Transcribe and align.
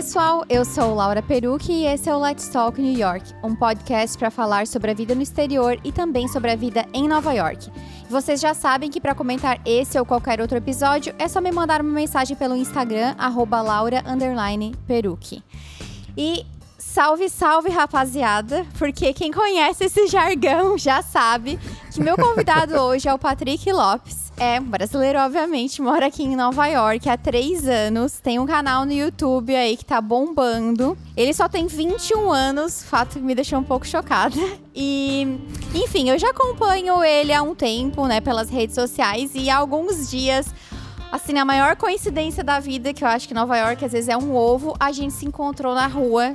Pessoal. 0.00 0.46
Eu 0.48 0.64
sou 0.64 0.94
Laura 0.94 1.20
Perucci 1.20 1.72
e 1.72 1.84
esse 1.84 2.08
é 2.08 2.14
o 2.14 2.18
Let's 2.18 2.48
Talk 2.48 2.80
New 2.80 2.98
York, 2.98 3.34
um 3.44 3.54
podcast 3.54 4.16
para 4.16 4.30
falar 4.30 4.66
sobre 4.66 4.90
a 4.90 4.94
vida 4.94 5.14
no 5.14 5.20
exterior 5.20 5.78
e 5.84 5.92
também 5.92 6.26
sobre 6.26 6.50
a 6.50 6.56
vida 6.56 6.86
em 6.94 7.06
Nova 7.06 7.34
York. 7.34 7.70
Vocês 8.08 8.40
já 8.40 8.54
sabem 8.54 8.90
que 8.90 8.98
para 8.98 9.14
comentar 9.14 9.60
esse 9.62 9.98
ou 9.98 10.06
qualquer 10.06 10.40
outro 10.40 10.56
episódio 10.56 11.14
é 11.18 11.28
só 11.28 11.38
me 11.38 11.52
mandar 11.52 11.82
uma 11.82 11.92
mensagem 11.92 12.34
pelo 12.34 12.56
Instagram 12.56 13.14
@laura_perucci. 13.18 15.44
E 16.16 16.46
Salve, 16.78 17.28
salve, 17.28 17.68
rapaziada! 17.68 18.66
Porque 18.78 19.12
quem 19.12 19.30
conhece 19.30 19.84
esse 19.84 20.06
jargão 20.06 20.78
já 20.78 21.02
sabe 21.02 21.60
que 21.92 22.00
meu 22.00 22.16
convidado 22.16 22.72
hoje 22.80 23.06
é 23.06 23.12
o 23.12 23.18
Patrick 23.18 23.70
Lopes. 23.70 24.29
É 24.42 24.58
brasileiro, 24.58 25.18
obviamente, 25.18 25.82
mora 25.82 26.06
aqui 26.06 26.22
em 26.22 26.34
Nova 26.34 26.66
York 26.66 27.06
há 27.10 27.18
três 27.18 27.68
anos. 27.68 28.20
Tem 28.20 28.38
um 28.38 28.46
canal 28.46 28.86
no 28.86 28.92
YouTube 28.92 29.54
aí 29.54 29.76
que 29.76 29.84
tá 29.84 30.00
bombando. 30.00 30.96
Ele 31.14 31.34
só 31.34 31.46
tem 31.46 31.66
21 31.66 32.32
anos, 32.32 32.82
fato 32.82 33.18
que 33.18 33.20
me 33.20 33.34
deixou 33.34 33.58
um 33.58 33.62
pouco 33.62 33.86
chocada. 33.86 34.34
E, 34.74 35.38
enfim, 35.74 36.08
eu 36.08 36.18
já 36.18 36.30
acompanho 36.30 37.04
ele 37.04 37.34
há 37.34 37.42
um 37.42 37.54
tempo, 37.54 38.06
né, 38.06 38.18
pelas 38.22 38.48
redes 38.48 38.74
sociais 38.74 39.32
e 39.34 39.50
há 39.50 39.58
alguns 39.58 40.08
dias 40.10 40.46
assim, 41.12 41.36
a 41.38 41.44
maior 41.44 41.76
coincidência 41.76 42.42
da 42.42 42.60
vida, 42.60 42.94
que 42.94 43.04
eu 43.04 43.08
acho 43.08 43.28
que 43.28 43.34
Nova 43.34 43.58
York 43.58 43.84
às 43.84 43.92
vezes 43.92 44.08
é 44.08 44.16
um 44.16 44.34
ovo, 44.34 44.74
a 44.78 44.92
gente 44.92 45.12
se 45.12 45.26
encontrou 45.26 45.74
na 45.74 45.86
rua 45.86 46.32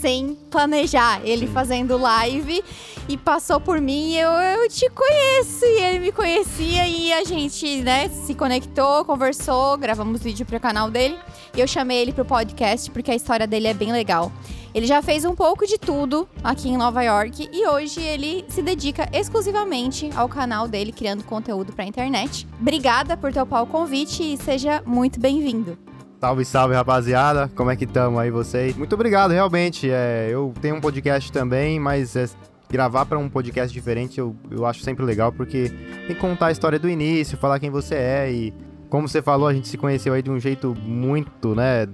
sem 0.00 0.36
planejar. 0.50 1.20
Ele 1.24 1.46
Sim. 1.46 1.52
fazendo 1.52 1.96
live 1.98 2.62
e 3.08 3.16
passou 3.16 3.60
por 3.60 3.80
mim 3.80 4.12
e 4.12 4.18
eu, 4.18 4.30
eu 4.30 4.68
te 4.68 4.88
conheço. 4.90 5.64
E 5.64 5.80
ele 5.82 5.98
me 6.00 6.12
conhecia 6.12 6.86
e 6.86 7.12
a 7.12 7.24
gente, 7.24 7.82
né, 7.82 8.08
se 8.08 8.34
conectou, 8.34 9.04
conversou, 9.04 9.76
gravamos 9.76 10.22
vídeo 10.22 10.46
pro 10.46 10.60
canal 10.60 10.90
dele. 10.90 11.18
E 11.56 11.60
eu 11.60 11.66
chamei 11.66 11.98
ele 11.98 12.12
pro 12.12 12.24
podcast 12.24 12.90
porque 12.90 13.10
a 13.10 13.14
história 13.14 13.46
dele 13.46 13.68
é 13.68 13.74
bem 13.74 13.92
legal. 13.92 14.32
Ele 14.74 14.86
já 14.86 15.00
fez 15.02 15.24
um 15.24 15.34
pouco 15.34 15.66
de 15.66 15.78
tudo 15.78 16.28
aqui 16.44 16.68
em 16.68 16.76
Nova 16.76 17.02
York 17.02 17.48
e 17.52 17.66
hoje 17.66 18.00
ele 18.00 18.44
se 18.48 18.62
dedica 18.62 19.08
exclusivamente 19.12 20.10
ao 20.14 20.28
canal 20.28 20.68
dele, 20.68 20.92
criando 20.92 21.24
conteúdo 21.24 21.72
para 21.72 21.84
internet. 21.84 22.46
Obrigada 22.60 23.16
por 23.16 23.32
topar 23.32 23.62
o 23.62 23.66
convite 23.66 24.22
e 24.22 24.36
seja 24.36 24.82
muito 24.86 25.18
bem-vindo. 25.18 25.87
Salve, 26.20 26.44
salve, 26.44 26.74
rapaziada. 26.74 27.48
Como 27.54 27.70
é 27.70 27.76
que 27.76 27.84
estamos 27.84 28.18
aí 28.18 28.28
vocês? 28.28 28.76
Muito 28.76 28.92
obrigado, 28.92 29.30
realmente. 29.30 29.88
É, 29.88 30.28
eu 30.28 30.52
tenho 30.60 30.74
um 30.74 30.80
podcast 30.80 31.30
também, 31.30 31.78
mas 31.78 32.16
é, 32.16 32.26
gravar 32.68 33.06
para 33.06 33.16
um 33.16 33.28
podcast 33.28 33.72
diferente 33.72 34.18
eu, 34.18 34.34
eu 34.50 34.66
acho 34.66 34.82
sempre 34.82 35.04
legal, 35.04 35.30
porque 35.30 35.68
tem 36.08 36.16
que 36.16 36.20
contar 36.20 36.46
a 36.46 36.50
história 36.50 36.76
do 36.76 36.88
início, 36.88 37.38
falar 37.38 37.60
quem 37.60 37.70
você 37.70 37.94
é 37.94 38.32
e 38.32 38.52
como 38.90 39.06
você 39.06 39.22
falou, 39.22 39.46
a 39.46 39.54
gente 39.54 39.68
se 39.68 39.78
conheceu 39.78 40.12
aí 40.12 40.20
de 40.20 40.30
um 40.30 40.40
jeito 40.40 40.74
muito, 40.82 41.54
né, 41.54 41.86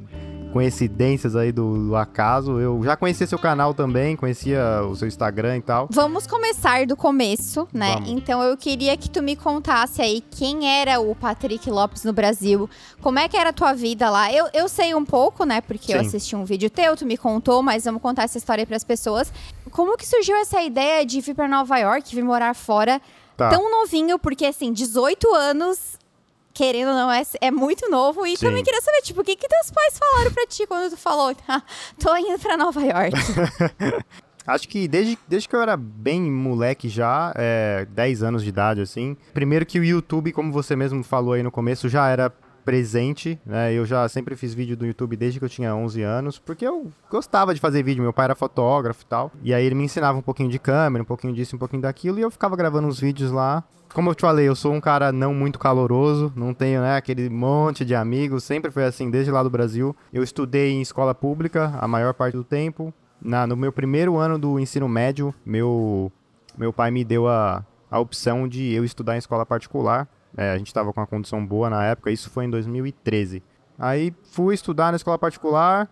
coincidências 0.54 1.34
aí 1.34 1.50
do, 1.50 1.88
do, 1.88 1.96
acaso. 1.96 2.60
Eu 2.60 2.80
já 2.84 2.96
conhecia 2.96 3.26
seu 3.26 3.40
canal 3.40 3.74
também, 3.74 4.14
conhecia 4.14 4.82
o 4.88 4.94
seu 4.94 5.08
Instagram 5.08 5.56
e 5.56 5.62
tal. 5.62 5.88
Vamos 5.90 6.28
começar 6.28 6.86
do 6.86 6.96
começo, 6.96 7.66
né? 7.72 7.94
Vamos. 7.94 8.10
Então 8.10 8.40
eu 8.40 8.56
queria 8.56 8.96
que 8.96 9.10
tu 9.10 9.20
me 9.20 9.34
contasse 9.34 10.00
aí 10.00 10.20
quem 10.30 10.68
era 10.80 11.00
o 11.00 11.12
Patrick 11.16 11.68
Lopes 11.68 12.04
no 12.04 12.12
Brasil, 12.12 12.70
como 13.02 13.18
é 13.18 13.26
que 13.28 13.36
era 13.36 13.50
a 13.50 13.52
tua 13.52 13.72
vida 13.72 14.08
lá. 14.08 14.32
Eu, 14.32 14.46
eu 14.54 14.68
sei 14.68 14.94
um 14.94 15.04
pouco, 15.04 15.44
né? 15.44 15.60
Porque 15.60 15.86
Sim. 15.86 15.94
eu 15.94 16.00
assisti 16.00 16.36
um 16.36 16.44
vídeo 16.44 16.70
teu, 16.70 16.96
tu 16.96 17.04
me 17.04 17.16
contou, 17.16 17.60
mas 17.60 17.84
vamos 17.84 18.00
contar 18.00 18.22
essa 18.22 18.38
história 18.38 18.64
para 18.64 18.76
as 18.76 18.84
pessoas. 18.84 19.32
Como 19.72 19.96
que 19.96 20.06
surgiu 20.06 20.36
essa 20.36 20.62
ideia 20.62 21.04
de 21.04 21.20
vir 21.20 21.34
para 21.34 21.48
Nova 21.48 21.76
York, 21.78 22.14
vir 22.14 22.22
morar 22.22 22.54
fora? 22.54 23.02
Tá. 23.36 23.48
Tão 23.48 23.68
novinho, 23.68 24.20
porque 24.20 24.46
assim, 24.46 24.72
18 24.72 25.34
anos 25.34 25.98
querendo 26.54 26.88
ou 26.88 26.94
não, 26.94 27.10
é, 27.10 27.22
é 27.40 27.50
muito 27.50 27.90
novo. 27.90 28.24
E 28.24 28.36
Sim. 28.36 28.46
também 28.46 28.62
queria 28.62 28.80
saber, 28.80 29.02
tipo, 29.02 29.20
o 29.20 29.24
que, 29.24 29.34
que 29.34 29.48
teus 29.48 29.70
pais 29.70 29.98
falaram 29.98 30.32
pra 30.32 30.46
ti 30.46 30.66
quando 30.66 30.90
tu 30.90 30.96
falou, 30.96 31.34
ah, 31.48 31.62
tô 31.98 32.16
indo 32.16 32.38
pra 32.38 32.56
Nova 32.56 32.80
York? 32.80 33.12
Acho 34.46 34.68
que 34.68 34.86
desde, 34.86 35.18
desde 35.26 35.48
que 35.48 35.56
eu 35.56 35.62
era 35.62 35.74
bem 35.74 36.20
moleque 36.20 36.88
já, 36.88 37.32
é, 37.34 37.86
10 37.90 38.22
anos 38.22 38.42
de 38.42 38.50
idade, 38.50 38.80
assim. 38.82 39.16
Primeiro 39.32 39.64
que 39.64 39.80
o 39.80 39.84
YouTube, 39.84 40.32
como 40.32 40.52
você 40.52 40.76
mesmo 40.76 41.02
falou 41.02 41.32
aí 41.32 41.42
no 41.42 41.50
começo, 41.50 41.88
já 41.88 42.08
era 42.08 42.30
presente, 42.62 43.38
né? 43.44 43.72
Eu 43.72 43.86
já 43.86 44.06
sempre 44.08 44.36
fiz 44.36 44.54
vídeo 44.54 44.76
do 44.76 44.86
YouTube 44.86 45.16
desde 45.16 45.38
que 45.38 45.44
eu 45.44 45.48
tinha 45.48 45.74
11 45.74 46.02
anos, 46.02 46.38
porque 46.38 46.66
eu 46.66 46.90
gostava 47.10 47.54
de 47.54 47.60
fazer 47.60 47.82
vídeo, 47.82 48.02
meu 48.02 48.12
pai 48.12 48.26
era 48.26 48.34
fotógrafo 48.34 49.02
e 49.02 49.06
tal. 49.06 49.32
E 49.42 49.54
aí 49.54 49.64
ele 49.64 49.74
me 49.74 49.84
ensinava 49.84 50.18
um 50.18 50.22
pouquinho 50.22 50.50
de 50.50 50.58
câmera, 50.58 51.02
um 51.02 51.06
pouquinho 51.06 51.32
disso, 51.32 51.56
um 51.56 51.58
pouquinho 51.58 51.82
daquilo, 51.82 52.18
e 52.18 52.22
eu 52.22 52.30
ficava 52.30 52.54
gravando 52.54 52.86
uns 52.86 53.00
vídeos 53.00 53.30
lá 53.30 53.64
como 53.94 54.10
eu 54.10 54.14
te 54.14 54.22
falei, 54.22 54.48
eu 54.48 54.56
sou 54.56 54.72
um 54.72 54.80
cara 54.80 55.12
não 55.12 55.32
muito 55.32 55.56
caloroso, 55.56 56.32
não 56.34 56.52
tenho, 56.52 56.80
né, 56.80 56.96
aquele 56.96 57.30
monte 57.30 57.84
de 57.84 57.94
amigos, 57.94 58.42
sempre 58.42 58.72
foi 58.72 58.84
assim 58.84 59.08
desde 59.08 59.30
lá 59.30 59.40
do 59.40 59.48
Brasil. 59.48 59.94
Eu 60.12 60.24
estudei 60.24 60.72
em 60.72 60.82
escola 60.82 61.14
pública 61.14 61.72
a 61.80 61.86
maior 61.86 62.12
parte 62.12 62.34
do 62.34 62.42
tempo. 62.42 62.92
Na, 63.22 63.46
no 63.46 63.56
meu 63.56 63.72
primeiro 63.72 64.16
ano 64.16 64.36
do 64.36 64.58
ensino 64.58 64.88
médio, 64.88 65.32
meu, 65.46 66.10
meu 66.58 66.72
pai 66.72 66.90
me 66.90 67.04
deu 67.04 67.28
a, 67.28 67.64
a 67.88 68.00
opção 68.00 68.48
de 68.48 68.72
eu 68.74 68.84
estudar 68.84 69.14
em 69.14 69.18
escola 69.18 69.46
particular. 69.46 70.08
É, 70.36 70.50
a 70.50 70.58
gente 70.58 70.66
estava 70.66 70.92
com 70.92 71.00
uma 71.00 71.06
condição 71.06 71.46
boa 71.46 71.70
na 71.70 71.84
época, 71.84 72.10
isso 72.10 72.28
foi 72.28 72.46
em 72.46 72.50
2013. 72.50 73.42
Aí 73.78 74.12
fui 74.24 74.54
estudar 74.54 74.90
na 74.90 74.96
escola 74.96 75.16
particular, 75.16 75.88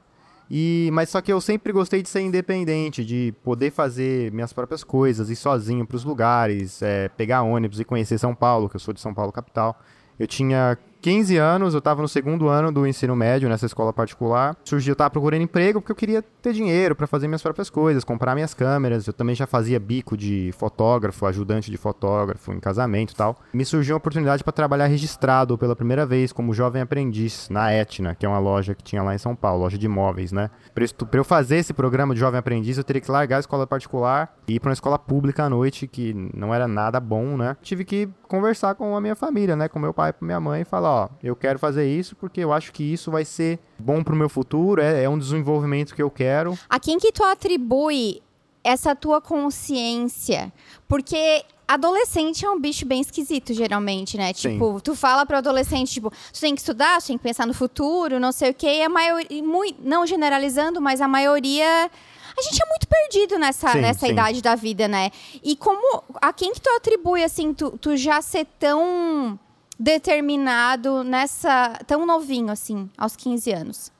e, 0.54 0.90
mas 0.92 1.08
só 1.08 1.22
que 1.22 1.32
eu 1.32 1.40
sempre 1.40 1.72
gostei 1.72 2.02
de 2.02 2.10
ser 2.10 2.20
independente, 2.20 3.02
de 3.02 3.32
poder 3.42 3.70
fazer 3.70 4.30
minhas 4.32 4.52
próprias 4.52 4.84
coisas, 4.84 5.30
ir 5.30 5.36
sozinho 5.36 5.86
para 5.86 5.96
os 5.96 6.04
lugares, 6.04 6.82
é, 6.82 7.08
pegar 7.08 7.40
ônibus 7.40 7.80
e 7.80 7.84
conhecer 7.86 8.18
São 8.18 8.34
Paulo, 8.34 8.68
que 8.68 8.76
eu 8.76 8.80
sou 8.80 8.92
de 8.92 9.00
São 9.00 9.14
Paulo 9.14 9.32
capital. 9.32 9.80
Eu 10.18 10.26
tinha 10.26 10.76
15 11.02 11.36
anos, 11.36 11.74
eu 11.74 11.78
estava 11.78 12.00
no 12.00 12.06
segundo 12.06 12.46
ano 12.46 12.70
do 12.70 12.86
ensino 12.86 13.16
médio 13.16 13.48
nessa 13.48 13.66
escola 13.66 13.92
particular. 13.92 14.56
Surgiu, 14.64 14.92
eu 14.92 14.94
estava 14.94 15.10
procurando 15.10 15.42
emprego 15.42 15.80
porque 15.80 15.90
eu 15.90 15.96
queria 15.96 16.22
ter 16.22 16.52
dinheiro 16.52 16.94
para 16.94 17.08
fazer 17.08 17.26
minhas 17.26 17.42
próprias 17.42 17.68
coisas, 17.68 18.04
comprar 18.04 18.36
minhas 18.36 18.54
câmeras. 18.54 19.08
Eu 19.08 19.12
também 19.12 19.34
já 19.34 19.44
fazia 19.44 19.80
bico 19.80 20.16
de 20.16 20.52
fotógrafo, 20.56 21.26
ajudante 21.26 21.72
de 21.72 21.76
fotógrafo 21.76 22.52
em 22.52 22.60
casamento 22.60 23.14
e 23.14 23.16
tal. 23.16 23.36
Me 23.52 23.64
surgiu 23.64 23.94
uma 23.94 23.98
oportunidade 23.98 24.44
para 24.44 24.52
trabalhar 24.52 24.86
registrado 24.86 25.58
pela 25.58 25.74
primeira 25.74 26.06
vez 26.06 26.32
como 26.32 26.54
jovem 26.54 26.80
aprendiz 26.80 27.48
na 27.50 27.72
Etna, 27.72 28.14
que 28.14 28.24
é 28.24 28.28
uma 28.28 28.38
loja 28.38 28.72
que 28.72 28.84
tinha 28.84 29.02
lá 29.02 29.12
em 29.12 29.18
São 29.18 29.34
Paulo, 29.34 29.64
loja 29.64 29.76
de 29.76 29.86
imóveis, 29.86 30.30
né? 30.30 30.50
Para 30.72 31.18
eu 31.18 31.24
fazer 31.24 31.56
esse 31.56 31.72
programa 31.72 32.14
de 32.14 32.20
jovem 32.20 32.38
aprendiz, 32.38 32.78
eu 32.78 32.84
teria 32.84 33.02
que 33.02 33.10
largar 33.10 33.38
a 33.38 33.40
escola 33.40 33.66
particular 33.66 34.36
e 34.46 34.54
ir 34.54 34.60
para 34.60 34.68
uma 34.68 34.74
escola 34.74 35.00
pública 35.00 35.42
à 35.42 35.50
noite, 35.50 35.88
que 35.88 36.14
não 36.32 36.54
era 36.54 36.68
nada 36.68 37.00
bom, 37.00 37.36
né? 37.36 37.56
Tive 37.60 37.84
que 37.84 38.08
conversar 38.32 38.74
com 38.74 38.96
a 38.96 39.00
minha 39.00 39.14
família, 39.14 39.54
né? 39.54 39.68
Com 39.68 39.78
meu 39.78 39.92
pai 39.92 40.14
e 40.18 40.24
minha 40.24 40.40
mãe 40.40 40.62
e 40.62 40.64
falar, 40.64 40.90
ó, 40.90 41.08
eu 41.22 41.36
quero 41.36 41.58
fazer 41.58 41.86
isso 41.86 42.16
porque 42.16 42.40
eu 42.40 42.50
acho 42.50 42.72
que 42.72 42.82
isso 42.82 43.10
vai 43.10 43.26
ser 43.26 43.58
bom 43.78 44.02
pro 44.02 44.16
meu 44.16 44.30
futuro, 44.30 44.80
é, 44.80 45.04
é 45.04 45.08
um 45.08 45.18
desenvolvimento 45.18 45.94
que 45.94 46.02
eu 46.02 46.10
quero. 46.10 46.58
A 46.66 46.80
quem 46.80 46.98
que 46.98 47.12
tu 47.12 47.22
atribui 47.22 48.22
essa 48.64 48.96
tua 48.96 49.20
consciência? 49.20 50.50
Porque 50.88 51.44
adolescente 51.68 52.46
é 52.46 52.50
um 52.50 52.58
bicho 52.58 52.86
bem 52.86 53.02
esquisito, 53.02 53.52
geralmente, 53.52 54.16
né? 54.16 54.32
Sim. 54.32 54.52
Tipo, 54.52 54.80
tu 54.80 54.94
fala 54.94 55.26
pro 55.26 55.36
adolescente, 55.36 55.92
tipo, 55.92 56.10
tu 56.10 56.40
tem 56.40 56.54
que 56.54 56.62
estudar, 56.62 57.02
tu 57.02 57.08
tem 57.08 57.18
que 57.18 57.22
pensar 57.22 57.46
no 57.46 57.52
futuro, 57.52 58.18
não 58.18 58.32
sei 58.32 58.52
o 58.52 58.54
quê. 58.54 58.78
E 58.78 58.82
a 58.82 58.88
maioria, 58.88 59.42
muito, 59.42 59.78
não 59.86 60.06
generalizando, 60.06 60.80
mas 60.80 61.02
a 61.02 61.08
maioria 61.08 61.90
a 62.36 62.42
gente 62.42 62.62
é 62.62 62.66
muito 62.66 62.86
perdido 62.88 63.38
nessa, 63.38 63.72
sim, 63.72 63.80
nessa 63.80 64.06
sim. 64.06 64.12
idade 64.12 64.42
da 64.42 64.54
vida, 64.54 64.88
né? 64.88 65.10
E 65.42 65.56
como. 65.56 66.02
A 66.20 66.32
quem 66.32 66.52
que 66.52 66.60
tu 66.60 66.70
atribui, 66.70 67.22
assim, 67.22 67.52
tu, 67.52 67.76
tu 67.78 67.96
já 67.96 68.20
ser 68.22 68.46
tão 68.58 69.38
determinado 69.78 71.02
nessa. 71.04 71.78
tão 71.86 72.06
novinho, 72.06 72.50
assim, 72.50 72.88
aos 72.96 73.16
15 73.16 73.52
anos? 73.52 73.92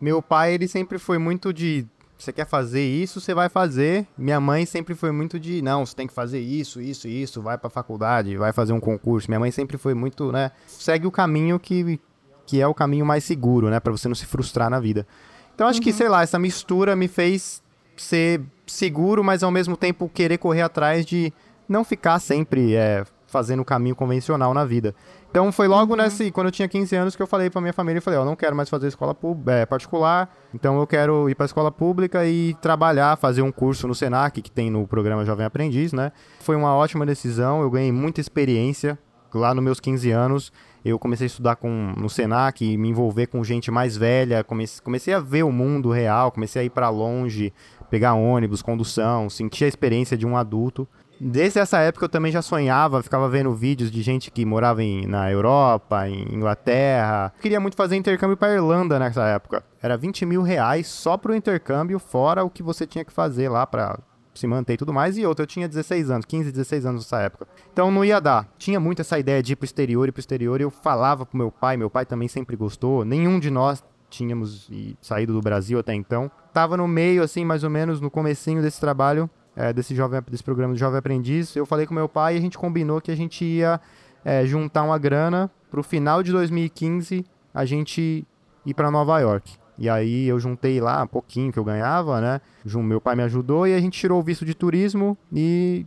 Meu 0.00 0.22
pai, 0.22 0.54
ele 0.54 0.68
sempre 0.68 0.98
foi 0.98 1.18
muito 1.18 1.52
de. 1.52 1.86
Você 2.18 2.34
quer 2.34 2.46
fazer 2.46 2.84
isso, 2.86 3.18
você 3.18 3.32
vai 3.32 3.48
fazer. 3.48 4.06
Minha 4.16 4.38
mãe 4.38 4.66
sempre 4.66 4.94
foi 4.94 5.10
muito 5.10 5.40
de, 5.40 5.62
não, 5.62 5.86
você 5.86 5.96
tem 5.96 6.06
que 6.06 6.12
fazer 6.12 6.38
isso, 6.38 6.78
isso, 6.78 7.08
isso, 7.08 7.40
vai 7.40 7.56
pra 7.56 7.70
faculdade, 7.70 8.36
vai 8.36 8.52
fazer 8.52 8.74
um 8.74 8.80
concurso. 8.80 9.30
Minha 9.30 9.40
mãe 9.40 9.50
sempre 9.50 9.78
foi 9.78 9.94
muito, 9.94 10.30
né? 10.30 10.50
Segue 10.66 11.06
o 11.06 11.10
caminho 11.10 11.58
que, 11.58 11.98
que 12.46 12.60
é 12.60 12.66
o 12.66 12.74
caminho 12.74 13.06
mais 13.06 13.24
seguro, 13.24 13.70
né? 13.70 13.80
Pra 13.80 13.90
você 13.90 14.06
não 14.06 14.14
se 14.14 14.26
frustrar 14.26 14.68
na 14.68 14.78
vida. 14.78 15.06
Então 15.54 15.66
acho 15.66 15.78
uhum. 15.78 15.84
que, 15.84 15.92
sei 15.94 16.10
lá, 16.10 16.22
essa 16.22 16.38
mistura 16.38 16.94
me 16.94 17.08
fez 17.08 17.62
ser 18.00 18.40
seguro, 18.66 19.22
mas 19.22 19.42
ao 19.42 19.50
mesmo 19.50 19.76
tempo 19.76 20.08
querer 20.08 20.38
correr 20.38 20.62
atrás 20.62 21.04
de 21.04 21.32
não 21.68 21.84
ficar 21.84 22.18
sempre 22.18 22.74
é, 22.74 23.04
fazendo 23.26 23.60
o 23.60 23.64
caminho 23.64 23.94
convencional 23.94 24.52
na 24.52 24.64
vida. 24.64 24.94
Então 25.30 25.52
foi 25.52 25.68
logo 25.68 25.92
uhum. 25.92 26.02
nesse, 26.02 26.30
quando 26.32 26.48
eu 26.48 26.50
tinha 26.50 26.68
15 26.68 26.96
anos, 26.96 27.16
que 27.16 27.22
eu 27.22 27.26
falei 27.26 27.48
pra 27.48 27.60
minha 27.60 27.72
família, 27.72 27.98
eu 27.98 28.02
falei, 28.02 28.18
ó, 28.18 28.22
oh, 28.22 28.24
não 28.24 28.34
quero 28.34 28.56
mais 28.56 28.68
fazer 28.68 28.88
escola 28.88 29.16
é, 29.46 29.64
particular, 29.64 30.34
então 30.52 30.80
eu 30.80 30.86
quero 30.86 31.28
ir 31.30 31.34
pra 31.34 31.46
escola 31.46 31.70
pública 31.70 32.26
e 32.26 32.54
trabalhar, 32.54 33.16
fazer 33.16 33.42
um 33.42 33.52
curso 33.52 33.86
no 33.86 33.94
Senac, 33.94 34.42
que 34.42 34.50
tem 34.50 34.70
no 34.70 34.86
programa 34.86 35.24
Jovem 35.24 35.46
Aprendiz, 35.46 35.92
né? 35.92 36.10
Foi 36.40 36.56
uma 36.56 36.74
ótima 36.74 37.06
decisão, 37.06 37.62
eu 37.62 37.70
ganhei 37.70 37.92
muita 37.92 38.20
experiência 38.20 38.98
lá 39.32 39.54
nos 39.54 39.62
meus 39.62 39.78
15 39.78 40.10
anos, 40.10 40.52
eu 40.84 40.98
comecei 40.98 41.26
a 41.26 41.28
estudar 41.28 41.56
com, 41.56 41.92
no 41.96 42.08
Senac, 42.08 42.76
me 42.76 42.88
envolver 42.88 43.26
com 43.26 43.42
gente 43.44 43.70
mais 43.70 43.96
velha, 43.96 44.42
comecei, 44.42 44.82
comecei 44.82 45.14
a 45.14 45.20
ver 45.20 45.42
o 45.42 45.52
mundo 45.52 45.90
real, 45.90 46.32
comecei 46.32 46.62
a 46.62 46.64
ir 46.64 46.70
para 46.70 46.88
longe, 46.88 47.52
pegar 47.90 48.14
ônibus, 48.14 48.62
condução, 48.62 49.28
sentir 49.28 49.64
a 49.64 49.68
experiência 49.68 50.16
de 50.16 50.26
um 50.26 50.36
adulto. 50.36 50.88
Desde 51.22 51.58
essa 51.58 51.78
época 51.80 52.06
eu 52.06 52.08
também 52.08 52.32
já 52.32 52.40
sonhava, 52.40 53.02
ficava 53.02 53.28
vendo 53.28 53.52
vídeos 53.52 53.90
de 53.90 54.00
gente 54.00 54.30
que 54.30 54.46
morava 54.46 54.82
em, 54.82 55.06
na 55.06 55.30
Europa, 55.30 56.08
em 56.08 56.34
Inglaterra. 56.34 57.30
Eu 57.36 57.42
queria 57.42 57.60
muito 57.60 57.76
fazer 57.76 57.96
intercâmbio 57.96 58.38
para 58.38 58.54
Irlanda 58.54 58.98
nessa 58.98 59.26
época. 59.26 59.62
Era 59.82 59.98
20 59.98 60.24
mil 60.24 60.40
reais 60.40 60.86
só 60.86 61.18
pro 61.18 61.34
intercâmbio, 61.34 61.98
fora 61.98 62.42
o 62.42 62.48
que 62.48 62.62
você 62.62 62.86
tinha 62.86 63.04
que 63.04 63.12
fazer 63.12 63.50
lá 63.50 63.66
para 63.66 63.98
se 64.40 64.46
manter 64.46 64.74
e 64.74 64.76
tudo 64.76 64.92
mais. 64.92 65.16
E 65.18 65.26
outra, 65.26 65.42
eu 65.42 65.46
tinha 65.46 65.68
16 65.68 66.10
anos, 66.10 66.24
15, 66.24 66.50
16 66.50 66.86
anos 66.86 67.04
nessa 67.04 67.20
época. 67.20 67.46
Então 67.72 67.90
não 67.90 68.04
ia 68.04 68.20
dar. 68.20 68.48
Tinha 68.58 68.80
muito 68.80 69.00
essa 69.00 69.18
ideia 69.18 69.42
de 69.42 69.52
ir 69.52 69.56
pro 69.56 69.64
exterior 69.64 70.08
e 70.08 70.12
pro 70.12 70.20
exterior. 70.20 70.60
Eu 70.60 70.70
falava 70.70 71.24
pro 71.24 71.36
meu 71.36 71.50
pai, 71.50 71.76
meu 71.76 71.90
pai 71.90 72.06
também 72.06 72.28
sempre 72.28 72.56
gostou. 72.56 73.04
Nenhum 73.04 73.38
de 73.38 73.50
nós 73.50 73.84
tínhamos 74.08 74.68
saído 75.00 75.32
do 75.32 75.40
Brasil 75.40 75.78
até 75.78 75.94
então. 75.94 76.30
Tava 76.52 76.76
no 76.76 76.88
meio, 76.88 77.22
assim, 77.22 77.44
mais 77.44 77.62
ou 77.62 77.70
menos, 77.70 78.00
no 78.00 78.10
comecinho 78.10 78.60
desse 78.60 78.80
trabalho, 78.80 79.30
é, 79.54 79.72
desse, 79.72 79.94
jovem, 79.94 80.20
desse 80.28 80.42
programa 80.42 80.74
de 80.74 80.80
Jovem 80.80 80.98
Aprendiz. 80.98 81.54
Eu 81.54 81.64
falei 81.64 81.86
com 81.86 81.94
meu 81.94 82.08
pai 82.08 82.34
e 82.34 82.38
a 82.38 82.40
gente 82.40 82.58
combinou 82.58 83.00
que 83.00 83.10
a 83.10 83.16
gente 83.16 83.44
ia 83.44 83.80
é, 84.24 84.44
juntar 84.44 84.82
uma 84.82 84.98
grana 84.98 85.50
pro 85.70 85.82
final 85.82 86.22
de 86.22 86.32
2015 86.32 87.24
a 87.54 87.64
gente 87.64 88.26
ir 88.66 88.74
para 88.74 88.90
Nova 88.90 89.18
York. 89.20 89.59
E 89.80 89.88
aí 89.88 90.28
eu 90.28 90.38
juntei 90.38 90.78
lá 90.78 91.02
um 91.02 91.06
pouquinho 91.06 91.50
que 91.50 91.58
eu 91.58 91.64
ganhava, 91.64 92.20
né? 92.20 92.42
Meu 92.66 93.00
pai 93.00 93.16
me 93.16 93.22
ajudou 93.22 93.66
e 93.66 93.74
a 93.74 93.80
gente 93.80 93.98
tirou 93.98 94.20
o 94.20 94.22
visto 94.22 94.44
de 94.44 94.54
turismo 94.54 95.16
e 95.32 95.86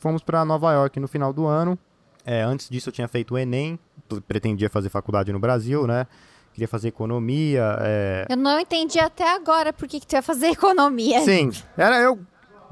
fomos 0.00 0.22
para 0.22 0.42
Nova 0.46 0.72
York 0.72 0.98
no 0.98 1.06
final 1.06 1.30
do 1.30 1.44
ano. 1.44 1.78
É, 2.24 2.40
antes 2.40 2.70
disso 2.70 2.88
eu 2.88 2.92
tinha 2.92 3.06
feito 3.06 3.34
o 3.34 3.38
Enem, 3.38 3.78
pretendia 4.26 4.70
fazer 4.70 4.88
faculdade 4.88 5.30
no 5.30 5.38
Brasil, 5.38 5.86
né? 5.86 6.06
Queria 6.54 6.66
fazer 6.66 6.88
economia. 6.88 7.76
É... 7.82 8.26
Eu 8.30 8.36
não 8.38 8.58
entendi 8.58 8.98
até 8.98 9.34
agora 9.34 9.74
por 9.74 9.86
que, 9.86 10.00
que 10.00 10.06
tu 10.06 10.14
ia 10.14 10.22
fazer 10.22 10.46
economia. 10.54 11.20
Sim, 11.20 11.50
era, 11.76 12.00
eu 12.00 12.18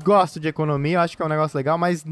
gosto 0.02 0.40
de 0.40 0.48
economia, 0.48 1.02
acho 1.02 1.18
que 1.18 1.22
é 1.22 1.26
um 1.26 1.28
negócio 1.28 1.54
legal, 1.54 1.76
mas 1.76 2.02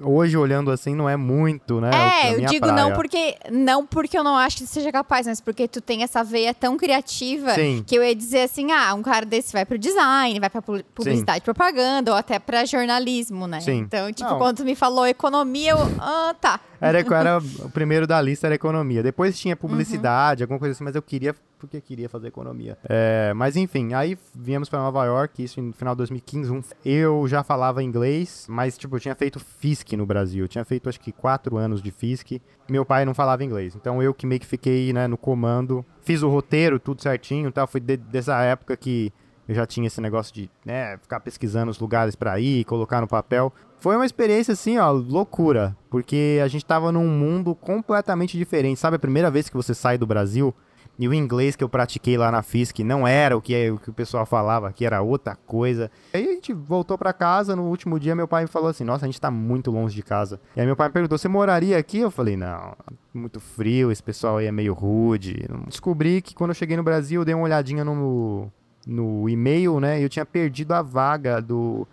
hoje 0.00 0.36
olhando 0.36 0.70
assim 0.70 0.94
não 0.94 1.08
é 1.08 1.16
muito, 1.16 1.80
né? 1.80 1.90
É, 1.92 2.34
eu 2.34 2.46
digo 2.46 2.66
praia. 2.66 2.82
não 2.82 2.92
porque 2.92 3.36
não 3.50 3.86
porque 3.86 4.18
eu 4.18 4.24
não 4.24 4.36
acho 4.36 4.58
que 4.58 4.66
seja 4.66 4.90
capaz, 4.90 5.26
mas 5.26 5.40
porque 5.40 5.68
tu 5.68 5.80
tem 5.80 6.02
essa 6.02 6.22
veia 6.22 6.52
tão 6.52 6.76
criativa 6.76 7.50
Sim. 7.54 7.84
que 7.86 7.94
eu 7.94 8.02
ia 8.02 8.14
dizer 8.14 8.42
assim, 8.42 8.72
ah, 8.72 8.94
um 8.94 9.02
cara 9.02 9.24
desse 9.24 9.52
vai 9.52 9.64
pro 9.64 9.78
design, 9.78 10.38
vai 10.40 10.50
pra 10.50 10.62
publicidade, 10.62 11.38
Sim. 11.38 11.44
propaganda 11.44 12.12
ou 12.12 12.16
até 12.16 12.38
pra 12.38 12.64
jornalismo, 12.64 13.46
né? 13.46 13.60
Sim. 13.60 13.78
Então, 13.78 14.12
tipo, 14.12 14.30
não. 14.30 14.38
quando 14.38 14.58
tu 14.58 14.64
me 14.64 14.74
falou 14.74 15.06
economia, 15.06 15.72
eu, 15.72 15.78
ah, 15.98 16.34
tá. 16.40 16.60
Era, 16.80 16.98
era 16.98 17.38
o 17.64 17.70
primeiro 17.70 18.06
da 18.06 18.20
lista 18.20 18.46
era 18.46 18.54
economia. 18.54 19.02
Depois 19.02 19.38
tinha 19.38 19.56
publicidade, 19.56 20.42
uhum. 20.42 20.44
alguma 20.44 20.58
coisa 20.58 20.72
assim, 20.72 20.84
mas 20.84 20.94
eu 20.94 21.02
queria 21.02 21.34
porque 21.66 21.80
queria 21.80 22.08
fazer 22.08 22.28
economia. 22.28 22.76
É, 22.84 23.32
mas 23.34 23.56
enfim, 23.56 23.94
aí 23.94 24.18
viemos 24.34 24.68
para 24.68 24.80
Nova 24.80 25.04
York, 25.04 25.42
isso 25.42 25.62
no 25.62 25.72
final 25.72 25.94
de 25.94 25.98
2015. 25.98 26.50
Um, 26.50 26.62
eu 26.84 27.26
já 27.26 27.42
falava 27.42 27.82
inglês, 27.82 28.46
mas 28.48 28.76
tipo, 28.76 28.96
eu 28.96 29.00
tinha 29.00 29.14
feito 29.14 29.40
FISC 29.84 29.96
no 29.96 30.06
Brasil. 30.06 30.44
Eu 30.44 30.48
tinha 30.48 30.64
feito 30.64 30.88
acho 30.88 30.98
que 30.98 31.12
quatro 31.12 31.56
anos 31.56 31.82
de 31.82 31.90
FISC. 31.90 32.40
Meu 32.68 32.84
pai 32.84 33.04
não 33.04 33.14
falava 33.14 33.44
inglês. 33.44 33.76
Então 33.76 34.02
eu 34.02 34.14
que 34.14 34.26
meio 34.26 34.40
que 34.40 34.46
fiquei 34.46 34.92
né, 34.92 35.06
no 35.06 35.16
comando. 35.16 35.84
Fiz 36.02 36.22
o 36.22 36.28
roteiro, 36.28 36.80
tudo 36.80 37.02
certinho 37.02 37.52
tal. 37.52 37.66
Foi 37.66 37.80
de, 37.80 37.96
dessa 37.96 38.40
época 38.42 38.76
que 38.76 39.12
eu 39.46 39.54
já 39.54 39.66
tinha 39.66 39.86
esse 39.86 40.00
negócio 40.00 40.34
de 40.34 40.50
né, 40.64 40.96
ficar 40.98 41.20
pesquisando 41.20 41.70
os 41.70 41.78
lugares 41.78 42.16
para 42.16 42.40
ir, 42.40 42.64
colocar 42.64 43.00
no 43.00 43.06
papel. 43.06 43.52
Foi 43.78 43.94
uma 43.94 44.06
experiência 44.06 44.52
assim, 44.52 44.78
ó, 44.78 44.90
loucura, 44.90 45.76
porque 45.90 46.40
a 46.42 46.48
gente 46.48 46.64
tava 46.64 46.90
num 46.90 47.06
mundo 47.06 47.54
completamente 47.54 48.38
diferente. 48.38 48.80
Sabe 48.80 48.96
a 48.96 48.98
primeira 48.98 49.30
vez 49.30 49.48
que 49.50 49.56
você 49.56 49.74
sai 49.74 49.98
do 49.98 50.06
Brasil? 50.06 50.54
E 50.98 51.08
o 51.08 51.14
inglês 51.14 51.56
que 51.56 51.64
eu 51.64 51.68
pratiquei 51.68 52.16
lá 52.16 52.30
na 52.30 52.42
FISC 52.42 52.84
não 52.84 53.06
era 53.06 53.36
o 53.36 53.42
que, 53.42 53.70
o 53.70 53.78
que 53.78 53.90
o 53.90 53.92
pessoal 53.92 54.24
falava, 54.24 54.72
que 54.72 54.86
era 54.86 55.02
outra 55.02 55.34
coisa. 55.34 55.90
Aí 56.12 56.28
a 56.28 56.32
gente 56.32 56.52
voltou 56.52 56.96
para 56.96 57.12
casa, 57.12 57.56
no 57.56 57.64
último 57.64 57.98
dia 57.98 58.14
meu 58.14 58.28
pai 58.28 58.44
me 58.44 58.48
falou 58.48 58.68
assim, 58.68 58.84
nossa, 58.84 59.04
a 59.04 59.08
gente 59.08 59.20
tá 59.20 59.30
muito 59.30 59.70
longe 59.70 59.94
de 59.94 60.02
casa. 60.02 60.40
E 60.56 60.60
aí 60.60 60.66
meu 60.66 60.76
pai 60.76 60.88
me 60.88 60.92
perguntou, 60.92 61.18
você 61.18 61.26
moraria 61.26 61.76
aqui? 61.76 61.98
Eu 61.98 62.10
falei, 62.10 62.36
não, 62.36 62.76
muito 63.12 63.40
frio, 63.40 63.90
esse 63.90 64.02
pessoal 64.02 64.36
aí 64.36 64.46
é 64.46 64.52
meio 64.52 64.72
rude. 64.72 65.46
Descobri 65.66 66.22
que 66.22 66.34
quando 66.34 66.50
eu 66.50 66.54
cheguei 66.54 66.76
no 66.76 66.84
Brasil, 66.84 67.22
eu 67.22 67.24
dei 67.24 67.34
uma 67.34 67.44
olhadinha 67.44 67.84
no, 67.84 68.50
no 68.86 69.28
e-mail, 69.28 69.80
né, 69.80 70.02
eu 70.02 70.08
tinha 70.08 70.24
perdido 70.24 70.72
a 70.72 70.82
vaga 70.82 71.40
do 71.40 71.86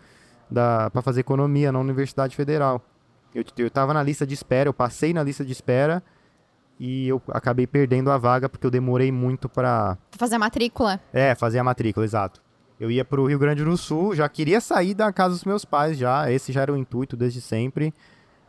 para 0.54 1.02
fazer 1.02 1.22
economia 1.22 1.72
na 1.72 1.80
Universidade 1.80 2.36
Federal. 2.36 2.82
Eu, 3.34 3.46
eu 3.58 3.72
tava 3.72 3.94
na 3.94 4.04
lista 4.04 4.28
de 4.28 4.34
espera, 4.34 4.68
eu 4.68 4.74
passei 4.74 5.14
na 5.14 5.24
lista 5.24 5.46
de 5.46 5.52
espera, 5.54 6.04
e 6.84 7.08
eu 7.08 7.22
acabei 7.28 7.68
perdendo 7.68 8.10
a 8.10 8.18
vaga 8.18 8.50
porque 8.50 8.66
eu 8.66 8.72
demorei 8.72 9.12
muito 9.12 9.48
para 9.48 9.96
fazer 10.18 10.34
a 10.34 10.40
matrícula. 10.40 11.00
É, 11.14 11.36
fazer 11.36 11.60
a 11.60 11.64
matrícula, 11.64 12.04
exato. 12.04 12.42
Eu 12.80 12.90
ia 12.90 13.06
para 13.06 13.22
o 13.22 13.28
Rio 13.28 13.38
Grande 13.38 13.64
do 13.64 13.78
Sul, 13.78 14.16
já 14.16 14.28
queria 14.28 14.60
sair 14.60 14.96
da 14.96 15.14
casa 15.14 15.36
dos 15.36 15.44
meus 15.44 15.64
pais 15.64 15.96
já, 15.96 16.32
esse 16.32 16.52
já 16.52 16.64
era 16.64 16.74
o 16.74 16.78
intuito 16.78 17.16
desde 17.16 17.40
sempre 17.40 17.94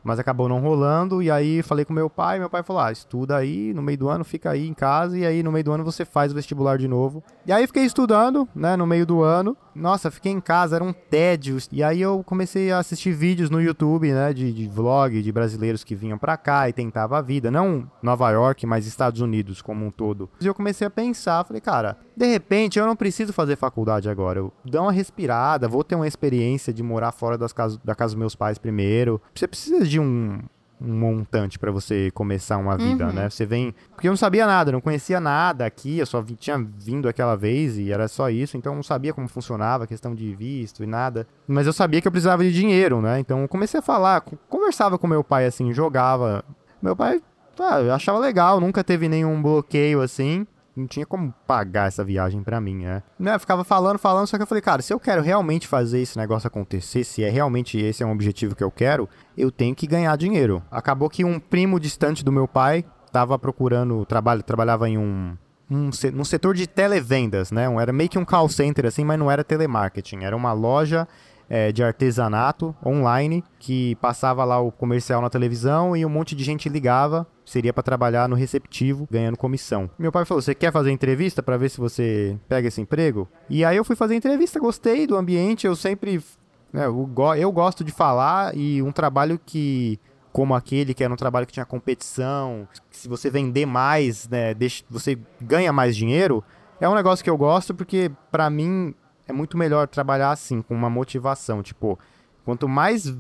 mas 0.02 0.18
acabou 0.18 0.48
não 0.48 0.60
rolando. 0.60 1.22
E 1.22 1.30
aí 1.30 1.62
falei 1.62 1.84
com 1.84 1.92
meu 1.92 2.10
pai, 2.10 2.38
meu 2.38 2.50
pai 2.50 2.62
falou: 2.62 2.82
ah, 2.82 2.92
estuda 2.92 3.36
aí, 3.36 3.72
no 3.74 3.82
meio 3.82 3.98
do 3.98 4.08
ano 4.08 4.24
fica 4.24 4.50
aí 4.50 4.66
em 4.66 4.74
casa, 4.74 5.18
e 5.18 5.26
aí 5.26 5.42
no 5.42 5.52
meio 5.52 5.64
do 5.64 5.72
ano 5.72 5.84
você 5.84 6.04
faz 6.04 6.32
o 6.32 6.34
vestibular 6.34 6.78
de 6.78 6.88
novo. 6.88 7.22
E 7.46 7.52
aí 7.52 7.66
fiquei 7.66 7.84
estudando, 7.84 8.48
né, 8.54 8.76
no 8.76 8.86
meio 8.86 9.06
do 9.06 9.22
ano. 9.22 9.56
Nossa, 9.74 10.10
fiquei 10.10 10.30
em 10.30 10.40
casa, 10.40 10.76
era 10.76 10.84
um 10.84 10.92
tédio. 10.92 11.56
E 11.70 11.82
aí 11.82 12.00
eu 12.00 12.22
comecei 12.24 12.70
a 12.70 12.78
assistir 12.78 13.12
vídeos 13.12 13.48
no 13.48 13.60
YouTube, 13.60 14.12
né, 14.12 14.32
de, 14.32 14.52
de 14.52 14.68
vlog 14.68 15.22
de 15.22 15.32
brasileiros 15.32 15.82
que 15.82 15.94
vinham 15.94 16.18
pra 16.18 16.36
cá 16.36 16.68
e 16.68 16.72
tentavam 16.72 17.16
a 17.16 17.22
vida. 17.22 17.50
Não 17.50 17.90
Nova 18.02 18.30
York, 18.30 18.66
mas 18.66 18.86
Estados 18.86 19.20
Unidos 19.20 19.62
como 19.62 19.84
um 19.84 19.90
todo. 19.90 20.28
E 20.40 20.46
eu 20.46 20.54
comecei 20.54 20.86
a 20.86 20.90
pensar, 20.90 21.44
falei, 21.44 21.60
cara, 21.60 21.96
de 22.16 22.26
repente 22.26 22.78
eu 22.78 22.86
não 22.86 22.96
preciso 22.96 23.32
fazer 23.32 23.56
faculdade 23.56 24.08
agora. 24.08 24.40
Eu 24.40 24.52
dou 24.64 24.82
uma 24.82 24.92
respirada, 24.92 25.68
vou 25.68 25.82
ter 25.82 25.94
uma 25.94 26.06
experiência 26.06 26.72
de 26.72 26.82
morar 26.82 27.12
fora 27.12 27.38
das 27.38 27.52
casas, 27.52 27.78
da 27.82 27.94
casa 27.94 28.14
dos 28.14 28.20
meus 28.20 28.34
pais 28.34 28.58
primeiro. 28.58 29.20
Você 29.34 29.46
precisa 29.46 29.86
de 29.86 29.91
um, 30.00 30.38
um 30.80 30.94
montante 30.94 31.58
para 31.58 31.70
você 31.70 32.10
começar 32.12 32.56
uma 32.56 32.76
vida, 32.76 33.06
uhum. 33.06 33.12
né? 33.12 33.30
Você 33.30 33.46
vem. 33.46 33.74
Porque 33.94 34.08
eu 34.08 34.12
não 34.12 34.16
sabia 34.16 34.46
nada, 34.46 34.72
não 34.72 34.80
conhecia 34.80 35.20
nada 35.20 35.64
aqui, 35.64 35.98
eu 35.98 36.06
só 36.06 36.20
vi, 36.20 36.34
tinha 36.34 36.58
vindo 36.58 37.08
aquela 37.08 37.36
vez 37.36 37.78
e 37.78 37.92
era 37.92 38.08
só 38.08 38.28
isso, 38.28 38.56
então 38.56 38.72
eu 38.72 38.76
não 38.76 38.82
sabia 38.82 39.12
como 39.12 39.28
funcionava 39.28 39.84
a 39.84 39.86
questão 39.86 40.14
de 40.14 40.34
visto 40.34 40.82
e 40.82 40.86
nada. 40.86 41.26
Mas 41.46 41.66
eu 41.66 41.72
sabia 41.72 42.00
que 42.00 42.08
eu 42.08 42.12
precisava 42.12 42.42
de 42.42 42.52
dinheiro, 42.52 43.00
né? 43.00 43.20
Então 43.20 43.42
eu 43.42 43.48
comecei 43.48 43.80
a 43.80 43.82
falar, 43.82 44.22
conversava 44.48 44.98
com 44.98 45.06
meu 45.06 45.22
pai 45.22 45.46
assim, 45.46 45.72
jogava. 45.72 46.44
Meu 46.80 46.96
pai, 46.96 47.22
tá, 47.56 47.80
eu 47.80 47.92
achava 47.94 48.18
legal, 48.18 48.60
nunca 48.60 48.82
teve 48.82 49.08
nenhum 49.08 49.40
bloqueio 49.40 50.00
assim 50.00 50.46
não 50.76 50.86
tinha 50.86 51.04
como 51.04 51.32
pagar 51.46 51.88
essa 51.88 52.02
viagem 52.04 52.42
para 52.42 52.60
mim, 52.60 52.84
né? 52.84 53.02
né? 53.18 53.34
Eu 53.34 53.40
ficava 53.40 53.62
falando, 53.62 53.98
falando, 53.98 54.26
só 54.26 54.36
que 54.36 54.42
eu 54.42 54.46
falei, 54.46 54.62
cara, 54.62 54.82
se 54.82 54.92
eu 54.92 54.98
quero 54.98 55.22
realmente 55.22 55.66
fazer 55.66 56.00
esse 56.00 56.16
negócio 56.16 56.46
acontecer, 56.46 57.04
se 57.04 57.22
é 57.22 57.28
realmente 57.28 57.78
esse 57.78 58.02
é 58.02 58.06
um 58.06 58.12
objetivo 58.12 58.56
que 58.56 58.64
eu 58.64 58.70
quero, 58.70 59.08
eu 59.36 59.50
tenho 59.50 59.74
que 59.74 59.86
ganhar 59.86 60.16
dinheiro. 60.16 60.62
Acabou 60.70 61.10
que 61.10 61.24
um 61.24 61.38
primo 61.38 61.78
distante 61.78 62.24
do 62.24 62.32
meu 62.32 62.48
pai 62.48 62.84
tava 63.12 63.38
procurando 63.38 64.04
trabalho, 64.06 64.42
trabalhava 64.42 64.88
em 64.88 64.96
um 64.96 65.36
um, 65.70 65.88
um 65.88 66.24
setor 66.24 66.54
de 66.54 66.66
televendas, 66.66 67.50
né? 67.50 67.66
Era 67.80 67.92
meio 67.92 68.10
que 68.10 68.18
um 68.18 68.24
call 68.24 68.48
center 68.48 68.84
assim, 68.84 69.04
mas 69.04 69.18
não 69.18 69.30
era 69.30 69.42
telemarketing, 69.42 70.22
era 70.22 70.36
uma 70.36 70.52
loja 70.52 71.08
é, 71.52 71.70
de 71.70 71.84
artesanato 71.84 72.74
online 72.82 73.44
que 73.58 73.94
passava 73.96 74.42
lá 74.42 74.58
o 74.58 74.72
comercial 74.72 75.20
na 75.20 75.28
televisão 75.28 75.94
e 75.94 76.06
um 76.06 76.08
monte 76.08 76.34
de 76.34 76.42
gente 76.42 76.66
ligava. 76.66 77.26
Seria 77.44 77.74
para 77.74 77.82
trabalhar 77.82 78.26
no 78.26 78.34
receptivo, 78.34 79.06
ganhando 79.10 79.36
comissão. 79.36 79.90
Meu 79.98 80.10
pai 80.10 80.24
falou: 80.24 80.40
Você 80.40 80.54
quer 80.54 80.72
fazer 80.72 80.90
entrevista 80.90 81.42
para 81.42 81.58
ver 81.58 81.68
se 81.68 81.76
você 81.76 82.38
pega 82.48 82.68
esse 82.68 82.80
emprego? 82.80 83.28
E 83.50 83.66
aí 83.66 83.76
eu 83.76 83.84
fui 83.84 83.94
fazer 83.94 84.14
entrevista, 84.14 84.58
gostei 84.58 85.06
do 85.06 85.14
ambiente. 85.14 85.66
Eu 85.66 85.76
sempre. 85.76 86.24
Né, 86.72 86.86
eu, 86.86 87.10
eu 87.36 87.52
gosto 87.52 87.84
de 87.84 87.92
falar 87.92 88.56
e 88.56 88.80
um 88.80 88.90
trabalho 88.90 89.38
que 89.44 90.00
como 90.32 90.54
aquele 90.54 90.94
que 90.94 91.04
era 91.04 91.12
um 91.12 91.16
trabalho 91.16 91.46
que 91.46 91.52
tinha 91.52 91.66
competição, 91.66 92.66
se 92.90 93.06
você 93.06 93.28
vender 93.28 93.66
mais, 93.66 94.26
né, 94.26 94.54
deixa, 94.54 94.82
você 94.88 95.18
ganha 95.38 95.70
mais 95.70 95.94
dinheiro, 95.94 96.42
é 96.80 96.88
um 96.88 96.94
negócio 96.94 97.22
que 97.22 97.28
eu 97.28 97.36
gosto 97.36 97.74
porque 97.74 98.10
para 98.30 98.48
mim 98.48 98.94
é 99.32 99.36
muito 99.36 99.56
melhor 99.56 99.88
trabalhar 99.88 100.30
assim, 100.30 100.62
com 100.62 100.74
uma 100.74 100.90
motivação. 100.90 101.62
Tipo, 101.62 101.98
quanto 102.44 102.68
mais 102.68 103.12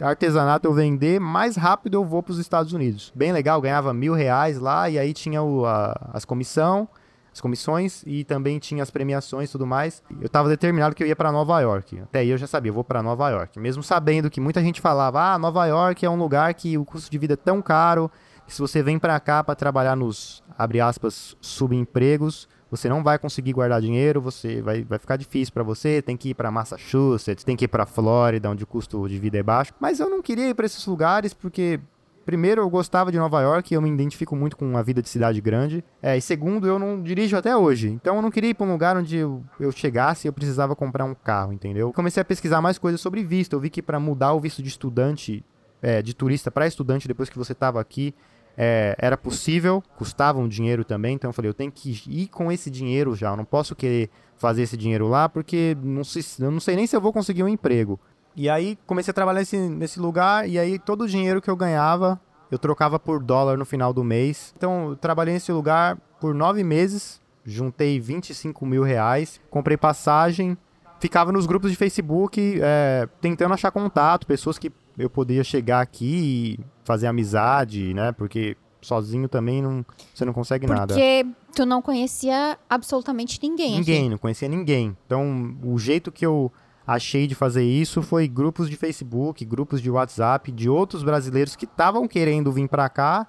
artesanato 0.00 0.66
eu 0.66 0.72
vender, 0.72 1.20
mais 1.20 1.54
rápido 1.56 1.94
eu 1.94 2.04
vou 2.04 2.22
para 2.22 2.32
os 2.32 2.38
Estados 2.38 2.72
Unidos. 2.72 3.12
Bem 3.14 3.30
legal, 3.32 3.60
ganhava 3.60 3.92
mil 3.94 4.14
reais 4.14 4.58
lá 4.58 4.88
e 4.90 4.98
aí 4.98 5.12
tinha 5.12 5.42
o, 5.42 5.64
a, 5.64 6.10
as 6.12 6.24
comissão, 6.24 6.88
as 7.32 7.40
comissões 7.40 8.02
e 8.06 8.24
também 8.24 8.58
tinha 8.58 8.82
as 8.82 8.90
premiações 8.90 9.48
e 9.48 9.52
tudo 9.52 9.66
mais. 9.66 10.02
Eu 10.20 10.26
estava 10.26 10.48
determinado 10.48 10.94
que 10.94 11.02
eu 11.02 11.06
ia 11.06 11.14
para 11.14 11.30
Nova 11.30 11.60
York. 11.60 12.00
Até 12.00 12.20
aí 12.20 12.30
eu 12.30 12.38
já 12.38 12.46
sabia, 12.46 12.70
eu 12.70 12.74
vou 12.74 12.84
para 12.84 13.02
Nova 13.02 13.30
York. 13.30 13.60
Mesmo 13.60 13.82
sabendo 13.82 14.28
que 14.28 14.40
muita 14.40 14.60
gente 14.60 14.80
falava, 14.80 15.34
ah, 15.34 15.38
Nova 15.38 15.66
York 15.66 16.04
é 16.04 16.10
um 16.10 16.16
lugar 16.16 16.52
que 16.54 16.76
o 16.76 16.84
custo 16.84 17.10
de 17.10 17.18
vida 17.18 17.34
é 17.34 17.36
tão 17.36 17.62
caro 17.62 18.10
que 18.46 18.52
se 18.52 18.60
você 18.60 18.82
vem 18.82 18.98
para 18.98 19.18
cá 19.20 19.44
para 19.44 19.54
trabalhar 19.54 19.96
nos, 19.96 20.42
abre 20.58 20.80
aspas, 20.80 21.36
subempregos, 21.40 22.48
você 22.72 22.88
não 22.88 23.02
vai 23.02 23.18
conseguir 23.18 23.52
guardar 23.52 23.82
dinheiro, 23.82 24.18
você 24.18 24.62
vai, 24.62 24.82
vai 24.82 24.98
ficar 24.98 25.16
difícil 25.16 25.52
para 25.52 25.62
você, 25.62 26.00
tem 26.00 26.16
que 26.16 26.30
ir 26.30 26.34
para 26.34 26.50
Massachusetts, 26.50 27.44
tem 27.44 27.54
que 27.54 27.66
ir 27.66 27.68
para 27.68 27.84
Flórida, 27.84 28.48
onde 28.48 28.64
o 28.64 28.66
custo 28.66 29.06
de 29.06 29.18
vida 29.18 29.36
é 29.36 29.42
baixo. 29.42 29.74
Mas 29.78 30.00
eu 30.00 30.08
não 30.08 30.22
queria 30.22 30.48
ir 30.48 30.54
para 30.54 30.64
esses 30.64 30.86
lugares 30.86 31.34
porque 31.34 31.78
primeiro, 32.24 32.62
eu 32.62 32.70
gostava 32.70 33.12
de 33.12 33.18
Nova 33.18 33.42
York, 33.42 33.74
eu 33.74 33.82
me 33.82 33.90
identifico 33.90 34.34
muito 34.34 34.56
com 34.56 34.74
a 34.78 34.82
vida 34.82 35.02
de 35.02 35.08
cidade 35.10 35.38
grande. 35.38 35.84
É, 36.00 36.16
e 36.16 36.22
segundo, 36.22 36.66
eu 36.66 36.78
não 36.78 37.02
dirijo 37.02 37.36
até 37.36 37.54
hoje. 37.54 37.88
Então 37.88 38.16
eu 38.16 38.22
não 38.22 38.30
queria 38.30 38.48
ir 38.48 38.54
para 38.54 38.66
um 38.66 38.72
lugar 38.72 38.96
onde 38.96 39.18
eu, 39.18 39.44
eu 39.60 39.70
chegasse 39.70 40.26
e 40.26 40.28
eu 40.28 40.32
precisava 40.32 40.74
comprar 40.74 41.04
um 41.04 41.14
carro, 41.14 41.52
entendeu? 41.52 41.92
Comecei 41.92 42.22
a 42.22 42.24
pesquisar 42.24 42.62
mais 42.62 42.78
coisas 42.78 43.02
sobre 43.02 43.22
visto. 43.22 43.52
Eu 43.52 43.60
vi 43.60 43.68
que 43.68 43.82
para 43.82 44.00
mudar 44.00 44.32
o 44.32 44.40
visto 44.40 44.62
de 44.62 44.68
estudante, 44.68 45.44
é, 45.82 46.00
de 46.00 46.14
turista 46.14 46.50
para 46.50 46.66
estudante 46.66 47.06
depois 47.06 47.28
que 47.28 47.36
você 47.36 47.52
estava 47.52 47.78
aqui, 47.80 48.14
é, 48.56 48.94
era 48.98 49.16
possível, 49.16 49.82
custava 49.96 50.38
um 50.38 50.48
dinheiro 50.48 50.84
também, 50.84 51.14
então 51.14 51.30
eu 51.30 51.32
falei, 51.32 51.48
eu 51.48 51.54
tenho 51.54 51.72
que 51.72 52.02
ir 52.06 52.28
com 52.28 52.50
esse 52.50 52.70
dinheiro 52.70 53.14
já, 53.14 53.30
eu 53.30 53.36
não 53.36 53.44
posso 53.44 53.74
querer 53.74 54.10
fazer 54.36 54.62
esse 54.62 54.76
dinheiro 54.76 55.08
lá, 55.08 55.28
porque 55.28 55.76
não 55.82 56.04
sei, 56.04 56.22
eu 56.40 56.50
não 56.50 56.60
sei 56.60 56.76
nem 56.76 56.86
se 56.86 56.96
eu 56.96 57.00
vou 57.00 57.12
conseguir 57.12 57.42
um 57.42 57.48
emprego. 57.48 57.98
E 58.34 58.48
aí 58.48 58.78
comecei 58.86 59.10
a 59.10 59.14
trabalhar 59.14 59.40
nesse, 59.40 59.56
nesse 59.56 60.00
lugar, 60.00 60.48
e 60.48 60.58
aí 60.58 60.78
todo 60.78 61.02
o 61.02 61.08
dinheiro 61.08 61.40
que 61.40 61.50
eu 61.50 61.56
ganhava, 61.56 62.20
eu 62.50 62.58
trocava 62.58 62.98
por 62.98 63.22
dólar 63.22 63.56
no 63.56 63.64
final 63.64 63.92
do 63.92 64.04
mês. 64.04 64.52
Então 64.56 64.90
eu 64.90 64.96
trabalhei 64.96 65.34
nesse 65.34 65.52
lugar 65.52 65.96
por 66.20 66.34
nove 66.34 66.62
meses, 66.62 67.20
juntei 67.44 67.98
25 67.98 68.64
mil 68.66 68.82
reais, 68.82 69.40
comprei 69.50 69.76
passagem, 69.76 70.56
ficava 71.00 71.32
nos 71.32 71.46
grupos 71.46 71.70
de 71.70 71.76
Facebook 71.76 72.60
é, 72.62 73.08
tentando 73.20 73.54
achar 73.54 73.70
contato, 73.70 74.26
pessoas 74.26 74.58
que 74.58 74.70
eu 74.98 75.08
podia 75.08 75.42
chegar 75.42 75.80
aqui 75.80 76.58
e 76.58 76.64
fazer 76.84 77.06
amizade, 77.06 77.94
né? 77.94 78.12
Porque 78.12 78.56
sozinho 78.80 79.28
também 79.28 79.62
não, 79.62 79.84
você 80.14 80.24
não 80.24 80.32
consegue 80.32 80.66
Porque 80.66 80.80
nada. 80.80 80.94
Porque 80.94 81.26
tu 81.54 81.64
não 81.64 81.80
conhecia 81.80 82.58
absolutamente 82.68 83.38
ninguém. 83.42 83.76
Ninguém, 83.76 84.00
aqui. 84.00 84.08
não 84.08 84.18
conhecia 84.18 84.48
ninguém. 84.48 84.96
Então, 85.06 85.56
o 85.62 85.78
jeito 85.78 86.10
que 86.10 86.26
eu 86.26 86.52
achei 86.86 87.26
de 87.26 87.34
fazer 87.34 87.64
isso 87.64 88.02
foi 88.02 88.26
grupos 88.26 88.68
de 88.68 88.76
Facebook, 88.76 89.44
grupos 89.44 89.80
de 89.80 89.90
WhatsApp 89.90 90.50
de 90.50 90.68
outros 90.68 91.02
brasileiros 91.02 91.54
que 91.54 91.64
estavam 91.64 92.08
querendo 92.08 92.50
vir 92.50 92.68
para 92.68 92.88
cá 92.88 93.26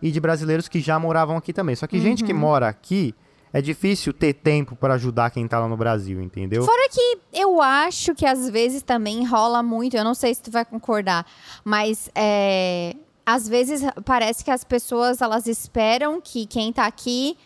e 0.00 0.10
de 0.10 0.20
brasileiros 0.20 0.68
que 0.68 0.80
já 0.80 0.98
moravam 0.98 1.36
aqui 1.36 1.52
também. 1.52 1.76
Só 1.76 1.86
que 1.86 1.96
uhum. 1.96 2.02
gente 2.02 2.24
que 2.24 2.32
uhum. 2.32 2.38
mora 2.38 2.68
aqui 2.68 3.14
é 3.54 3.62
difícil 3.62 4.12
ter 4.12 4.32
tempo 4.32 4.74
para 4.74 4.94
ajudar 4.94 5.30
quem 5.30 5.46
tá 5.46 5.60
lá 5.60 5.68
no 5.68 5.76
Brasil, 5.76 6.20
entendeu? 6.20 6.64
Fora 6.64 6.88
que 6.90 7.18
eu 7.32 7.62
acho 7.62 8.12
que 8.12 8.26
às 8.26 8.50
vezes 8.50 8.82
também 8.82 9.24
rola 9.24 9.62
muito, 9.62 9.96
eu 9.96 10.02
não 10.02 10.12
sei 10.12 10.34
se 10.34 10.42
tu 10.42 10.50
vai 10.50 10.64
concordar, 10.64 11.24
mas 11.64 12.10
é, 12.16 12.96
às 13.24 13.48
vezes 13.48 13.82
parece 14.04 14.44
que 14.44 14.50
as 14.50 14.64
pessoas 14.64 15.22
elas 15.22 15.46
esperam 15.46 16.20
que 16.20 16.46
quem 16.46 16.72
tá 16.72 16.84
aqui 16.84 17.36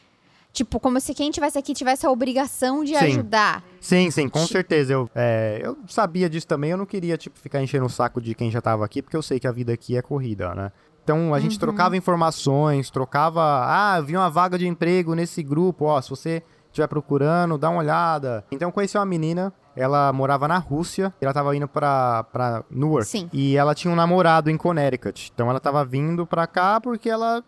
Tipo, 0.50 0.80
como 0.80 0.98
se 0.98 1.14
quem 1.14 1.30
tivesse 1.30 1.56
aqui 1.56 1.72
tivesse 1.72 2.04
a 2.04 2.10
obrigação 2.10 2.82
de 2.82 2.96
sim. 2.96 3.04
ajudar. 3.04 3.62
Sim, 3.80 4.10
sim, 4.10 4.28
com 4.28 4.44
certeza. 4.46 4.92
Eu, 4.92 5.08
é, 5.14 5.60
eu 5.62 5.78
sabia 5.86 6.28
disso 6.28 6.48
também. 6.48 6.70
Eu 6.70 6.76
não 6.76 6.86
queria, 6.86 7.16
tipo, 7.16 7.38
ficar 7.38 7.62
enchendo 7.62 7.84
o 7.84 7.88
saco 7.88 8.20
de 8.20 8.34
quem 8.34 8.50
já 8.50 8.60
tava 8.60 8.84
aqui, 8.84 9.00
porque 9.00 9.16
eu 9.16 9.22
sei 9.22 9.38
que 9.38 9.46
a 9.46 9.52
vida 9.52 9.72
aqui 9.72 9.96
é 9.96 10.02
corrida, 10.02 10.54
né? 10.56 10.72
Então 11.08 11.32
a 11.32 11.40
gente 11.40 11.54
uhum. 11.54 11.60
trocava 11.60 11.96
informações, 11.96 12.90
trocava. 12.90 13.40
Ah, 13.42 13.98
vi 13.98 14.14
uma 14.14 14.28
vaga 14.28 14.58
de 14.58 14.66
emprego 14.66 15.14
nesse 15.14 15.42
grupo, 15.42 15.86
ó, 15.86 15.98
se 16.02 16.10
você 16.10 16.42
estiver 16.66 16.86
procurando, 16.86 17.56
dá 17.56 17.70
uma 17.70 17.78
olhada. 17.78 18.44
Então 18.52 18.68
eu 18.68 18.72
conheci 18.72 18.98
uma 18.98 19.06
menina, 19.06 19.50
ela 19.74 20.12
morava 20.12 20.46
na 20.46 20.58
Rússia, 20.58 21.10
ela 21.18 21.32
tava 21.32 21.56
indo 21.56 21.66
pra, 21.66 22.24
pra 22.24 22.62
Newark. 22.70 23.08
Sim. 23.08 23.30
E 23.32 23.56
ela 23.56 23.74
tinha 23.74 23.90
um 23.90 23.96
namorado 23.96 24.50
em 24.50 24.58
Connecticut. 24.58 25.32
Então 25.34 25.48
ela 25.48 25.58
tava 25.58 25.82
vindo 25.82 26.26
pra 26.26 26.46
cá 26.46 26.78
porque 26.78 27.08
ela, 27.08 27.42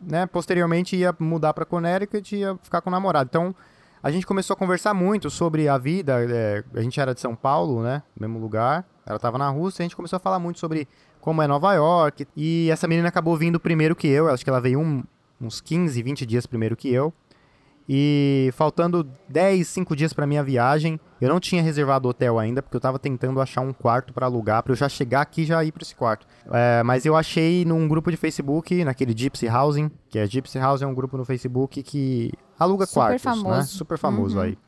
né, 0.00 0.24
posteriormente 0.24 0.96
ia 0.96 1.14
mudar 1.18 1.52
pra 1.52 1.66
Connecticut 1.66 2.34
e 2.34 2.38
ia 2.38 2.58
ficar 2.62 2.80
com 2.80 2.88
o 2.88 2.90
namorado. 2.90 3.28
Então 3.28 3.54
a 4.02 4.10
gente 4.10 4.26
começou 4.26 4.54
a 4.54 4.56
conversar 4.56 4.94
muito 4.94 5.28
sobre 5.28 5.68
a 5.68 5.76
vida. 5.76 6.24
É, 6.26 6.64
a 6.74 6.80
gente 6.80 6.98
era 6.98 7.12
de 7.14 7.20
São 7.20 7.36
Paulo, 7.36 7.82
né? 7.82 8.02
Mesmo 8.18 8.38
lugar. 8.38 8.86
Ela 9.04 9.18
tava 9.18 9.36
na 9.36 9.50
Rússia, 9.50 9.82
a 9.82 9.84
gente 9.84 9.94
começou 9.94 10.16
a 10.16 10.20
falar 10.20 10.38
muito 10.38 10.58
sobre 10.58 10.88
como 11.24 11.40
é 11.40 11.46
Nova 11.46 11.72
York. 11.72 12.26
E 12.36 12.68
essa 12.70 12.86
menina 12.86 13.08
acabou 13.08 13.34
vindo 13.34 13.58
primeiro 13.58 13.96
que 13.96 14.06
eu. 14.06 14.28
Acho 14.28 14.44
que 14.44 14.50
ela 14.50 14.60
veio 14.60 14.78
um, 14.78 15.02
uns 15.40 15.58
15, 15.58 16.02
20 16.02 16.26
dias 16.26 16.44
primeiro 16.44 16.76
que 16.76 16.92
eu. 16.92 17.14
E 17.88 18.50
faltando 18.52 19.08
10, 19.30 19.66
5 19.66 19.96
dias 19.96 20.12
para 20.12 20.26
minha 20.26 20.42
viagem, 20.42 21.00
eu 21.20 21.30
não 21.30 21.40
tinha 21.40 21.62
reservado 21.62 22.08
hotel 22.08 22.38
ainda, 22.38 22.62
porque 22.62 22.76
eu 22.76 22.80
tava 22.80 22.98
tentando 22.98 23.40
achar 23.40 23.62
um 23.62 23.72
quarto 23.72 24.12
para 24.12 24.26
alugar, 24.26 24.62
para 24.62 24.72
eu 24.72 24.76
já 24.76 24.86
chegar 24.86 25.22
aqui 25.22 25.42
e 25.42 25.46
já 25.46 25.64
ir 25.64 25.72
para 25.72 25.82
esse 25.82 25.94
quarto. 25.94 26.26
É, 26.50 26.82
mas 26.82 27.06
eu 27.06 27.16
achei 27.16 27.64
num 27.64 27.88
grupo 27.88 28.10
de 28.10 28.18
Facebook, 28.18 28.84
naquele 28.84 29.16
Gypsy 29.16 29.48
Housing, 29.48 29.90
que 30.10 30.18
é 30.18 30.26
Gypsy 30.26 30.58
Housing, 30.58 30.84
é 30.84 30.86
um 30.86 30.94
grupo 30.94 31.16
no 31.16 31.24
Facebook 31.24 31.82
que 31.82 32.32
aluga 32.58 32.84
Super 32.84 33.00
quartos, 33.00 33.24
né? 33.24 33.32
famoso. 33.32 33.56
né? 33.56 33.62
Super 33.64 33.98
famoso 33.98 34.36
uhum. 34.36 34.42
aí. 34.42 34.58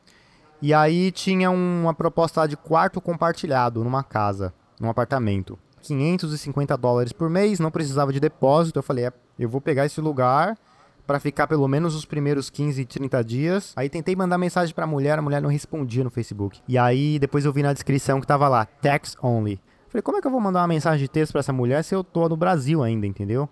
E 0.59 0.73
aí 0.73 1.11
tinha 1.11 1.51
uma 1.51 1.93
proposta 1.93 2.41
lá 2.41 2.47
de 2.47 2.57
quarto 2.57 2.99
compartilhado 2.99 3.83
numa 3.83 4.03
casa, 4.03 4.53
num 4.79 4.89
apartamento. 4.89 5.57
550 5.87 6.77
dólares 6.77 7.11
por 7.11 7.29
mês, 7.29 7.59
não 7.59 7.71
precisava 7.71 8.13
de 8.13 8.19
depósito. 8.19 8.79
Eu 8.79 8.83
falei, 8.83 9.05
é, 9.05 9.13
eu 9.39 9.49
vou 9.49 9.61
pegar 9.61 9.85
esse 9.85 9.99
lugar 9.99 10.57
para 11.05 11.19
ficar 11.19 11.47
pelo 11.47 11.67
menos 11.67 11.95
os 11.95 12.05
primeiros 12.05 12.49
15, 12.49 12.85
30 12.85 13.23
dias. 13.23 13.73
Aí 13.75 13.89
tentei 13.89 14.15
mandar 14.15 14.37
mensagem 14.37 14.75
pra 14.75 14.85
mulher, 14.85 15.17
a 15.17 15.21
mulher 15.21 15.41
não 15.41 15.49
respondia 15.49 16.03
no 16.03 16.09
Facebook. 16.09 16.59
E 16.67 16.77
aí 16.77 17.17
depois 17.17 17.45
eu 17.45 17.53
vi 17.53 17.63
na 17.63 17.71
descrição 17.71 18.19
que 18.19 18.27
tava 18.27 18.47
lá, 18.49 18.65
text 18.65 19.17
only. 19.23 19.59
Falei, 19.87 20.01
como 20.01 20.17
é 20.17 20.21
que 20.21 20.27
eu 20.27 20.31
vou 20.31 20.41
mandar 20.41 20.59
uma 20.59 20.67
mensagem 20.67 20.99
de 20.99 21.07
texto 21.07 21.31
para 21.31 21.39
essa 21.39 21.53
mulher 21.53 21.83
se 21.83 21.95
eu 21.95 22.03
tô 22.03 22.27
no 22.27 22.35
Brasil 22.35 22.83
ainda, 22.83 23.07
entendeu? 23.07 23.47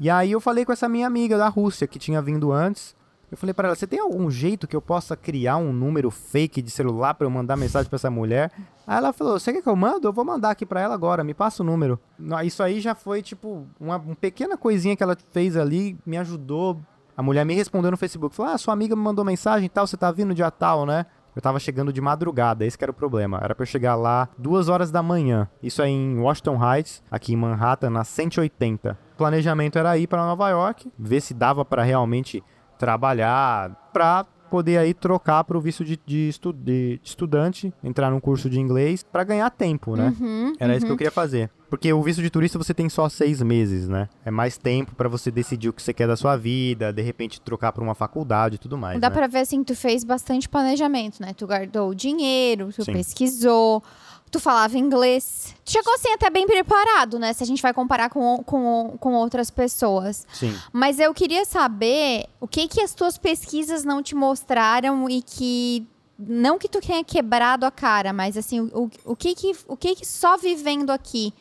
E 0.00 0.10
aí 0.10 0.32
eu 0.32 0.40
falei 0.40 0.64
com 0.64 0.72
essa 0.72 0.88
minha 0.88 1.06
amiga 1.06 1.38
da 1.38 1.48
Rússia 1.48 1.86
que 1.86 1.98
tinha 1.98 2.20
vindo 2.20 2.50
antes. 2.50 2.96
Eu 3.30 3.36
falei 3.36 3.54
para 3.54 3.68
ela: 3.68 3.76
"Você 3.76 3.86
tem 3.86 4.00
algum 4.00 4.30
jeito 4.30 4.66
que 4.66 4.74
eu 4.74 4.82
possa 4.82 5.16
criar 5.16 5.56
um 5.56 5.72
número 5.72 6.10
fake 6.10 6.60
de 6.60 6.70
celular 6.70 7.14
para 7.14 7.26
eu 7.26 7.30
mandar 7.30 7.56
mensagem 7.56 7.88
para 7.88 7.96
essa 7.96 8.10
mulher?" 8.10 8.50
Aí 8.86 8.96
ela 8.96 9.12
falou: 9.12 9.38
"Você 9.38 9.52
quer 9.52 9.62
que 9.62 9.68
eu 9.68 9.76
mando? 9.76 10.08
Eu 10.08 10.12
vou 10.12 10.24
mandar 10.24 10.50
aqui 10.50 10.66
para 10.66 10.80
ela 10.80 10.94
agora. 10.94 11.22
Me 11.22 11.34
passa 11.34 11.62
o 11.62 11.66
número." 11.66 11.98
Isso 12.44 12.62
aí 12.62 12.80
já 12.80 12.94
foi 12.94 13.22
tipo 13.22 13.66
uma, 13.78 13.96
uma 13.96 14.16
pequena 14.16 14.56
coisinha 14.56 14.96
que 14.96 15.02
ela 15.02 15.16
fez 15.30 15.56
ali, 15.56 15.98
me 16.04 16.16
ajudou. 16.18 16.80
A 17.16 17.22
mulher 17.22 17.44
me 17.44 17.54
respondeu 17.54 17.90
no 17.90 17.96
Facebook, 17.96 18.34
falou: 18.34 18.52
"Ah, 18.52 18.58
sua 18.58 18.74
amiga 18.74 18.96
me 18.96 19.02
mandou 19.02 19.24
mensagem 19.24 19.66
e 19.66 19.68
tal, 19.68 19.86
você 19.86 19.96
tá 19.96 20.10
vindo 20.10 20.34
dia 20.34 20.50
tal, 20.50 20.84
né?" 20.84 21.06
Eu 21.34 21.40
tava 21.40 21.60
chegando 21.60 21.92
de 21.92 22.00
madrugada, 22.00 22.66
esse 22.66 22.76
era 22.80 22.90
o 22.90 22.94
problema. 22.94 23.38
Era 23.40 23.54
pra 23.54 23.62
eu 23.62 23.66
chegar 23.66 23.94
lá 23.94 24.28
duas 24.36 24.68
horas 24.68 24.90
da 24.90 25.02
manhã. 25.02 25.48
Isso 25.62 25.80
aí 25.80 25.92
em 25.92 26.18
Washington 26.18 26.58
Heights, 26.60 27.02
aqui 27.08 27.32
em 27.32 27.36
Manhattan, 27.36 27.90
na 27.90 28.02
180. 28.02 28.98
O 29.14 29.16
planejamento 29.16 29.78
era 29.78 29.96
ir 29.96 30.08
para 30.08 30.26
Nova 30.26 30.48
York, 30.50 30.90
ver 30.98 31.20
se 31.20 31.32
dava 31.32 31.64
para 31.64 31.84
realmente 31.84 32.42
trabalhar 32.80 33.90
para 33.92 34.24
poder 34.50 34.78
aí 34.78 34.94
trocar 34.94 35.44
para 35.44 35.56
o 35.56 35.60
visto 35.60 35.84
de, 35.84 36.00
de, 36.04 36.30
estu 36.30 36.50
de, 36.50 36.98
estudante, 37.04 37.72
entrar 37.84 38.10
num 38.10 38.18
curso 38.18 38.48
de 38.48 38.58
inglês 38.58 39.02
para 39.02 39.22
ganhar 39.22 39.50
tempo, 39.50 39.94
né? 39.94 40.14
Uhum, 40.18 40.54
Era 40.58 40.72
uhum. 40.72 40.76
isso 40.78 40.86
que 40.86 40.92
eu 40.92 40.96
queria 40.96 41.10
fazer. 41.10 41.50
Porque 41.70 41.92
o 41.92 42.02
visto 42.02 42.20
de 42.20 42.28
turista 42.28 42.58
você 42.58 42.74
tem 42.74 42.88
só 42.88 43.08
seis 43.08 43.40
meses, 43.40 43.88
né? 43.88 44.08
É 44.24 44.30
mais 44.30 44.58
tempo 44.58 44.92
para 44.96 45.08
você 45.08 45.30
decidir 45.30 45.68
o 45.68 45.72
que 45.72 45.80
você 45.80 45.94
quer 45.94 46.08
da 46.08 46.16
sua 46.16 46.36
vida, 46.36 46.92
de 46.92 47.00
repente 47.00 47.40
trocar 47.40 47.72
para 47.72 47.82
uma 47.82 47.94
faculdade 47.94 48.56
e 48.56 48.58
tudo 48.58 48.76
mais. 48.76 49.00
Dá 49.00 49.08
né? 49.08 49.14
para 49.14 49.28
ver 49.28 49.38
assim, 49.38 49.62
tu 49.62 49.76
fez 49.76 50.02
bastante 50.02 50.48
planejamento, 50.48 51.22
né? 51.22 51.32
Tu 51.32 51.46
guardou 51.46 51.90
o 51.90 51.94
dinheiro, 51.94 52.72
tu 52.74 52.84
Sim. 52.84 52.92
pesquisou, 52.92 53.84
tu 54.32 54.40
falava 54.40 54.76
inglês. 54.76 55.54
Tu 55.64 55.70
chegou 55.70 55.94
assim 55.94 56.12
até 56.12 56.28
bem 56.28 56.44
preparado, 56.44 57.20
né? 57.20 57.32
Se 57.32 57.44
a 57.44 57.46
gente 57.46 57.62
vai 57.62 57.72
comparar 57.72 58.10
com, 58.10 58.42
com, 58.42 58.96
com 58.98 59.14
outras 59.14 59.48
pessoas. 59.48 60.26
Sim. 60.32 60.52
Mas 60.72 60.98
eu 60.98 61.14
queria 61.14 61.44
saber 61.44 62.26
o 62.40 62.48
que 62.48 62.66
que 62.66 62.80
as 62.80 62.94
tuas 62.94 63.16
pesquisas 63.16 63.84
não 63.84 64.02
te 64.02 64.16
mostraram 64.16 65.08
e 65.08 65.22
que 65.22 65.86
não 66.18 66.58
que 66.58 66.68
tu 66.68 66.80
tenha 66.80 67.04
quebrado 67.04 67.64
a 67.64 67.70
cara, 67.70 68.12
mas 68.12 68.36
assim, 68.36 68.60
o, 68.60 68.90
o 69.04 69.14
que 69.14 69.34
que 69.36 69.52
o 69.68 69.76
que 69.76 69.94
que 69.94 70.06
só 70.06 70.36
vivendo 70.36 70.90
aqui 70.90 71.32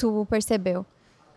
tu 0.00 0.26
percebeu? 0.28 0.84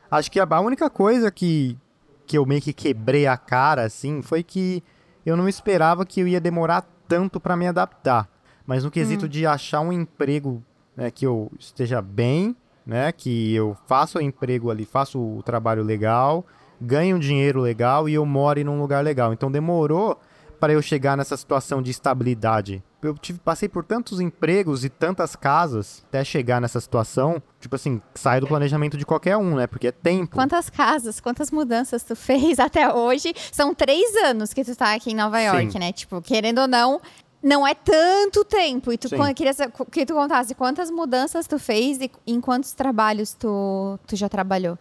Acho 0.10 0.32
que 0.32 0.40
a 0.40 0.60
única 0.60 0.90
coisa 0.90 1.30
que, 1.30 1.78
que 2.26 2.38
eu 2.38 2.46
meio 2.46 2.62
que 2.62 2.72
quebrei 2.72 3.28
a 3.28 3.36
cara, 3.36 3.84
assim, 3.84 4.22
foi 4.22 4.42
que 4.42 4.82
eu 5.26 5.36
não 5.36 5.50
esperava 5.50 6.06
que 6.06 6.22
eu 6.22 6.28
ia 6.28 6.40
demorar 6.40 6.88
tanto 7.08 7.40
para 7.40 7.58
me 7.58 7.68
adaptar. 7.68 8.30
Mas 8.66 8.84
no 8.84 8.92
quesito 8.92 9.26
hum. 9.26 9.30
de 9.30 9.46
achar 9.46 9.82
um 9.82 9.92
emprego 9.92 10.64
né, 10.96 11.12
que 11.12 11.26
eu 11.26 11.52
esteja 11.60 12.02
bem, 12.02 12.56
né, 12.86 13.12
que 13.12 13.54
eu 13.54 13.76
faça 13.88 14.20
o 14.20 14.22
emprego 14.22 14.72
ali, 14.72 14.86
faço 14.86 15.20
o 15.20 15.44
trabalho 15.44 15.84
legal, 15.84 16.46
ganhe 16.80 17.14
um 17.14 17.20
dinheiro 17.20 17.60
legal 17.60 18.08
e 18.08 18.14
eu 18.14 18.26
more 18.26 18.64
num 18.64 18.80
lugar 18.80 19.04
legal. 19.04 19.34
Então 19.34 19.52
demorou 19.52 20.20
para 20.60 20.74
eu 20.74 20.82
chegar 20.82 21.18
nessa 21.18 21.36
situação 21.36 21.82
de 21.82 21.92
estabilidade. 21.92 22.84
Eu 23.08 23.16
tive, 23.16 23.40
passei 23.40 23.68
por 23.68 23.84
tantos 23.84 24.20
empregos 24.20 24.84
e 24.86 24.90
tantas 24.90 25.36
casas 25.36 26.04
até 26.08 26.24
chegar 26.24 26.62
nessa 26.62 26.80
situação. 26.80 27.42
Tipo 27.60 27.76
assim, 27.76 28.02
sai 28.16 28.40
do 28.40 28.48
planejamento 28.48 28.98
de 28.98 29.06
qualquer 29.06 29.38
um, 29.38 29.56
né? 29.56 29.68
Porque 29.68 29.88
é 29.88 29.92
tempo. 29.92 30.36
Quantas 30.36 30.70
casas, 30.70 31.20
quantas 31.20 31.52
mudanças 31.52 32.04
tu 32.04 32.16
fez 32.18 32.60
até 32.60 32.94
hoje? 32.94 33.34
São 33.52 33.74
três 33.74 34.16
anos 34.24 34.54
que 34.54 34.64
tu 34.64 34.76
tá 34.76 34.94
aqui 34.94 35.12
em 35.12 35.16
Nova 35.16 35.40
York, 35.40 35.72
Sim. 35.72 35.80
né? 35.80 35.92
Tipo, 35.92 36.22
querendo 36.22 36.62
ou 36.62 36.68
não, 36.68 37.02
não 37.42 37.68
é 37.68 37.74
tanto 37.74 38.46
tempo. 38.46 38.92
E 38.92 38.98
tu 38.98 39.10
Sim. 39.10 39.18
queria 39.36 39.54
que 39.92 40.06
tu 40.06 40.14
contasse 40.14 40.56
quantas 40.56 40.90
mudanças 40.90 41.46
tu 41.46 41.60
fez 41.60 42.00
e 42.00 42.10
em 42.26 42.40
quantos 42.40 42.72
trabalhos 42.72 43.34
tu, 43.34 44.00
tu 44.08 44.16
já 44.16 44.30
trabalhou. 44.30 44.78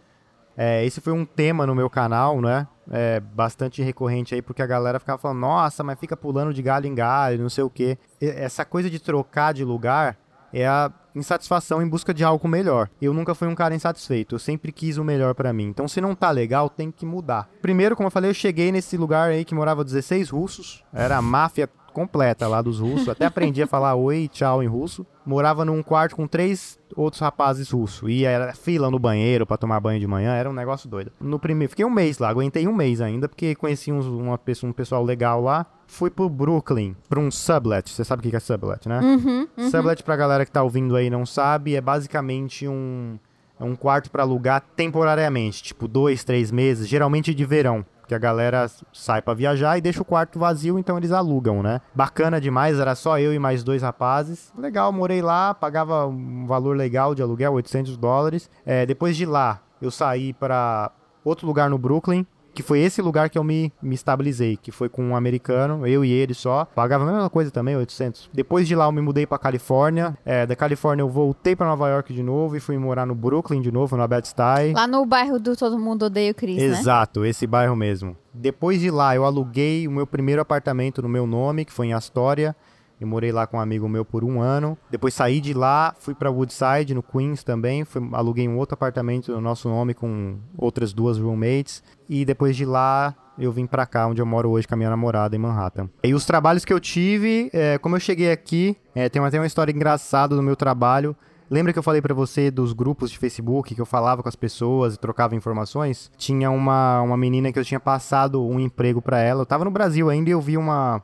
É, 0.56 0.84
esse 0.84 1.00
foi 1.00 1.12
um 1.12 1.24
tema 1.24 1.66
no 1.66 1.74
meu 1.74 1.88
canal, 1.88 2.40
né? 2.40 2.66
É, 2.90 3.20
bastante 3.20 3.82
recorrente 3.82 4.34
aí, 4.34 4.42
porque 4.42 4.60
a 4.62 4.66
galera 4.66 4.98
ficava 4.98 5.18
falando, 5.18 5.38
nossa, 5.38 5.82
mas 5.82 5.98
fica 5.98 6.16
pulando 6.16 6.52
de 6.52 6.60
galho 6.62 6.86
em 6.86 6.94
galho, 6.94 7.40
não 7.42 7.48
sei 7.48 7.64
o 7.64 7.70
quê. 7.70 7.96
E- 8.20 8.26
Essa 8.26 8.64
coisa 8.64 8.90
de 8.90 8.98
trocar 8.98 9.54
de 9.54 9.64
lugar 9.64 10.16
é 10.52 10.66
a, 10.66 10.90
insatisfação 11.14 11.80
em 11.82 11.88
busca 11.88 12.12
de 12.12 12.24
algo 12.24 12.46
melhor. 12.48 12.88
Eu 13.00 13.12
nunca 13.14 13.34
fui 13.34 13.46
um 13.48 13.54
cara 13.54 13.74
insatisfeito, 13.74 14.34
eu 14.34 14.38
sempre 14.38 14.72
quis 14.72 14.96
o 14.98 15.04
melhor 15.04 15.34
para 15.34 15.52
mim. 15.52 15.66
Então, 15.66 15.86
se 15.86 16.00
não 16.00 16.14
tá 16.14 16.30
legal, 16.30 16.68
tem 16.70 16.90
que 16.90 17.04
mudar. 17.06 17.48
Primeiro, 17.60 17.94
como 17.94 18.06
eu 18.06 18.10
falei, 18.10 18.30
eu 18.30 18.34
cheguei 18.34 18.72
nesse 18.72 18.96
lugar 18.96 19.30
aí 19.30 19.44
que 19.44 19.54
morava 19.54 19.84
16 19.84 20.30
russos, 20.30 20.82
era 20.92 21.16
a 21.18 21.22
máfia 21.22 21.68
completa 21.92 22.48
lá 22.48 22.60
dos 22.60 22.80
russos. 22.80 23.08
Até 23.08 23.26
aprendi 23.26 23.62
a 23.62 23.66
falar 23.66 23.94
oi 23.94 24.24
e 24.24 24.28
tchau 24.28 24.62
em 24.62 24.66
russo. 24.66 25.06
Morava 25.24 25.64
num 25.64 25.82
quarto 25.82 26.16
com 26.16 26.26
três 26.26 26.78
outros 26.96 27.20
rapazes 27.20 27.70
russos. 27.70 28.08
E 28.10 28.24
era 28.24 28.52
fila 28.54 28.90
no 28.90 28.98
banheiro 28.98 29.46
para 29.46 29.56
tomar 29.56 29.78
banho 29.80 30.00
de 30.00 30.06
manhã, 30.06 30.34
era 30.34 30.50
um 30.50 30.52
negócio 30.52 30.88
doido. 30.88 31.12
No 31.20 31.38
primeiro, 31.38 31.70
fiquei 31.70 31.84
um 31.84 31.90
mês 31.90 32.18
lá, 32.18 32.28
aguentei 32.28 32.66
um 32.66 32.74
mês 32.74 33.00
ainda, 33.00 33.28
porque 33.28 33.54
conheci 33.54 33.92
uns, 33.92 34.06
uma 34.06 34.36
pessoa, 34.36 34.70
um 34.70 34.72
pessoal 34.72 35.04
legal 35.04 35.40
lá. 35.40 35.66
Fui 35.86 36.10
pro 36.10 36.28
Brooklyn, 36.28 36.96
pra 37.08 37.20
um 37.20 37.30
sublet. 37.30 37.90
Você 37.90 38.02
sabe 38.02 38.26
o 38.26 38.30
que 38.30 38.34
é 38.34 38.40
sublet, 38.40 38.88
né? 38.88 39.00
Uhum, 39.00 39.48
uhum. 39.56 39.70
Sublet, 39.70 40.02
pra 40.02 40.16
galera 40.16 40.44
que 40.44 40.50
tá 40.50 40.62
ouvindo 40.62 40.96
aí 40.96 41.06
e 41.06 41.10
não 41.10 41.26
sabe, 41.26 41.76
é 41.76 41.80
basicamente 41.80 42.66
um, 42.66 43.18
é 43.60 43.64
um 43.64 43.76
quarto 43.76 44.10
para 44.10 44.22
alugar 44.22 44.62
temporariamente, 44.74 45.62
tipo 45.62 45.86
dois, 45.86 46.24
três 46.24 46.50
meses, 46.50 46.88
geralmente 46.88 47.34
de 47.34 47.44
verão 47.44 47.84
que 48.06 48.14
a 48.14 48.18
galera 48.18 48.70
sai 48.92 49.22
para 49.22 49.34
viajar 49.34 49.78
e 49.78 49.80
deixa 49.80 50.02
o 50.02 50.04
quarto 50.04 50.38
vazio, 50.38 50.78
então 50.78 50.96
eles 50.96 51.12
alugam, 51.12 51.62
né? 51.62 51.80
Bacana 51.94 52.40
demais, 52.40 52.78
era 52.78 52.94
só 52.94 53.18
eu 53.18 53.32
e 53.32 53.38
mais 53.38 53.62
dois 53.62 53.82
rapazes. 53.82 54.52
Legal, 54.56 54.92
morei 54.92 55.22
lá, 55.22 55.54
pagava 55.54 56.06
um 56.06 56.46
valor 56.46 56.76
legal 56.76 57.14
de 57.14 57.22
aluguel, 57.22 57.52
800 57.54 57.96
dólares. 57.96 58.50
É, 58.66 58.84
depois 58.84 59.16
de 59.16 59.26
lá, 59.26 59.60
eu 59.80 59.90
saí 59.90 60.32
para 60.32 60.90
outro 61.24 61.46
lugar 61.46 61.70
no 61.70 61.78
Brooklyn, 61.78 62.26
que 62.54 62.62
foi 62.62 62.80
esse 62.80 63.00
lugar 63.00 63.30
que 63.30 63.38
eu 63.38 63.44
me, 63.44 63.72
me 63.82 63.94
estabilizei, 63.94 64.56
que 64.56 64.70
foi 64.70 64.88
com 64.88 65.02
um 65.02 65.16
americano, 65.16 65.86
eu 65.86 66.04
e 66.04 66.10
ele 66.10 66.34
só. 66.34 66.64
Pagava 66.64 67.04
a 67.04 67.12
mesma 67.12 67.30
coisa 67.30 67.50
também, 67.50 67.76
800. 67.76 68.30
Depois 68.32 68.68
de 68.68 68.74
lá 68.74 68.86
eu 68.86 68.92
me 68.92 69.00
mudei 69.00 69.26
pra 69.26 69.38
Califórnia. 69.38 70.16
É, 70.24 70.46
da 70.46 70.54
Califórnia 70.54 71.02
eu 71.02 71.08
voltei 71.08 71.56
pra 71.56 71.66
Nova 71.66 71.88
York 71.88 72.12
de 72.12 72.22
novo 72.22 72.56
e 72.56 72.60
fui 72.60 72.76
morar 72.78 73.06
no 73.06 73.14
Brooklyn 73.14 73.60
de 73.60 73.72
novo, 73.72 73.96
no 73.96 74.06
Bed-Stuy. 74.06 74.72
Lá 74.74 74.86
no 74.86 75.04
bairro 75.06 75.38
do 75.38 75.56
Todo 75.56 75.78
Mundo 75.78 76.06
Odeia 76.06 76.32
o 76.32 76.34
Chris, 76.34 76.56
né? 76.56 76.64
Exato, 76.64 77.20
né? 77.20 77.28
esse 77.28 77.46
bairro 77.46 77.76
mesmo. 77.76 78.16
Depois 78.34 78.80
de 78.80 78.90
lá 78.90 79.14
eu 79.14 79.24
aluguei 79.24 79.86
o 79.86 79.90
meu 79.90 80.06
primeiro 80.06 80.40
apartamento 80.40 81.02
no 81.02 81.08
meu 81.08 81.26
nome, 81.26 81.64
que 81.64 81.72
foi 81.72 81.88
em 81.88 81.92
Astoria. 81.92 82.54
Eu 83.02 83.08
morei 83.08 83.32
lá 83.32 83.48
com 83.48 83.56
um 83.56 83.60
amigo 83.60 83.88
meu 83.88 84.04
por 84.04 84.22
um 84.22 84.40
ano. 84.40 84.78
Depois 84.88 85.12
saí 85.12 85.40
de 85.40 85.52
lá, 85.52 85.92
fui 85.98 86.14
para 86.14 86.30
Woodside, 86.30 86.94
no 86.94 87.02
Queens 87.02 87.42
também. 87.42 87.84
Fui, 87.84 88.00
aluguei 88.12 88.46
um 88.46 88.56
outro 88.56 88.74
apartamento 88.74 89.32
no 89.32 89.40
nosso 89.40 89.68
nome 89.68 89.92
com 89.92 90.36
outras 90.56 90.92
duas 90.92 91.18
roommates. 91.18 91.82
E 92.08 92.24
depois 92.24 92.54
de 92.54 92.64
lá, 92.64 93.12
eu 93.36 93.50
vim 93.50 93.66
para 93.66 93.84
cá, 93.86 94.06
onde 94.06 94.22
eu 94.22 94.26
moro 94.26 94.50
hoje 94.50 94.68
com 94.68 94.74
a 94.74 94.76
minha 94.76 94.88
namorada, 94.88 95.34
em 95.34 95.38
Manhattan. 95.40 95.90
E 96.04 96.14
os 96.14 96.24
trabalhos 96.24 96.64
que 96.64 96.72
eu 96.72 96.78
tive, 96.78 97.50
é, 97.52 97.76
como 97.76 97.96
eu 97.96 98.00
cheguei 98.00 98.30
aqui, 98.30 98.76
é, 98.94 99.08
tem 99.08 99.20
até 99.20 99.36
uma 99.36 99.46
história 99.48 99.72
engraçada 99.72 100.36
do 100.36 100.42
meu 100.42 100.54
trabalho. 100.54 101.16
Lembra 101.50 101.72
que 101.72 101.78
eu 101.80 101.82
falei 101.82 102.00
para 102.00 102.14
você 102.14 102.52
dos 102.52 102.72
grupos 102.72 103.10
de 103.10 103.18
Facebook 103.18 103.74
que 103.74 103.80
eu 103.80 103.84
falava 103.84 104.22
com 104.22 104.28
as 104.28 104.36
pessoas 104.36 104.94
e 104.94 104.98
trocava 104.98 105.34
informações? 105.34 106.08
Tinha 106.16 106.52
uma, 106.52 107.02
uma 107.02 107.16
menina 107.16 107.52
que 107.52 107.58
eu 107.58 107.64
tinha 107.64 107.80
passado 107.80 108.42
um 108.42 108.60
emprego 108.60 109.02
para 109.02 109.18
ela. 109.18 109.42
Eu 109.42 109.46
tava 109.46 109.64
no 109.64 109.72
Brasil 109.72 110.08
ainda 110.08 110.30
e 110.30 110.32
eu 110.32 110.40
vi 110.40 110.56
uma, 110.56 111.02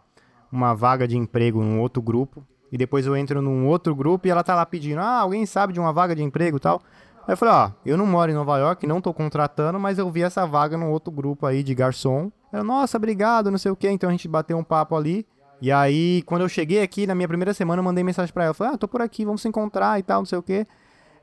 uma 0.50 0.74
vaga 0.74 1.06
de 1.06 1.16
emprego 1.16 1.62
num 1.62 1.80
outro 1.80 2.02
grupo. 2.02 2.44
E 2.70 2.76
depois 2.76 3.06
eu 3.06 3.16
entro 3.16 3.40
num 3.40 3.66
outro 3.66 3.94
grupo 3.94 4.26
e 4.26 4.30
ela 4.30 4.44
tá 4.44 4.54
lá 4.54 4.66
pedindo: 4.66 5.00
Ah, 5.00 5.20
alguém 5.20 5.46
sabe 5.46 5.72
de 5.72 5.80
uma 5.80 5.92
vaga 5.92 6.14
de 6.14 6.22
emprego 6.22 6.56
e 6.58 6.60
tal? 6.60 6.82
Aí 7.26 7.32
eu 7.32 7.36
falei: 7.36 7.54
Ó, 7.54 7.70
eu 7.84 7.96
não 7.96 8.06
moro 8.06 8.30
em 8.30 8.34
Nova 8.34 8.58
York, 8.58 8.86
não 8.86 9.00
tô 9.00 9.12
contratando, 9.12 9.78
mas 9.78 9.98
eu 9.98 10.10
vi 10.10 10.22
essa 10.22 10.46
vaga 10.46 10.76
num 10.76 10.90
outro 10.90 11.10
grupo 11.10 11.46
aí 11.46 11.62
de 11.62 11.74
garçom. 11.74 12.30
Eu, 12.52 12.64
Nossa, 12.64 12.96
obrigado, 12.96 13.50
não 13.50 13.58
sei 13.58 13.70
o 13.70 13.76
que. 13.76 13.88
Então 13.88 14.08
a 14.08 14.12
gente 14.12 14.28
bateu 14.28 14.56
um 14.56 14.64
papo 14.64 14.96
ali. 14.96 15.26
E 15.60 15.72
aí, 15.72 16.22
quando 16.22 16.42
eu 16.42 16.48
cheguei 16.48 16.82
aqui, 16.82 17.06
na 17.06 17.14
minha 17.14 17.26
primeira 17.26 17.52
semana, 17.52 17.80
eu 17.80 17.84
mandei 17.84 18.04
mensagem 18.04 18.32
pra 18.32 18.44
ela. 18.44 18.54
Falei: 18.54 18.74
Ah, 18.74 18.78
tô 18.78 18.86
por 18.86 19.02
aqui, 19.02 19.24
vamos 19.24 19.42
se 19.42 19.48
encontrar 19.48 19.98
e 19.98 20.02
tal, 20.02 20.20
não 20.20 20.26
sei 20.26 20.38
o 20.38 20.42
que. 20.42 20.66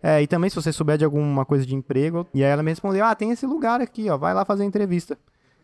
É, 0.01 0.21
e 0.21 0.27
também 0.27 0.49
se 0.49 0.55
você 0.55 0.71
souber 0.71 0.97
de 0.97 1.05
alguma 1.05 1.45
coisa 1.45 1.65
de 1.65 1.75
emprego. 1.75 2.27
E 2.33 2.43
aí 2.43 2.49
ela 2.49 2.63
me 2.63 2.71
respondeu: 2.71 3.05
Ah, 3.05 3.15
tem 3.15 3.31
esse 3.31 3.45
lugar 3.45 3.81
aqui, 3.81 4.09
ó, 4.09 4.17
vai 4.17 4.33
lá 4.33 4.43
fazer 4.45 4.63
entrevista. 4.63 5.17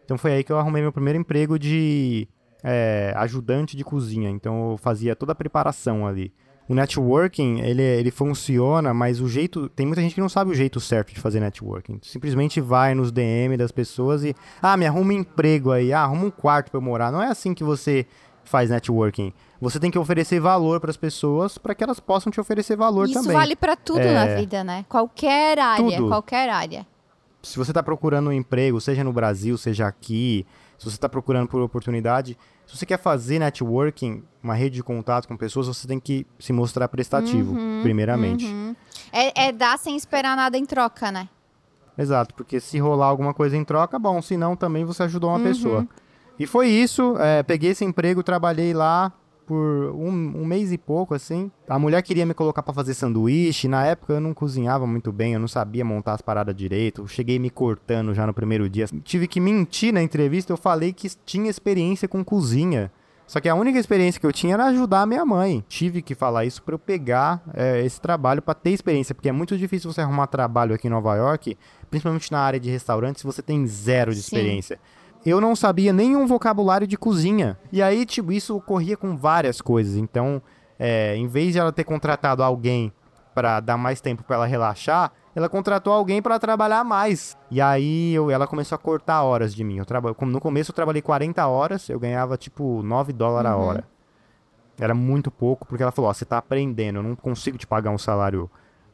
Então 0.05 0.17
foi 0.17 0.33
aí 0.33 0.43
que 0.43 0.51
eu 0.51 0.57
arrumei 0.57 0.81
meu 0.81 0.91
primeiro 0.91 1.19
emprego 1.19 1.59
de 1.59 2.27
é, 2.63 3.13
ajudante 3.17 3.75
de 3.75 3.83
cozinha, 3.83 4.29
então 4.29 4.71
eu 4.71 4.77
fazia 4.77 5.15
toda 5.15 5.31
a 5.31 5.35
preparação 5.35 6.05
ali. 6.05 6.33
O 6.69 6.73
networking, 6.73 7.59
ele, 7.59 7.81
ele 7.81 8.11
funciona, 8.11 8.93
mas 8.93 9.19
o 9.19 9.27
jeito. 9.27 9.67
Tem 9.67 9.85
muita 9.85 10.01
gente 10.01 10.15
que 10.15 10.21
não 10.21 10.29
sabe 10.29 10.51
o 10.51 10.53
jeito 10.53 10.79
certo 10.79 11.13
de 11.13 11.19
fazer 11.19 11.41
networking. 11.41 11.99
Simplesmente 12.01 12.61
vai 12.61 12.95
nos 12.95 13.11
DM 13.11 13.57
das 13.57 13.73
pessoas 13.73 14.23
e. 14.23 14.33
Ah, 14.61 14.77
me 14.77 14.85
arruma 14.85 15.09
um 15.11 15.17
emprego 15.17 15.71
aí. 15.71 15.91
Ah, 15.91 16.03
arruma 16.03 16.25
um 16.25 16.31
quarto 16.31 16.71
para 16.71 16.77
eu 16.77 16.81
morar. 16.81 17.11
Não 17.11 17.21
é 17.21 17.27
assim 17.27 17.53
que 17.53 17.63
você 17.63 18.05
faz 18.45 18.69
networking. 18.69 19.33
Você 19.59 19.79
tem 19.79 19.91
que 19.91 19.99
oferecer 19.99 20.39
valor 20.39 20.79
para 20.79 20.89
as 20.89 20.97
pessoas 20.97 21.57
para 21.57 21.75
que 21.75 21.83
elas 21.83 21.99
possam 21.99 22.31
te 22.31 22.39
oferecer 22.39 22.75
valor 22.77 23.05
Isso 23.05 23.15
também. 23.15 23.31
Isso 23.31 23.37
vale 23.37 23.55
para 23.55 23.75
tudo 23.75 23.99
é... 23.99 24.13
na 24.13 24.35
vida, 24.35 24.63
né? 24.63 24.85
Qualquer 24.87 25.59
área, 25.59 25.97
tudo. 25.97 26.07
qualquer 26.07 26.49
área. 26.49 26.87
Se 27.43 27.57
você 27.57 27.71
está 27.71 27.83
procurando 27.83 28.29
um 28.29 28.33
emprego, 28.33 28.79
seja 28.79 29.03
no 29.03 29.11
Brasil, 29.11 29.57
seja 29.57 29.87
aqui, 29.87 30.45
se 30.77 30.85
você 30.85 30.95
está 30.95 31.09
procurando 31.09 31.47
por 31.47 31.61
oportunidade, 31.61 32.37
se 32.71 32.77
você 32.77 32.85
quer 32.85 32.97
fazer 32.97 33.37
networking, 33.37 34.23
uma 34.41 34.55
rede 34.55 34.75
de 34.75 34.83
contato 34.83 35.27
com 35.27 35.35
pessoas, 35.35 35.67
você 35.67 35.85
tem 35.85 35.99
que 35.99 36.25
se 36.39 36.53
mostrar 36.53 36.87
prestativo, 36.87 37.53
uhum, 37.53 37.81
primeiramente. 37.83 38.45
Uhum. 38.45 38.73
É, 39.11 39.47
é 39.47 39.51
dar 39.51 39.77
sem 39.77 39.97
esperar 39.97 40.37
nada 40.37 40.57
em 40.57 40.65
troca, 40.65 41.11
né? 41.11 41.27
Exato, 41.97 42.33
porque 42.33 42.61
se 42.61 42.79
rolar 42.79 43.07
alguma 43.07 43.33
coisa 43.33 43.57
em 43.57 43.65
troca, 43.65 43.99
bom, 43.99 44.21
se 44.21 44.37
não, 44.37 44.55
também 44.55 44.85
você 44.85 45.03
ajudou 45.03 45.31
uma 45.31 45.37
uhum. 45.37 45.43
pessoa. 45.43 45.87
E 46.39 46.47
foi 46.47 46.69
isso, 46.69 47.17
é, 47.19 47.43
peguei 47.43 47.71
esse 47.71 47.83
emprego, 47.83 48.23
trabalhei 48.23 48.73
lá, 48.73 49.11
por 49.45 49.91
um, 49.95 50.41
um, 50.41 50.45
mês 50.45 50.71
e 50.71 50.77
pouco, 50.77 51.13
assim. 51.13 51.51
A 51.67 51.77
mulher 51.77 52.01
queria 52.01 52.25
me 52.25 52.33
colocar 52.33 52.63
para 52.63 52.73
fazer 52.73 52.93
sanduíche. 52.93 53.67
Na 53.67 53.85
época 53.85 54.13
eu 54.13 54.21
não 54.21 54.33
cozinhava 54.33 54.87
muito 54.87 55.11
bem, 55.11 55.33
eu 55.33 55.39
não 55.39 55.47
sabia 55.47 55.83
montar 55.83 56.13
as 56.13 56.21
paradas 56.21 56.55
direito. 56.55 57.07
cheguei 57.07 57.39
me 57.39 57.49
cortando 57.49 58.13
já 58.13 58.25
no 58.25 58.33
primeiro 58.33 58.69
dia. 58.69 58.85
Tive 59.03 59.27
que 59.27 59.39
mentir 59.39 59.93
na 59.93 60.01
entrevista, 60.01 60.53
eu 60.53 60.57
falei 60.57 60.93
que 60.93 61.09
tinha 61.25 61.49
experiência 61.49 62.07
com 62.07 62.23
cozinha. 62.23 62.91
Só 63.27 63.39
que 63.39 63.47
a 63.47 63.55
única 63.55 63.79
experiência 63.79 64.19
que 64.19 64.27
eu 64.27 64.33
tinha 64.33 64.55
era 64.55 64.65
ajudar 64.65 65.03
a 65.03 65.05
minha 65.05 65.25
mãe. 65.25 65.63
Tive 65.69 66.01
que 66.01 66.13
falar 66.13 66.43
isso 66.43 66.61
para 66.61 66.75
eu 66.75 66.79
pegar 66.79 67.41
é, 67.53 67.81
esse 67.85 68.01
trabalho 68.01 68.41
para 68.41 68.53
ter 68.53 68.71
experiência, 68.71 69.15
porque 69.15 69.29
é 69.29 69.31
muito 69.31 69.57
difícil 69.57 69.91
você 69.91 70.01
arrumar 70.01 70.27
trabalho 70.27 70.75
aqui 70.75 70.87
em 70.87 70.89
Nova 70.89 71.15
York, 71.15 71.57
principalmente 71.89 72.29
na 72.29 72.39
área 72.39 72.59
de 72.59 72.69
restaurantes, 72.69 73.21
se 73.21 73.25
você 73.25 73.41
tem 73.41 73.65
zero 73.65 74.13
de 74.13 74.21
Sim. 74.21 74.35
experiência 74.35 74.79
eu 75.25 75.39
não 75.39 75.55
sabia 75.55 75.93
nenhum 75.93 76.25
vocabulário 76.25 76.87
de 76.87 76.97
cozinha. 76.97 77.57
E 77.71 77.81
aí, 77.81 78.05
tipo, 78.05 78.31
isso 78.31 78.55
ocorria 78.55 78.97
com 78.97 79.15
várias 79.15 79.61
coisas. 79.61 79.95
Então, 79.95 80.41
é, 80.79 81.15
em 81.15 81.27
vez 81.27 81.53
de 81.53 81.59
ela 81.59 81.71
ter 81.71 81.83
contratado 81.83 82.43
alguém 82.43 82.91
para 83.33 83.59
dar 83.59 83.77
mais 83.77 84.01
tempo 84.01 84.23
para 84.23 84.37
ela 84.37 84.45
relaxar, 84.45 85.11
ela 85.35 85.47
contratou 85.47 85.93
alguém 85.93 86.21
para 86.21 86.39
trabalhar 86.39 86.83
mais. 86.83 87.37
E 87.49 87.61
aí 87.61 88.13
eu, 88.13 88.29
ela 88.29 88.47
começou 88.47 88.75
a 88.75 88.79
cortar 88.79 89.23
horas 89.23 89.53
de 89.53 89.63
mim. 89.63 89.77
Eu 89.77 89.85
traba, 89.85 90.15
no 90.19 90.39
começo 90.41 90.71
eu 90.71 90.75
trabalhei 90.75 91.01
40 91.01 91.45
horas, 91.47 91.89
eu 91.89 91.99
ganhava 91.99 92.35
tipo 92.37 92.81
9 92.83 93.13
dólares 93.13 93.51
uhum. 93.51 93.57
a 93.57 93.59
hora. 93.59 93.83
Era 94.79 94.93
muito 94.93 95.29
pouco, 95.29 95.65
porque 95.65 95.83
ela 95.83 95.91
falou: 95.91 96.09
Ó, 96.09 96.13
você 96.13 96.25
tá 96.25 96.37
aprendendo, 96.37 96.97
eu 96.97 97.03
não 97.03 97.15
consigo 97.15 97.57
te 97.57 97.67
pagar 97.67 97.91
um 97.91 97.97
salário 97.97 98.49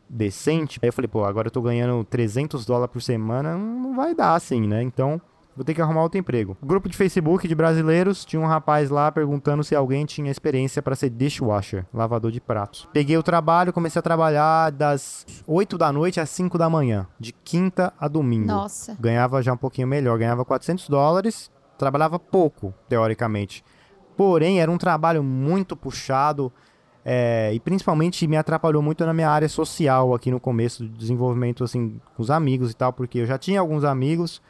decente. 0.10 0.80
Aí 0.82 0.90
eu 0.90 0.94
falei: 0.94 1.08
pô, 1.08 1.24
agora 1.24 1.48
eu 1.48 1.52
tô 1.52 1.62
ganhando 1.62 2.04
300 2.04 2.66
dólares 2.66 2.92
por 2.92 3.02
semana, 3.02 3.58
não 3.58 3.96
vai 3.96 4.14
dar 4.14 4.36
assim, 4.36 4.68
né? 4.68 4.82
Então 4.82 5.22
vou 5.58 5.66
ter 5.66 5.74
que 5.74 5.82
arrumar 5.82 6.04
outro 6.04 6.20
emprego. 6.20 6.56
grupo 6.64 6.88
de 6.88 6.96
Facebook 6.96 7.48
de 7.48 7.56
brasileiros, 7.56 8.24
tinha 8.24 8.40
um 8.40 8.46
rapaz 8.46 8.92
lá 8.92 9.12
perguntando 9.12 9.64
se 9.64 9.76
alguém 9.76 10.06
tinha 10.06 10.32
experiência 10.32 10.82
para 10.84 10.96
ser 10.96 11.10
dishwasher, 11.10 11.86
lavador 11.92 12.32
de 12.32 12.40
pratos. 12.40 12.88
Peguei 12.94 13.18
o 13.18 13.24
trabalho, 13.24 13.74
comecei 13.74 14.00
a 14.00 14.04
trabalhar 14.04 14.72
das 14.72 15.26
8 15.48 15.78
da 15.78 15.92
noite 15.92 16.20
às 16.20 16.30
5 16.30 16.58
da 16.58 16.70
manhã, 16.70 17.08
de 17.20 17.34
quinta 17.34 17.92
a 18.00 18.08
domingo. 18.08 18.48
Nossa. 18.48 18.96
Ganhava 19.00 19.42
já 19.42 19.52
um 19.52 19.58
pouquinho 19.58 19.88
melhor, 19.88 20.20
ganhava 20.20 20.46
400 20.46 20.88
dólares, 20.88 21.52
trabalhava 21.78 22.20
pouco, 22.20 22.72
teoricamente. 22.88 23.64
Porém, 24.16 24.62
era 24.62 24.70
um 24.70 24.78
trabalho 24.78 25.24
muito 25.24 25.76
puxado. 25.76 26.54
É, 27.10 27.54
e 27.54 27.60
principalmente 27.60 28.28
me 28.28 28.36
atrapalhou 28.36 28.82
muito 28.82 29.06
na 29.06 29.14
minha 29.14 29.30
área 29.30 29.48
social 29.48 30.14
aqui 30.14 30.30
no 30.30 30.42
começo 30.42 30.84
do 30.84 30.90
desenvolvimento, 30.90 31.64
assim, 31.64 32.02
com 32.16 32.22
os 32.22 32.30
amigos 32.30 32.72
e 32.72 32.76
tal, 32.76 32.92
porque 32.92 33.20
eu 33.20 33.26
já 33.26 33.38
tinha 33.38 33.62
alguns 33.62 33.86
amigos, 33.86 34.42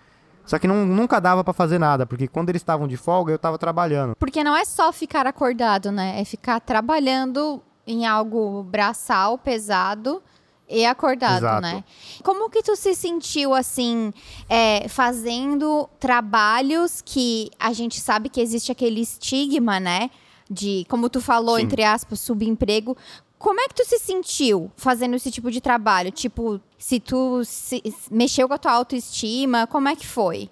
só 0.47 0.57
que 0.57 0.67
não, 0.67 0.85
nunca 0.85 1.19
dava 1.19 1.43
para 1.43 1.53
fazer 1.53 1.77
nada, 1.77 2.05
porque 2.05 2.27
quando 2.27 2.49
eles 2.49 2.61
estavam 2.61 2.87
de 2.87 2.95
folga, 2.95 3.33
eu 3.33 3.37
tava 3.37 3.57
trabalhando. 3.57 4.15
Porque 4.15 4.43
não 4.43 4.55
é 4.55 4.63
só 4.63 4.93
ficar 4.93 5.27
acordado, 5.27 5.91
né? 5.91 6.19
É 6.19 6.23
ficar 6.23 6.61
trabalhando 6.61 7.61
em 7.85 8.05
algo 8.05 8.63
braçal, 8.63 9.37
pesado 9.37 10.23
e 10.69 10.85
acordado, 10.85 11.39
Exato. 11.39 11.61
né? 11.61 11.83
Como 12.23 12.49
que 12.49 12.63
tu 12.63 12.75
se 12.77 12.95
sentiu 12.95 13.53
assim, 13.53 14.13
é, 14.49 14.87
fazendo 14.87 15.89
trabalhos 15.99 17.01
que 17.03 17.49
a 17.59 17.73
gente 17.73 17.99
sabe 17.99 18.29
que 18.29 18.39
existe 18.39 18.71
aquele 18.71 19.01
estigma, 19.01 19.79
né? 19.79 20.09
De, 20.49 20.85
como 20.89 21.09
tu 21.09 21.19
falou, 21.19 21.57
Sim. 21.57 21.63
entre 21.63 21.83
aspas, 21.83 22.21
subemprego. 22.21 22.95
Como 23.39 23.59
é 23.59 23.67
que 23.67 23.75
tu 23.75 23.85
se 23.85 23.99
sentiu 23.99 24.71
fazendo 24.75 25.15
esse 25.15 25.29
tipo 25.29 25.51
de 25.51 25.61
trabalho? 25.61 26.11
Tipo, 26.11 26.59
se 26.77 26.99
tu 26.99 27.43
se, 27.45 27.81
mexeu 28.11 28.47
com 28.47 28.53
a 28.53 28.57
tua 28.57 28.71
autoestima, 28.71 29.67
como 29.67 29.87
é 29.87 29.95
que 29.95 30.07
foi? 30.07 30.49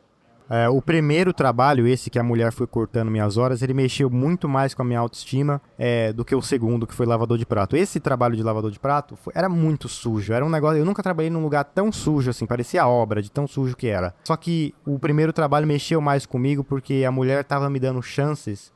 É, 0.49 0.69
o 0.69 0.79
primeiro 0.81 1.33
trabalho, 1.33 1.87
esse 1.87 2.09
que 2.09 2.19
a 2.19 2.23
mulher 2.23 2.51
foi 2.51 2.67
cortando 2.67 3.09
minhas 3.09 3.35
horas, 3.35 3.61
ele 3.61 3.73
mexeu 3.73 4.09
muito 4.09 4.47
mais 4.47 4.73
com 4.75 4.83
a 4.83 4.85
minha 4.85 4.99
autoestima 4.99 5.59
é, 5.77 6.13
do 6.13 6.23
que 6.23 6.35
o 6.35 6.41
segundo, 6.41 6.85
que 6.85 6.93
foi 6.93 7.05
lavador 7.05 7.37
de 7.37 7.45
prato. 7.45 7.75
Esse 7.75 7.99
trabalho 7.99 8.35
de 8.35 8.43
lavador 8.43 8.69
de 8.69 8.79
prato 8.79 9.15
foi, 9.15 9.33
era 9.35 9.49
muito 9.49 9.89
sujo. 9.89 10.33
Era 10.33 10.45
um 10.45 10.49
negócio. 10.49 10.77
Eu 10.77 10.85
nunca 10.85 11.01
trabalhei 11.01 11.31
num 11.31 11.41
lugar 11.41 11.63
tão 11.63 11.91
sujo 11.91 12.29
assim, 12.29 12.45
parecia 12.45 12.87
obra 12.87 13.21
de 13.21 13.31
tão 13.31 13.47
sujo 13.47 13.75
que 13.75 13.87
era. 13.87 14.13
Só 14.23 14.37
que 14.37 14.73
o 14.85 14.99
primeiro 14.99 15.33
trabalho 15.33 15.65
mexeu 15.65 15.99
mais 15.99 16.25
comigo 16.25 16.63
porque 16.63 17.03
a 17.07 17.11
mulher 17.11 17.43
tava 17.43 17.69
me 17.69 17.79
dando 17.79 18.01
chances 18.03 18.71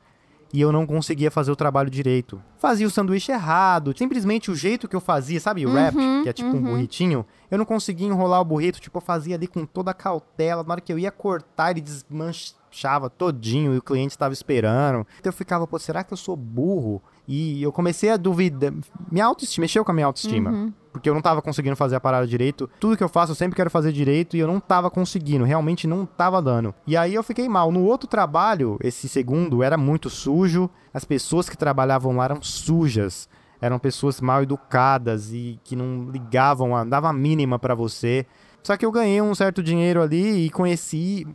e 0.52 0.60
eu 0.60 0.72
não 0.72 0.86
conseguia 0.86 1.30
fazer 1.30 1.50
o 1.50 1.56
trabalho 1.56 1.90
direito. 1.90 2.42
Fazia 2.58 2.86
o 2.86 2.90
sanduíche 2.90 3.32
errado, 3.32 3.94
simplesmente 3.96 4.50
o 4.50 4.54
jeito 4.54 4.88
que 4.88 4.96
eu 4.96 5.00
fazia, 5.00 5.40
sabe, 5.40 5.66
o 5.66 5.72
wrap, 5.72 5.96
Uhum, 5.96 6.22
que 6.22 6.28
é 6.28 6.32
tipo 6.32 6.48
um 6.48 6.54
uhum. 6.54 6.62
burritinho, 6.62 7.24
eu 7.50 7.58
não 7.58 7.64
conseguia 7.64 8.06
enrolar 8.06 8.40
o 8.40 8.44
burrito, 8.44 8.80
tipo, 8.80 8.98
eu 8.98 9.02
fazia 9.02 9.34
ali 9.34 9.46
com 9.46 9.64
toda 9.64 9.90
a 9.90 9.94
cautela, 9.94 10.62
na 10.62 10.72
hora 10.72 10.80
que 10.80 10.92
eu 10.92 10.98
ia 10.98 11.10
cortar, 11.10 11.70
ele 11.70 11.80
desmanchava 11.80 13.10
todinho 13.10 13.74
e 13.74 13.78
o 13.78 13.82
cliente 13.82 14.12
estava 14.12 14.32
esperando. 14.32 15.06
Então 15.18 15.30
eu 15.30 15.34
ficava, 15.34 15.66
pô, 15.66 15.78
será 15.78 16.04
que 16.04 16.12
eu 16.12 16.16
sou 16.16 16.36
burro? 16.36 17.02
E 17.32 17.62
eu 17.62 17.70
comecei 17.70 18.10
a 18.10 18.16
duvidar, 18.16 18.72
minha 19.08 19.24
autoestima, 19.24 19.62
mexeu 19.62 19.84
com 19.84 19.92
a 19.92 19.94
minha 19.94 20.06
autoestima. 20.06 20.50
Uhum. 20.50 20.72
Porque 20.92 21.08
eu 21.08 21.14
não 21.14 21.22
tava 21.22 21.40
conseguindo 21.40 21.76
fazer 21.76 21.94
a 21.94 22.00
parada 22.00 22.26
direito. 22.26 22.68
Tudo 22.80 22.96
que 22.96 23.04
eu 23.04 23.08
faço 23.08 23.30
eu 23.30 23.36
sempre 23.36 23.54
quero 23.54 23.70
fazer 23.70 23.92
direito 23.92 24.36
e 24.36 24.40
eu 24.40 24.48
não 24.48 24.58
tava 24.58 24.90
conseguindo, 24.90 25.44
realmente 25.44 25.86
não 25.86 26.04
tava 26.04 26.42
dando. 26.42 26.74
E 26.84 26.96
aí 26.96 27.14
eu 27.14 27.22
fiquei 27.22 27.48
mal. 27.48 27.70
No 27.70 27.84
outro 27.84 28.08
trabalho, 28.08 28.76
esse 28.82 29.08
segundo 29.08 29.62
era 29.62 29.76
muito 29.76 30.10
sujo, 30.10 30.68
as 30.92 31.04
pessoas 31.04 31.48
que 31.48 31.56
trabalhavam 31.56 32.16
lá 32.16 32.24
eram 32.24 32.42
sujas. 32.42 33.28
Eram 33.60 33.78
pessoas 33.78 34.20
mal 34.20 34.42
educadas 34.42 35.32
e 35.32 35.60
que 35.62 35.76
não 35.76 36.10
ligavam, 36.10 36.74
a, 36.74 36.82
dava 36.82 37.10
a 37.10 37.12
mínima 37.12 37.60
pra 37.60 37.76
você. 37.76 38.26
Só 38.60 38.76
que 38.76 38.84
eu 38.84 38.90
ganhei 38.90 39.22
um 39.22 39.36
certo 39.36 39.62
dinheiro 39.62 40.02
ali 40.02 40.46
e 40.46 40.50
conheci 40.50 41.28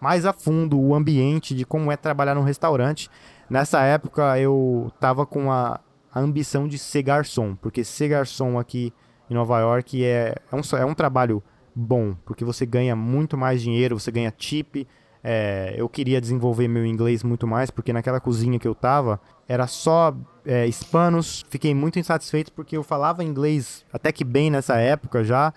mais 0.00 0.24
a 0.24 0.32
fundo 0.32 0.80
o 0.80 0.94
ambiente 0.94 1.54
de 1.54 1.66
como 1.66 1.92
é 1.92 1.98
trabalhar 1.98 2.34
num 2.34 2.42
restaurante. 2.42 3.10
Nessa 3.48 3.82
época 3.82 4.38
eu 4.38 4.90
tava 4.98 5.26
com 5.26 5.50
a, 5.50 5.80
a 6.12 6.20
ambição 6.20 6.66
de 6.66 6.78
ser 6.78 7.02
garçom, 7.02 7.54
porque 7.56 7.84
ser 7.84 8.08
garçom 8.08 8.58
aqui 8.58 8.92
em 9.28 9.34
Nova 9.34 9.58
York 9.60 10.04
é, 10.04 10.34
é, 10.50 10.56
um, 10.56 10.78
é 10.78 10.84
um 10.84 10.94
trabalho 10.94 11.42
bom, 11.74 12.14
porque 12.24 12.44
você 12.44 12.64
ganha 12.64 12.94
muito 12.94 13.36
mais 13.36 13.62
dinheiro, 13.62 13.98
você 13.98 14.10
ganha 14.10 14.30
tip. 14.30 14.86
É, 15.26 15.74
eu 15.76 15.88
queria 15.88 16.20
desenvolver 16.20 16.68
meu 16.68 16.84
inglês 16.84 17.22
muito 17.22 17.46
mais, 17.46 17.70
porque 17.70 17.94
naquela 17.94 18.20
cozinha 18.20 18.58
que 18.58 18.68
eu 18.68 18.74
tava 18.74 19.18
era 19.48 19.66
só 19.66 20.14
é, 20.44 20.66
hispanos. 20.66 21.44
Fiquei 21.48 21.74
muito 21.74 21.98
insatisfeito 21.98 22.52
porque 22.52 22.76
eu 22.76 22.82
falava 22.82 23.24
inglês 23.24 23.84
até 23.92 24.12
que 24.12 24.24
bem 24.24 24.50
nessa 24.50 24.76
época 24.76 25.24
já. 25.24 25.52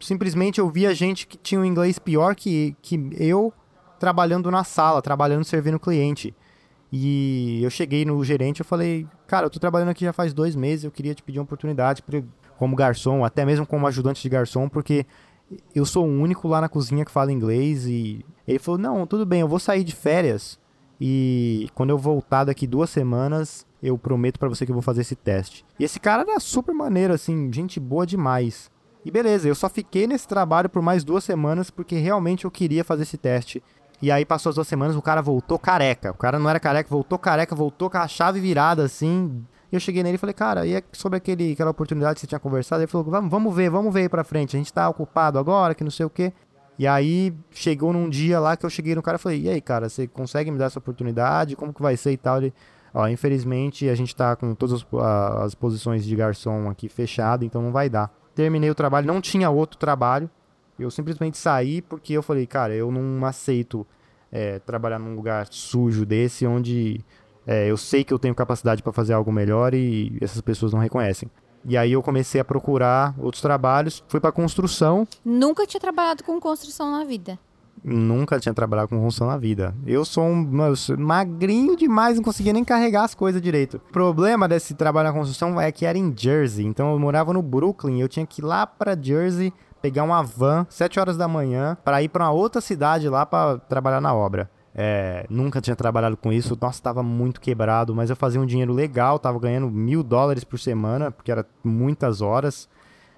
Simplesmente 0.00 0.60
eu 0.60 0.68
via 0.68 0.94
gente 0.94 1.26
que 1.26 1.38
tinha 1.38 1.60
um 1.60 1.64
inglês 1.64 1.98
pior 1.98 2.34
que, 2.34 2.76
que 2.82 3.08
eu 3.16 3.52
trabalhando 3.98 4.50
na 4.50 4.64
sala, 4.64 5.00
trabalhando 5.00 5.44
servindo 5.44 5.78
cliente. 5.78 6.34
E 6.96 7.60
eu 7.60 7.70
cheguei 7.70 8.04
no 8.04 8.22
gerente 8.22 8.60
e 8.60 8.64
falei, 8.64 9.04
cara, 9.26 9.46
eu 9.46 9.50
tô 9.50 9.58
trabalhando 9.58 9.88
aqui 9.88 10.04
já 10.04 10.12
faz 10.12 10.32
dois 10.32 10.54
meses, 10.54 10.84
eu 10.84 10.92
queria 10.92 11.12
te 11.12 11.24
pedir 11.24 11.40
uma 11.40 11.44
oportunidade 11.44 12.00
pra, 12.02 12.22
como 12.56 12.76
garçom, 12.76 13.24
até 13.24 13.44
mesmo 13.44 13.66
como 13.66 13.84
ajudante 13.88 14.22
de 14.22 14.28
garçom, 14.28 14.68
porque 14.68 15.04
eu 15.74 15.84
sou 15.84 16.06
o 16.06 16.08
único 16.08 16.46
lá 16.46 16.60
na 16.60 16.68
cozinha 16.68 17.04
que 17.04 17.10
fala 17.10 17.32
inglês. 17.32 17.84
E 17.84 18.24
ele 18.46 18.60
falou, 18.60 18.78
não, 18.78 19.08
tudo 19.08 19.26
bem, 19.26 19.40
eu 19.40 19.48
vou 19.48 19.58
sair 19.58 19.82
de 19.82 19.92
férias. 19.92 20.56
E 21.00 21.68
quando 21.74 21.90
eu 21.90 21.98
voltar 21.98 22.44
daqui 22.44 22.64
duas 22.64 22.90
semanas, 22.90 23.66
eu 23.82 23.98
prometo 23.98 24.38
pra 24.38 24.48
você 24.48 24.64
que 24.64 24.70
eu 24.70 24.74
vou 24.76 24.80
fazer 24.82 25.00
esse 25.00 25.16
teste. 25.16 25.66
E 25.80 25.82
esse 25.82 25.98
cara 25.98 26.22
era 26.22 26.38
super 26.38 26.72
maneiro, 26.72 27.12
assim, 27.12 27.52
gente 27.52 27.80
boa 27.80 28.06
demais. 28.06 28.70
E 29.04 29.10
beleza, 29.10 29.48
eu 29.48 29.54
só 29.56 29.68
fiquei 29.68 30.06
nesse 30.06 30.28
trabalho 30.28 30.70
por 30.70 30.80
mais 30.80 31.02
duas 31.02 31.24
semanas 31.24 31.72
porque 31.72 31.96
realmente 31.96 32.44
eu 32.44 32.52
queria 32.52 32.84
fazer 32.84 33.02
esse 33.02 33.18
teste. 33.18 33.60
E 34.02 34.10
aí 34.10 34.24
passou 34.24 34.50
as 34.50 34.56
duas 34.56 34.68
semanas, 34.68 34.96
o 34.96 35.02
cara 35.02 35.22
voltou 35.22 35.58
careca. 35.58 36.10
O 36.10 36.14
cara 36.14 36.38
não 36.38 36.48
era 36.48 36.60
careca, 36.60 36.88
voltou 36.90 37.18
careca, 37.18 37.54
voltou 37.54 37.88
com 37.88 37.98
a 37.98 38.08
chave 38.08 38.40
virada 38.40 38.82
assim. 38.84 39.44
E 39.72 39.76
eu 39.76 39.80
cheguei 39.80 40.02
nele 40.02 40.16
e 40.16 40.18
falei, 40.18 40.34
cara, 40.34 40.66
e 40.66 40.74
é 40.74 40.82
sobre 40.92 41.16
aquele, 41.16 41.52
aquela 41.52 41.70
oportunidade 41.70 42.14
que 42.14 42.20
você 42.20 42.26
tinha 42.26 42.38
conversado? 42.38 42.82
Ele 42.82 42.86
falou, 42.86 43.10
vamos, 43.10 43.30
vamos 43.30 43.54
ver, 43.54 43.70
vamos 43.70 43.92
ver 43.92 44.02
aí 44.02 44.08
pra 44.08 44.22
frente. 44.22 44.56
A 44.56 44.58
gente 44.58 44.72
tá 44.72 44.88
ocupado 44.88 45.38
agora, 45.38 45.74
que 45.74 45.82
não 45.82 45.90
sei 45.90 46.06
o 46.06 46.10
quê. 46.10 46.32
E 46.78 46.86
aí 46.86 47.32
chegou 47.50 47.92
num 47.92 48.08
dia 48.08 48.40
lá 48.40 48.56
que 48.56 48.66
eu 48.66 48.70
cheguei 48.70 48.94
no 48.94 49.02
cara 49.02 49.16
e 49.16 49.20
falei, 49.20 49.40
e 49.42 49.48
aí, 49.48 49.60
cara, 49.60 49.88
você 49.88 50.06
consegue 50.06 50.50
me 50.50 50.58
dar 50.58 50.66
essa 50.66 50.78
oportunidade? 50.78 51.56
Como 51.56 51.72
que 51.72 51.80
vai 51.80 51.96
ser 51.96 52.12
e 52.12 52.16
tal? 52.16 52.38
Ele, 52.38 52.52
ó, 52.92 53.06
infelizmente 53.08 53.88
a 53.88 53.94
gente 53.94 54.14
tá 54.14 54.34
com 54.34 54.54
todas 54.54 54.82
as, 54.82 55.44
as 55.44 55.54
posições 55.54 56.04
de 56.04 56.14
garçom 56.16 56.68
aqui 56.68 56.88
fechado, 56.88 57.44
então 57.44 57.62
não 57.62 57.70
vai 57.70 57.88
dar. 57.88 58.12
Terminei 58.34 58.68
o 58.70 58.74
trabalho, 58.74 59.06
não 59.06 59.20
tinha 59.20 59.48
outro 59.50 59.78
trabalho. 59.78 60.28
Eu 60.78 60.90
simplesmente 60.90 61.38
saí 61.38 61.80
porque 61.82 62.12
eu 62.12 62.22
falei, 62.22 62.46
cara, 62.46 62.74
eu 62.74 62.90
não 62.90 63.24
aceito 63.24 63.86
é, 64.32 64.58
trabalhar 64.58 64.98
num 64.98 65.14
lugar 65.14 65.46
sujo 65.50 66.04
desse, 66.04 66.46
onde 66.46 67.00
é, 67.46 67.70
eu 67.70 67.76
sei 67.76 68.02
que 68.02 68.12
eu 68.12 68.18
tenho 68.18 68.34
capacidade 68.34 68.82
para 68.82 68.92
fazer 68.92 69.12
algo 69.12 69.30
melhor 69.32 69.74
e 69.74 70.16
essas 70.20 70.40
pessoas 70.40 70.72
não 70.72 70.80
reconhecem. 70.80 71.30
E 71.66 71.76
aí 71.78 71.92
eu 71.92 72.02
comecei 72.02 72.40
a 72.40 72.44
procurar 72.44 73.14
outros 73.18 73.40
trabalhos, 73.40 74.04
fui 74.08 74.20
para 74.20 74.30
construção, 74.32 75.06
Nunca 75.24 75.66
tinha 75.66 75.80
trabalhado 75.80 76.22
com 76.22 76.38
construção 76.38 76.90
na 76.90 77.04
vida. 77.04 77.38
nunca 77.82 78.38
tinha 78.40 78.52
trabalhado 78.52 78.88
com 78.88 78.96
construção 79.00 79.28
na 79.28 79.38
vida. 79.38 79.74
Eu 79.86 80.04
sou 80.04 80.24
um 80.24 80.66
eu 80.66 80.76
sou 80.76 80.98
magrinho 80.98 81.76
demais, 81.76 82.16
não 82.16 82.24
conseguia 82.24 82.52
nem 82.52 82.64
carregar 82.64 83.04
as 83.04 83.14
coisas 83.14 83.40
direito. 83.40 83.76
O 83.88 83.92
problema 83.92 84.46
desse 84.48 84.74
trabalho 84.74 85.08
na 85.08 85.14
construção 85.14 85.58
é 85.60 85.70
que 85.72 85.86
era 85.86 85.96
em 85.96 86.12
Jersey, 86.14 86.66
então 86.66 86.92
eu 86.92 86.98
morava 86.98 87.32
no 87.32 87.40
Brooklyn, 87.42 88.00
eu 88.00 88.08
tinha 88.08 88.26
que 88.26 88.42
ir 88.42 88.44
lá 88.44 88.66
para 88.66 89.00
Jersey 89.00 89.52
pegar 89.84 90.02
uma 90.02 90.22
van 90.22 90.66
7 90.70 90.98
horas 90.98 91.14
da 91.14 91.28
manhã 91.28 91.76
para 91.84 92.02
ir 92.02 92.08
para 92.08 92.24
uma 92.24 92.32
outra 92.32 92.58
cidade 92.62 93.06
lá 93.06 93.26
para 93.26 93.58
trabalhar 93.58 94.00
na 94.00 94.14
obra. 94.14 94.50
É, 94.74 95.26
nunca 95.28 95.60
tinha 95.60 95.76
trabalhado 95.76 96.16
com 96.16 96.32
isso, 96.32 96.56
nossa, 96.58 96.82
tava 96.82 97.02
muito 97.02 97.38
quebrado, 97.38 97.94
mas 97.94 98.08
eu 98.08 98.16
fazia 98.16 98.40
um 98.40 98.46
dinheiro 98.46 98.72
legal, 98.72 99.18
tava 99.18 99.38
ganhando 99.38 99.70
mil 99.70 100.02
dólares 100.02 100.42
por 100.42 100.58
semana, 100.58 101.10
porque 101.10 101.30
era 101.30 101.46
muitas 101.62 102.22
horas. 102.22 102.66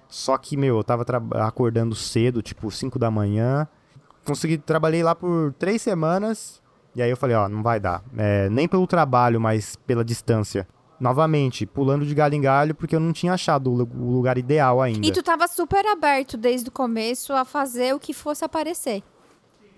Só 0.09 0.37
que, 0.37 0.57
meu, 0.57 0.75
eu 0.75 0.83
tava 0.83 1.05
acordando 1.41 1.95
cedo, 1.95 2.41
tipo 2.41 2.69
5 2.69 2.99
da 2.99 3.09
manhã. 3.09 3.65
Consegui, 4.25 4.57
trabalhei 4.57 5.01
lá 5.01 5.15
por 5.15 5.53
três 5.53 5.81
semanas. 5.81 6.61
E 6.93 7.01
aí 7.01 7.09
eu 7.09 7.15
falei, 7.15 7.37
ó, 7.37 7.47
não 7.47 7.63
vai 7.63 7.79
dar. 7.79 8.03
É, 8.17 8.49
nem 8.49 8.67
pelo 8.67 8.85
trabalho, 8.85 9.39
mas 9.39 9.77
pela 9.77 10.03
distância. 10.03 10.67
Novamente, 10.99 11.65
pulando 11.65 12.05
de 12.05 12.15
galho 12.15 12.33
em 12.35 12.41
galho, 12.41 12.73
porque 12.73 12.95
eu 12.95 12.99
não 12.99 13.13
tinha 13.13 13.33
achado 13.33 13.71
o 13.71 13.75
lu- 13.75 13.89
o 13.95 14.11
lugar 14.11 14.37
ideal 14.37 14.81
ainda. 14.81 15.05
E 15.05 15.11
tu 15.11 15.21
tava 15.21 15.47
super 15.47 15.85
aberto 15.85 16.35
desde 16.37 16.69
o 16.69 16.71
começo 16.71 17.33
a 17.33 17.45
fazer 17.45 17.93
o 17.93 17.99
que 17.99 18.13
fosse 18.13 18.43
aparecer. 18.43 19.03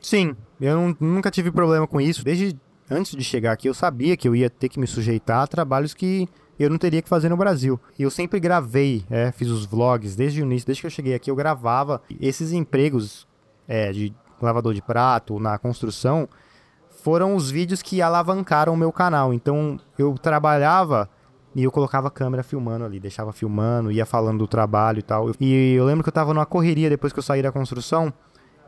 Sim, 0.01 0.35
eu 0.61 0.75
não- 0.77 0.97
nunca 0.99 1.29
tive 1.29 1.51
problema 1.51 1.85
com 1.85 1.99
isso. 1.99 2.23
Desde 2.23 2.57
antes 2.89 3.15
de 3.15 3.23
chegar 3.23 3.51
aqui, 3.51 3.67
eu 3.67 3.73
sabia 3.73 4.15
que 4.15 4.27
eu 4.27 4.35
ia 4.35 4.49
ter 4.49 4.69
que 4.69 4.79
me 4.79 4.87
sujeitar 4.87 5.41
a 5.43 5.47
trabalhos 5.47 5.93
que 5.93 6.27
eu 6.57 6.69
não 6.69 6.77
teria 6.77 7.01
que 7.01 7.09
fazer 7.09 7.27
no 7.29 7.35
Brasil. 7.37 7.77
E 7.97 8.03
eu 8.03 8.09
sempre 8.09 8.39
gravei, 8.39 9.03
é, 9.09 9.31
fiz 9.31 9.49
os 9.49 9.65
vlogs 9.65 10.15
desde 10.15 10.41
o 10.41 10.45
início, 10.45 10.65
desde 10.67 10.81
que 10.81 10.87
eu 10.87 10.91
cheguei 10.91 11.13
aqui, 11.15 11.29
eu 11.29 11.35
gravava. 11.35 12.01
Esses 12.19 12.51
empregos 12.53 13.27
é, 13.67 13.91
de 13.91 14.13
lavador 14.41 14.73
de 14.73 14.81
prato, 14.81 15.37
na 15.39 15.57
construção, 15.57 16.27
foram 17.03 17.35
os 17.35 17.49
vídeos 17.49 17.81
que 17.81 18.01
alavancaram 18.01 18.73
o 18.73 18.77
meu 18.77 18.91
canal. 18.91 19.33
Então 19.33 19.79
eu 19.97 20.13
trabalhava 20.15 21.09
e 21.55 21.63
eu 21.63 21.71
colocava 21.71 22.07
a 22.07 22.11
câmera 22.11 22.43
filmando 22.43 22.85
ali, 22.85 22.99
deixava 22.99 23.31
filmando, 23.33 23.91
ia 23.91 24.05
falando 24.05 24.39
do 24.39 24.47
trabalho 24.47 24.99
e 24.99 25.03
tal. 25.03 25.31
E 25.39 25.73
eu 25.73 25.85
lembro 25.85 26.03
que 26.03 26.09
eu 26.09 26.13
tava 26.13 26.33
numa 26.33 26.45
correria 26.45 26.89
depois 26.89 27.11
que 27.11 27.19
eu 27.19 27.23
saí 27.23 27.41
da 27.41 27.51
construção. 27.51 28.13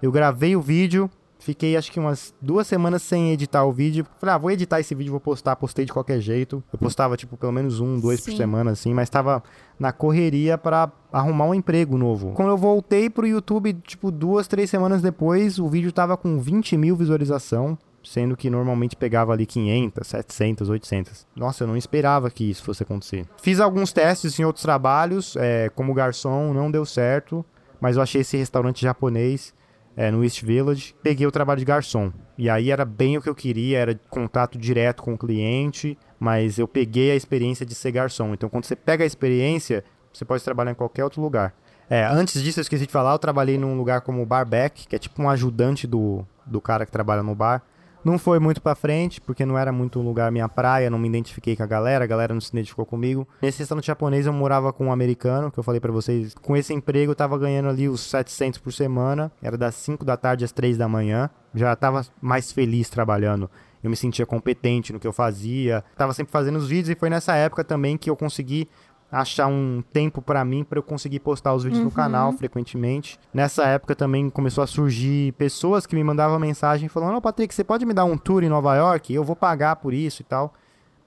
Eu 0.01 0.11
gravei 0.11 0.55
o 0.55 0.61
vídeo, 0.61 1.09
fiquei 1.39 1.77
acho 1.77 1.91
que 1.91 1.99
umas 1.99 2.33
duas 2.41 2.65
semanas 2.65 3.03
sem 3.03 3.31
editar 3.31 3.63
o 3.65 3.71
vídeo. 3.71 4.05
Falei, 4.19 4.35
ah, 4.35 4.37
vou 4.37 4.49
editar 4.49 4.79
esse 4.79 4.95
vídeo, 4.95 5.11
vou 5.11 5.19
postar. 5.19 5.55
Postei 5.55 5.85
de 5.85 5.93
qualquer 5.93 6.19
jeito. 6.19 6.63
Eu 6.73 6.79
postava, 6.79 7.15
tipo, 7.15 7.37
pelo 7.37 7.51
menos 7.51 7.79
um, 7.79 7.99
dois 7.99 8.21
por 8.21 8.31
Sim. 8.31 8.37
semana, 8.37 8.71
assim, 8.71 8.93
mas 8.93 9.09
tava 9.09 9.43
na 9.79 9.91
correria 9.91 10.57
pra 10.57 10.91
arrumar 11.13 11.45
um 11.45 11.53
emprego 11.53 11.97
novo. 11.97 12.31
Quando 12.31 12.49
eu 12.49 12.57
voltei 12.57 13.09
pro 13.09 13.27
YouTube, 13.27 13.73
tipo, 13.73 14.09
duas, 14.09 14.47
três 14.47 14.69
semanas 14.69 15.01
depois, 15.01 15.59
o 15.59 15.67
vídeo 15.67 15.91
tava 15.91 16.17
com 16.17 16.39
20 16.39 16.77
mil 16.77 16.95
visualização. 16.95 17.77
Sendo 18.03 18.35
que 18.35 18.49
normalmente 18.49 18.95
pegava 18.95 19.31
ali 19.31 19.45
500, 19.45 20.07
700, 20.07 20.69
800. 20.69 21.27
Nossa, 21.35 21.63
eu 21.63 21.67
não 21.67 21.77
esperava 21.77 22.31
que 22.31 22.49
isso 22.49 22.63
fosse 22.63 22.83
acontecer. 22.83 23.27
Fiz 23.41 23.59
alguns 23.59 23.93
testes 23.93 24.39
em 24.39 24.43
outros 24.43 24.63
trabalhos, 24.63 25.35
é, 25.35 25.69
como 25.69 25.93
garçom, 25.93 26.53
não 26.53 26.71
deu 26.71 26.85
certo. 26.85 27.45
Mas 27.79 27.95
eu 27.95 28.01
achei 28.01 28.21
esse 28.21 28.37
restaurante 28.37 28.81
japonês 28.81 29.53
é, 29.95 30.09
no 30.11 30.23
East 30.23 30.43
Village. 30.43 30.95
Peguei 31.03 31.27
o 31.27 31.31
trabalho 31.31 31.59
de 31.59 31.65
garçom. 31.65 32.11
E 32.37 32.49
aí 32.49 32.71
era 32.71 32.85
bem 32.85 33.17
o 33.17 33.21
que 33.21 33.29
eu 33.29 33.35
queria, 33.35 33.79
era 33.79 33.99
contato 34.09 34.57
direto 34.57 35.03
com 35.03 35.13
o 35.13 35.17
cliente. 35.17 35.97
Mas 36.19 36.57
eu 36.57 36.67
peguei 36.67 37.11
a 37.11 37.15
experiência 37.15 37.65
de 37.65 37.75
ser 37.75 37.91
garçom. 37.91 38.33
Então 38.33 38.49
quando 38.49 38.65
você 38.65 38.75
pega 38.75 39.03
a 39.03 39.07
experiência, 39.07 39.83
você 40.13 40.25
pode 40.25 40.43
trabalhar 40.43 40.71
em 40.71 40.75
qualquer 40.75 41.03
outro 41.03 41.21
lugar. 41.21 41.53
É, 41.89 42.05
antes 42.05 42.41
disso, 42.41 42.59
eu 42.59 42.61
esqueci 42.61 42.85
de 42.85 42.91
falar, 42.91 43.11
eu 43.11 43.19
trabalhei 43.19 43.57
num 43.57 43.75
lugar 43.75 43.99
como 43.99 44.25
barback, 44.25 44.87
que 44.87 44.95
é 44.95 44.99
tipo 44.99 45.21
um 45.21 45.29
ajudante 45.29 45.85
do, 45.85 46.25
do 46.45 46.61
cara 46.61 46.85
que 46.85 46.91
trabalha 46.91 47.21
no 47.21 47.35
bar. 47.35 47.61
Não 48.03 48.17
foi 48.17 48.39
muito 48.39 48.61
pra 48.61 48.73
frente, 48.73 49.21
porque 49.21 49.45
não 49.45 49.57
era 49.57 49.71
muito 49.71 49.99
lugar 49.99 50.31
minha 50.31 50.49
praia, 50.49 50.89
não 50.89 50.97
me 50.97 51.07
identifiquei 51.07 51.55
com 51.55 51.61
a 51.61 51.67
galera, 51.67 52.03
a 52.03 52.07
galera 52.07 52.33
não 52.33 52.41
se 52.41 52.49
identificou 52.49 52.85
comigo. 52.85 53.27
Nesse 53.41 53.59
restaurante 53.59 53.85
japonês 53.85 54.25
eu 54.25 54.33
morava 54.33 54.73
com 54.73 54.87
um 54.87 54.91
americano, 54.91 55.51
que 55.51 55.59
eu 55.59 55.63
falei 55.63 55.79
para 55.79 55.91
vocês. 55.91 56.33
Com 56.41 56.57
esse 56.57 56.73
emprego 56.73 57.11
eu 57.11 57.15
tava 57.15 57.37
ganhando 57.37 57.69
ali 57.69 57.87
os 57.87 58.01
700 58.01 58.59
por 58.59 58.73
semana, 58.73 59.31
era 59.41 59.55
das 59.55 59.75
5 59.75 60.03
da 60.03 60.17
tarde 60.17 60.43
às 60.43 60.51
3 60.51 60.77
da 60.77 60.87
manhã. 60.87 61.29
Já 61.53 61.75
tava 61.75 62.05
mais 62.19 62.51
feliz 62.51 62.89
trabalhando. 62.89 63.49
Eu 63.83 63.89
me 63.89 63.95
sentia 63.95 64.25
competente 64.25 64.93
no 64.93 64.99
que 64.99 65.07
eu 65.07 65.13
fazia. 65.13 65.83
Tava 65.97 66.13
sempre 66.13 66.31
fazendo 66.31 66.57
os 66.57 66.67
vídeos 66.67 66.89
e 66.89 66.99
foi 66.99 67.09
nessa 67.09 67.35
época 67.35 67.63
também 67.63 67.97
que 67.97 68.09
eu 68.09 68.15
consegui 68.15 68.69
achar 69.11 69.47
um 69.47 69.83
tempo 69.91 70.21
para 70.21 70.43
mim 70.45 70.63
para 70.63 70.79
eu 70.79 70.83
conseguir 70.83 71.19
postar 71.19 71.53
os 71.53 71.63
vídeos 71.63 71.79
uhum. 71.79 71.85
no 71.85 71.91
canal 71.91 72.31
frequentemente. 72.31 73.19
Nessa 73.33 73.65
época 73.65 73.95
também 73.95 74.29
começou 74.29 74.63
a 74.63 74.67
surgir 74.67 75.33
pessoas 75.33 75.85
que 75.85 75.95
me 75.95 76.03
mandavam 76.03 76.39
mensagem 76.39 76.87
falando: 76.87 77.13
"Não, 77.13 77.21
Patrick, 77.21 77.53
você 77.53 77.63
pode 77.63 77.85
me 77.85 77.93
dar 77.93 78.05
um 78.05 78.17
tour 78.17 78.43
em 78.43 78.49
Nova 78.49 78.75
York? 78.75 79.13
Eu 79.13 79.23
vou 79.23 79.35
pagar 79.35 79.75
por 79.75 79.93
isso 79.93 80.21
e 80.21 80.25
tal". 80.25 80.53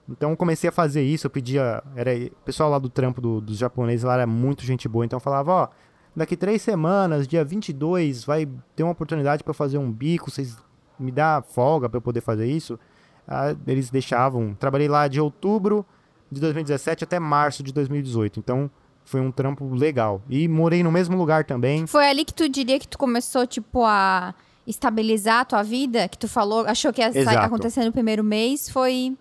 Então 0.09 0.31
eu 0.31 0.37
comecei 0.37 0.69
a 0.69 0.73
fazer 0.73 1.03
isso, 1.03 1.27
eu 1.27 1.31
pedia, 1.31 1.83
era 1.97 2.11
o 2.15 2.45
pessoal 2.45 2.69
lá 2.69 2.79
do 2.79 2.91
trampo 2.91 3.23
do, 3.23 3.41
dos 3.41 3.57
japoneses 3.57 4.05
lá 4.05 4.15
era 4.15 4.27
muito 4.27 4.63
gente 4.63 4.87
boa, 4.87 5.03
então 5.03 5.17
eu 5.17 5.21
falava, 5.21 5.51
ó, 5.51 5.69
daqui 6.15 6.37
três 6.37 6.61
semanas, 6.61 7.27
dia 7.27 7.43
22, 7.43 8.23
vai 8.23 8.47
ter 8.77 8.83
uma 8.83 8.93
oportunidade 8.93 9.43
para 9.43 9.55
fazer 9.55 9.79
um 9.79 9.91
bico, 9.91 10.31
vocês 10.31 10.59
me 10.99 11.11
dá 11.11 11.43
folga 11.43 11.89
para 11.89 11.97
eu 11.97 12.03
poder 12.03 12.21
fazer 12.21 12.47
isso? 12.47 12.79
Ah, 13.27 13.57
eles 13.67 13.89
deixavam. 13.89 14.55
Trabalhei 14.55 14.89
lá 14.89 15.09
de 15.09 15.19
outubro 15.19 15.87
de 16.35 16.41
2017 16.41 17.05
até 17.05 17.19
março 17.19 17.63
de 17.63 17.73
2018. 17.73 18.41
Então, 18.41 18.71
foi 19.05 19.21
um 19.21 19.31
trampo 19.31 19.73
legal. 19.75 20.23
E 20.29 20.49
morei 20.49 20.83
no 20.83 20.91
mesmo 20.91 21.17
lugar 21.17 21.45
também. 21.45 21.87
Foi 21.87 22.07
ali 22.07 22.25
que 22.25 22.35
tu 22.35 22.49
diria 22.49 22.79
que 22.79 22.89
tu 22.89 22.99
começou, 22.99 23.47
tipo, 23.47 23.85
a 23.85 24.35
estabilizar 24.67 25.41
a 25.41 25.45
tua 25.45 25.63
vida? 25.63 26.09
Que 26.09 26.19
tu 26.19 26.29
falou, 26.29 26.67
achou 26.67 26.93
que 26.93 27.01
ia 27.01 27.11
acontecer 27.41 27.85
no 27.85 27.93
primeiro 27.93 28.25
mês? 28.25 28.69
Foi. 28.69 29.17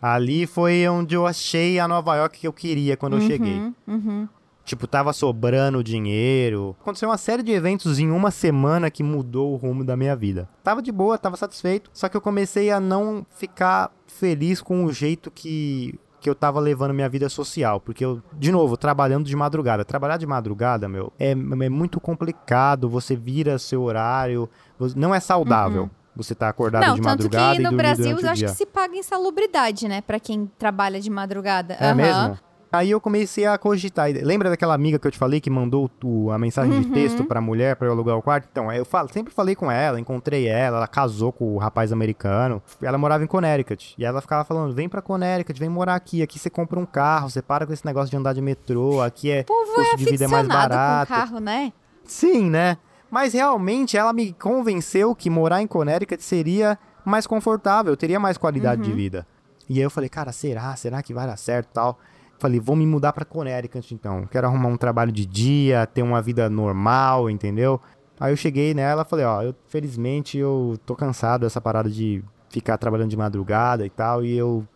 Ali 0.00 0.46
foi 0.46 0.86
onde 0.88 1.14
eu 1.14 1.26
achei 1.26 1.80
a 1.80 1.88
Nova 1.88 2.14
York 2.16 2.38
que 2.38 2.46
eu 2.46 2.52
queria 2.52 2.96
quando 2.96 3.14
uhum, 3.14 3.22
eu 3.22 3.26
cheguei. 3.26 3.72
Uhum. 3.86 4.28
Tipo, 4.64 4.86
tava 4.88 5.12
sobrando 5.12 5.82
dinheiro. 5.82 6.76
Aconteceu 6.80 7.08
uma 7.08 7.16
série 7.16 7.42
de 7.42 7.52
eventos 7.52 8.00
em 8.00 8.10
uma 8.10 8.32
semana 8.32 8.90
que 8.90 9.02
mudou 9.02 9.52
o 9.52 9.56
rumo 9.56 9.84
da 9.84 9.96
minha 9.96 10.16
vida. 10.16 10.48
Tava 10.62 10.82
de 10.82 10.90
boa, 10.90 11.16
tava 11.16 11.36
satisfeito. 11.36 11.88
Só 11.94 12.08
que 12.08 12.16
eu 12.16 12.20
comecei 12.20 12.70
a 12.72 12.80
não 12.80 13.24
ficar 13.30 13.92
feliz 14.08 14.60
com 14.60 14.84
o 14.84 14.92
jeito 14.92 15.30
que 15.30 15.98
que 16.20 16.28
eu 16.28 16.34
tava 16.34 16.60
levando 16.60 16.92
minha 16.92 17.08
vida 17.08 17.28
social. 17.28 17.80
Porque 17.80 18.04
eu, 18.04 18.22
de 18.32 18.50
novo, 18.50 18.76
trabalhando 18.76 19.26
de 19.26 19.36
madrugada. 19.36 19.84
Trabalhar 19.84 20.16
de 20.16 20.26
madrugada, 20.26 20.88
meu, 20.88 21.12
é, 21.18 21.30
é 21.32 21.34
muito 21.68 22.00
complicado. 22.00 22.88
Você 22.88 23.16
vira 23.16 23.58
seu 23.58 23.82
horário. 23.82 24.48
Não 24.94 25.14
é 25.14 25.20
saudável. 25.20 25.84
Uhum. 25.84 25.90
Você 26.16 26.34
tá 26.34 26.48
acordado 26.48 26.86
não, 26.86 26.94
de 26.94 27.02
madrugada 27.02 27.46
tanto 27.48 27.56
que 27.56 27.62
no 27.62 27.76
Brasil 27.76 28.18
eu 28.18 28.30
acho 28.30 28.44
que 28.44 28.50
se 28.50 28.64
paga 28.64 28.96
insalubridade, 28.96 29.86
né? 29.86 30.00
Pra 30.00 30.18
quem 30.18 30.50
trabalha 30.58 30.98
de 30.98 31.10
madrugada. 31.10 31.74
É 31.74 31.90
uhum. 31.90 31.94
mesmo? 31.94 32.38
Aí 32.76 32.90
eu 32.90 33.00
comecei 33.00 33.46
a 33.46 33.56
cogitar. 33.56 34.08
Lembra 34.22 34.50
daquela 34.50 34.74
amiga 34.74 34.98
que 34.98 35.06
eu 35.06 35.10
te 35.10 35.18
falei 35.18 35.40
que 35.40 35.50
mandou 35.50 35.88
tu, 35.88 36.30
a 36.30 36.38
mensagem 36.38 36.72
uhum. 36.72 36.82
de 36.82 36.90
texto 36.90 37.24
pra 37.24 37.40
mulher 37.40 37.76
pra 37.76 37.88
eu 37.88 37.92
alugar 37.92 38.16
o 38.16 38.22
quarto? 38.22 38.48
Então, 38.50 38.72
eu 38.72 38.84
falo, 38.84 39.08
sempre 39.12 39.32
falei 39.32 39.54
com 39.54 39.70
ela, 39.70 39.98
encontrei 39.98 40.46
ela, 40.46 40.78
ela 40.78 40.86
casou 40.86 41.32
com 41.32 41.54
o 41.54 41.58
rapaz 41.58 41.92
americano. 41.92 42.62
Ela 42.82 42.98
morava 42.98 43.24
em 43.24 43.26
Connecticut. 43.26 43.94
E 43.96 44.04
ela 44.04 44.20
ficava 44.20 44.44
falando: 44.44 44.74
vem 44.74 44.88
pra 44.88 45.02
Connecticut, 45.02 45.58
vem 45.58 45.68
morar 45.68 45.94
aqui. 45.94 46.22
Aqui 46.22 46.38
você 46.38 46.50
compra 46.50 46.78
um 46.78 46.86
carro, 46.86 47.30
você 47.30 47.42
para 47.42 47.66
com 47.66 47.72
esse 47.72 47.84
negócio 47.84 48.10
de 48.10 48.16
andar 48.16 48.32
de 48.32 48.40
metrô. 48.40 49.00
Aqui 49.00 49.30
é. 49.30 49.44
O 49.48 49.74
custo 49.74 49.94
é 49.94 49.96
de 49.96 50.04
vida 50.04 50.24
é 50.24 50.28
mais 50.28 50.46
barato. 50.46 51.12
Com 51.12 51.18
carro, 51.18 51.40
né? 51.40 51.72
Sim, 52.04 52.50
né? 52.50 52.76
Mas 53.10 53.32
realmente 53.32 53.96
ela 53.96 54.12
me 54.12 54.32
convenceu 54.32 55.14
que 55.14 55.30
morar 55.30 55.62
em 55.62 55.66
Connecticut 55.66 56.22
seria 56.22 56.78
mais 57.04 57.26
confortável, 57.26 57.96
teria 57.96 58.18
mais 58.18 58.36
qualidade 58.36 58.82
uhum. 58.82 58.88
de 58.88 58.92
vida. 58.92 59.26
E 59.68 59.78
aí 59.78 59.82
eu 59.82 59.90
falei, 59.90 60.08
cara, 60.08 60.32
será? 60.32 60.74
Será 60.76 61.02
que 61.02 61.14
vai 61.14 61.26
dar 61.26 61.36
certo 61.36 61.68
tal? 61.72 61.98
Falei, 62.38 62.60
vou 62.60 62.76
me 62.76 62.86
mudar 62.86 63.12
para 63.12 63.24
Connecticut 63.24 63.94
então. 63.94 64.26
Quero 64.26 64.46
arrumar 64.46 64.68
um 64.68 64.76
trabalho 64.76 65.10
de 65.10 65.24
dia, 65.24 65.86
ter 65.86 66.02
uma 66.02 66.20
vida 66.20 66.50
normal, 66.50 67.30
entendeu? 67.30 67.80
Aí 68.20 68.32
eu 68.32 68.36
cheguei 68.36 68.74
nela 68.74 69.04
falei, 69.04 69.24
ó, 69.24 69.42
eu, 69.42 69.54
felizmente 69.68 70.38
eu 70.38 70.78
tô 70.84 70.94
cansado 70.94 71.42
dessa 71.42 71.60
parada 71.60 71.88
de 71.90 72.22
ficar 72.48 72.78
trabalhando 72.78 73.10
de 73.10 73.16
madrugada 73.16 73.84
e 73.84 73.90
tal, 73.90 74.24
e 74.24 74.36
eu 74.36 74.66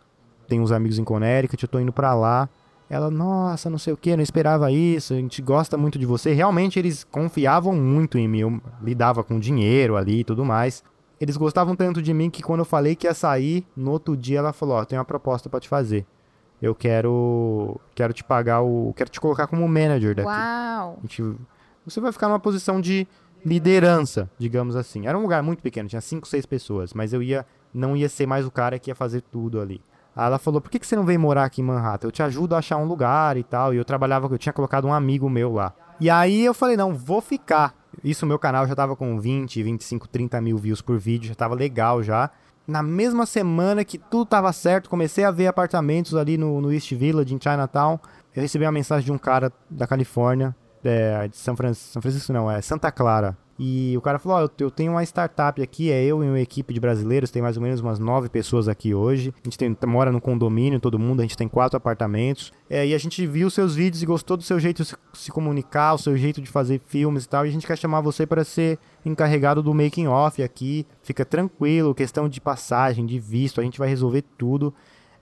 tenho 0.47 0.61
uns 0.63 0.71
amigos 0.71 0.99
em 0.99 1.03
Connecticut, 1.03 1.63
eu 1.63 1.69
tô 1.69 1.79
indo 1.79 1.93
para 1.93 2.13
lá. 2.13 2.49
Ela, 2.89 3.09
nossa, 3.09 3.69
não 3.69 3.77
sei 3.77 3.93
o 3.93 3.97
que, 3.97 4.15
não 4.15 4.21
esperava 4.21 4.69
isso, 4.69 5.13
a 5.13 5.17
gente 5.17 5.41
gosta 5.41 5.77
muito 5.77 5.97
de 5.97 6.05
você. 6.05 6.33
Realmente 6.33 6.77
eles 6.77 7.03
confiavam 7.03 7.73
muito 7.73 8.17
em 8.17 8.27
mim, 8.27 8.39
eu 8.39 8.61
lidava 8.81 9.23
com 9.23 9.39
dinheiro 9.39 9.95
ali 9.95 10.19
e 10.19 10.23
tudo 10.23 10.43
mais. 10.43 10.83
Eles 11.19 11.37
gostavam 11.37 11.75
tanto 11.75 12.01
de 12.01 12.13
mim 12.13 12.29
que 12.29 12.43
quando 12.43 12.59
eu 12.59 12.65
falei 12.65 12.95
que 12.95 13.07
ia 13.07 13.13
sair, 13.13 13.65
no 13.77 13.91
outro 13.91 14.17
dia 14.17 14.39
ela 14.39 14.51
falou, 14.51 14.77
ó, 14.77 14.85
tem 14.85 14.97
uma 14.97 15.05
proposta 15.05 15.49
para 15.49 15.59
te 15.59 15.69
fazer 15.69 16.05
eu 16.61 16.75
quero 16.75 17.79
quero 17.95 18.13
te 18.13 18.23
pagar 18.23 18.61
o 18.61 18.93
quero 18.95 19.09
te 19.09 19.19
colocar 19.19 19.47
como 19.47 19.67
manager 19.67 20.15
daqui. 20.15 20.29
Uau. 20.29 20.99
Gente, 21.01 21.35
você 21.85 21.99
vai 21.99 22.11
ficar 22.11 22.27
numa 22.27 22.39
posição 22.39 22.79
de 22.79 23.07
liderança, 23.43 24.29
digamos 24.37 24.75
assim. 24.75 25.07
Era 25.07 25.17
um 25.17 25.21
lugar 25.21 25.41
muito 25.41 25.63
pequeno, 25.63 25.89
tinha 25.89 26.01
cinco, 26.01 26.27
seis 26.27 26.45
pessoas, 26.45 26.93
mas 26.93 27.13
eu 27.13 27.23
ia 27.23 27.45
não 27.73 27.95
ia 27.95 28.07
ser 28.07 28.27
mais 28.27 28.45
o 28.45 28.51
cara 28.51 28.77
que 28.77 28.91
ia 28.91 28.95
fazer 28.95 29.21
tudo 29.21 29.59
ali. 29.59 29.81
Aí 30.15 30.27
ela 30.27 30.37
falou: 30.37 30.61
"Por 30.61 30.69
que, 30.69 30.77
que 30.77 30.85
você 30.85 30.95
não 30.95 31.05
vem 31.05 31.17
morar 31.17 31.45
aqui 31.45 31.61
em 31.61 31.63
Manhattan? 31.63 32.07
Eu 32.07 32.11
te 32.11 32.21
ajudo 32.21 32.53
a 32.53 32.59
achar 32.59 32.77
um 32.77 32.85
lugar 32.85 33.37
e 33.37 33.43
tal". 33.43 33.73
E 33.73 33.77
eu 33.77 33.85
trabalhava, 33.85 34.27
eu 34.27 34.37
tinha 34.37 34.53
colocado 34.53 34.85
um 34.85 34.93
amigo 34.93 35.29
meu 35.29 35.53
lá. 35.53 35.73
E 35.99 36.09
aí 36.09 36.45
eu 36.45 36.53
falei: 36.53 36.77
"Não, 36.77 36.93
vou 36.93 37.21
ficar". 37.21 37.73
Isso 38.03 38.25
meu 38.25 38.37
canal 38.39 38.67
já 38.67 38.75
tava 38.75 38.95
com 38.95 39.19
20, 39.19 39.63
25, 39.63 40.07
30 40.07 40.39
mil 40.39 40.57
views 40.57 40.81
por 40.81 40.97
vídeo, 40.97 41.27
já 41.27 41.35
tava 41.35 41.55
legal 41.55 42.01
já 42.03 42.29
na 42.71 42.81
mesma 42.81 43.25
semana 43.25 43.83
que 43.83 43.97
tudo 43.97 44.23
estava 44.23 44.51
certo, 44.53 44.89
comecei 44.89 45.23
a 45.23 45.31
ver 45.31 45.47
apartamentos 45.47 46.15
ali 46.15 46.37
no, 46.37 46.61
no 46.61 46.71
East 46.71 46.93
Village, 46.93 47.35
em 47.35 47.39
Chinatown. 47.39 47.99
Eu 48.33 48.41
recebi 48.41 48.63
uma 48.65 48.71
mensagem 48.71 49.05
de 49.05 49.11
um 49.11 49.17
cara 49.17 49.51
da 49.69 49.85
Califórnia, 49.85 50.55
é, 50.83 51.27
de 51.27 51.37
São 51.37 51.55
São 51.73 52.01
Francisco 52.01 52.31
não, 52.31 52.49
é 52.49 52.61
Santa 52.61 52.91
Clara. 52.91 53.37
E 53.63 53.95
o 53.95 54.01
cara 54.01 54.17
falou: 54.17 54.39
Ó, 54.39 54.45
oh, 54.47 54.63
eu, 54.63 54.71
tenho 54.71 54.93
uma 54.93 55.03
startup 55.03 55.61
aqui, 55.61 55.91
é 55.91 56.03
eu 56.03 56.23
e 56.23 56.27
uma 56.27 56.39
equipe 56.39 56.73
de 56.73 56.79
brasileiros, 56.79 57.29
tem 57.29 57.43
mais 57.43 57.57
ou 57.57 57.61
menos 57.61 57.79
umas 57.79 57.99
nove 57.99 58.27
pessoas 58.27 58.67
aqui 58.67 58.91
hoje. 58.91 59.31
A 59.39 59.43
gente 59.43 59.55
tem, 59.55 59.77
mora 59.85 60.11
no 60.11 60.19
condomínio, 60.19 60.79
todo 60.79 60.97
mundo, 60.97 61.19
a 61.19 61.21
gente 61.21 61.37
tem 61.37 61.47
quatro 61.47 61.77
apartamentos. 61.77 62.51
É, 62.67 62.87
e 62.87 62.95
a 62.95 62.97
gente 62.97 63.23
viu 63.27 63.51
seus 63.51 63.75
vídeos 63.75 64.01
e 64.01 64.05
gostou 64.07 64.35
do 64.35 64.41
seu 64.41 64.59
jeito 64.59 64.81
de 64.81 64.89
se, 64.89 64.95
se 65.13 65.31
comunicar, 65.31 65.93
o 65.93 65.99
seu 65.99 66.17
jeito 66.17 66.41
de 66.41 66.49
fazer 66.49 66.81
filmes 66.87 67.25
e 67.25 67.29
tal. 67.29 67.45
E 67.45 67.49
a 67.49 67.51
gente 67.51 67.67
quer 67.67 67.77
chamar 67.77 68.01
você 68.01 68.25
para 68.25 68.43
ser 68.43 68.79
encarregado 69.05 69.61
do 69.61 69.75
making 69.75 70.07
off 70.07 70.41
aqui. 70.41 70.87
Fica 71.03 71.23
tranquilo, 71.23 71.93
questão 71.93 72.27
de 72.27 72.41
passagem, 72.41 73.05
de 73.05 73.19
visto, 73.19 73.61
a 73.61 73.63
gente 73.63 73.77
vai 73.77 73.87
resolver 73.87 74.23
tudo. 74.39 74.73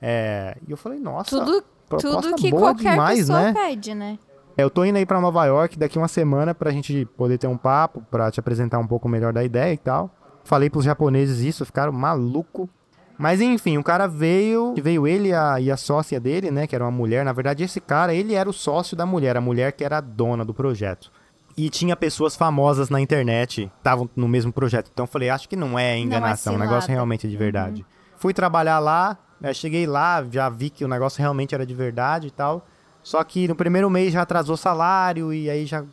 É, 0.02 0.56
e 0.65 0.71
eu 0.71 0.78
falei, 0.78 0.97
nossa, 0.97 1.38
tudo, 1.38 1.62
tudo 1.89 2.36
que 2.36 2.52
qualquer 2.52 2.91
demais, 2.91 3.19
pessoa 3.19 3.41
né? 3.41 3.54
pede, 3.54 3.93
né? 3.93 4.17
É, 4.57 4.63
eu 4.63 4.69
tô 4.69 4.83
indo 4.83 4.97
aí 4.97 5.05
para 5.05 5.21
Nova 5.21 5.45
York 5.45 5.77
daqui 5.77 5.97
uma 5.97 6.07
semana 6.07 6.53
pra 6.53 6.71
gente 6.71 7.05
poder 7.17 7.38
ter 7.38 7.47
um 7.47 7.57
papo, 7.57 8.01
pra 8.09 8.29
te 8.29 8.39
apresentar 8.39 8.79
um 8.79 8.88
pouco 8.88 9.07
melhor 9.07 9.31
da 9.33 9.43
ideia 9.43 9.73
e 9.73 9.77
tal. 9.77 10.09
Falei 10.43 10.69
pros 10.69 10.85
japoneses 10.85 11.39
isso, 11.39 11.65
ficaram 11.65 11.91
maluco. 11.91 12.69
Mas 13.17 13.41
enfim, 13.41 13.77
o 13.77 13.83
cara 13.83 14.07
veio, 14.07 14.73
veio 14.81 15.05
ele 15.05 15.33
a, 15.33 15.59
e 15.59 15.69
a 15.69 15.75
sócia 15.75 16.19
dele, 16.21 16.49
né, 16.49 16.65
que 16.65 16.73
era 16.73 16.85
uma 16.85 16.91
mulher. 16.91 17.25
Na 17.25 17.33
verdade, 17.33 17.63
esse 17.63 17.81
cara, 17.81 18.13
ele 18.13 18.33
era 18.33 18.49
o 18.49 18.53
sócio 18.53 18.95
da 18.95 19.05
mulher, 19.05 19.35
a 19.35 19.41
mulher 19.41 19.73
que 19.73 19.83
era 19.83 19.97
a 19.97 20.01
dona 20.01 20.45
do 20.45 20.53
projeto. 20.53 21.12
E 21.57 21.69
tinha 21.69 21.97
pessoas 21.97 22.38
famosas 22.38 22.89
na 22.89 23.01
internet, 23.01 23.69
estavam 23.77 24.09
no 24.15 24.25
mesmo 24.25 24.53
projeto. 24.53 24.89
Então 24.93 25.03
eu 25.03 25.07
falei, 25.07 25.29
acho 25.29 25.49
que 25.49 25.57
não 25.57 25.77
é 25.77 25.97
enganação, 25.97 26.53
não 26.53 26.62
é 26.62 26.63
o 26.63 26.69
negócio 26.69 26.89
realmente 26.89 27.27
é 27.27 27.29
de 27.29 27.35
verdade. 27.35 27.81
Uhum. 27.81 27.88
Fui 28.17 28.33
trabalhar 28.33 28.79
lá, 28.79 29.17
né, 29.41 29.53
cheguei 29.53 29.85
lá, 29.85 30.25
já 30.31 30.47
vi 30.47 30.69
que 30.69 30.85
o 30.85 30.88
negócio 30.88 31.19
realmente 31.19 31.53
era 31.53 31.65
de 31.65 31.73
verdade 31.73 32.27
e 32.27 32.31
tal. 32.31 32.65
Só 33.10 33.24
que 33.24 33.48
no 33.48 33.56
primeiro 33.56 33.89
mês 33.89 34.13
já 34.13 34.22
atrasou 34.22 34.56
salário 34.56 35.34
e 35.34 35.50
aí 35.50 35.65
já 35.65 35.84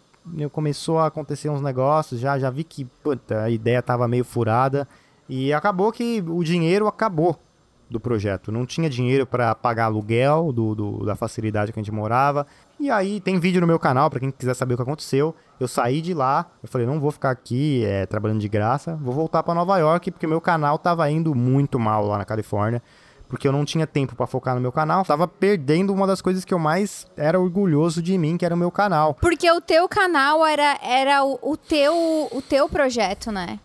começou 0.53 0.99
a 0.99 1.07
acontecer 1.07 1.49
uns 1.49 1.63
negócios, 1.63 2.21
já, 2.21 2.39
já 2.39 2.51
vi 2.51 2.63
que 2.63 2.85
puta, 3.03 3.45
a 3.45 3.49
ideia 3.49 3.81
tava 3.81 4.07
meio 4.07 4.23
furada 4.23 4.87
e 5.27 5.51
acabou 5.51 5.91
que 5.91 6.23
o 6.29 6.45
dinheiro 6.45 6.87
acabou 6.87 7.41
do 7.89 7.99
projeto. 7.99 8.53
Não 8.53 8.67
tinha 8.67 8.91
dinheiro 8.91 9.27
para 9.27 9.55
pagar 9.55 9.87
aluguel 9.87 10.53
do, 10.53 10.75
do, 10.75 11.07
da 11.07 11.17
facilidade 11.17 11.73
que 11.73 11.81
a 11.81 11.83
gente 11.83 11.91
morava. 11.91 12.47
E 12.79 12.91
aí 12.91 13.19
tem 13.19 13.41
vídeo 13.41 13.63
no 13.63 13.67
meu 13.67 13.79
canal 13.79 14.11
para 14.11 14.21
quem 14.21 14.31
quiser 14.31 14.53
saber 14.53 14.75
o 14.75 14.77
que 14.77 14.83
aconteceu. 14.83 15.35
Eu 15.59 15.67
saí 15.67 16.03
de 16.03 16.13
lá, 16.13 16.45
eu 16.63 16.69
falei, 16.69 16.87
não 16.87 17.01
vou 17.01 17.11
ficar 17.11 17.31
aqui 17.31 17.83
é, 17.87 18.05
trabalhando 18.05 18.41
de 18.41 18.49
graça, 18.51 18.95
vou 18.97 19.15
voltar 19.15 19.43
para 19.43 19.55
Nova 19.55 19.79
York 19.79 20.11
porque 20.11 20.27
meu 20.27 20.43
canal 20.43 20.79
tava 20.79 21.11
indo 21.11 21.35
muito 21.35 21.79
mal 21.79 22.07
lá 22.07 22.19
na 22.19 22.27
Califórnia 22.27 22.83
porque 23.29 23.47
eu 23.47 23.53
não 23.53 23.65
tinha 23.65 23.87
tempo 23.87 24.15
para 24.15 24.27
focar 24.27 24.55
no 24.55 24.61
meu 24.61 24.73
canal, 24.73 25.05
tava 25.05 25.27
perdendo 25.27 25.93
uma 25.93 26.07
das 26.07 26.21
coisas 26.21 26.45
que 26.45 26.55
eu 26.55 26.59
mais 26.59 27.07
era 27.17 27.39
orgulhoso 27.39 28.03
de 28.03 28.17
mim, 28.17 28.37
que 28.37 28.45
era 28.45 28.55
o 28.55 28.59
meu 28.59 28.71
canal. 28.71 29.15
Porque 29.15 29.51
o 29.51 29.61
teu 29.61 29.89
canal 29.89 30.45
era, 30.47 30.79
era 30.83 31.25
o, 31.25 31.39
o 31.43 31.57
teu, 31.57 31.95
o 32.31 32.43
teu 32.43 32.69
projeto, 32.69 33.31
né? 33.31 33.59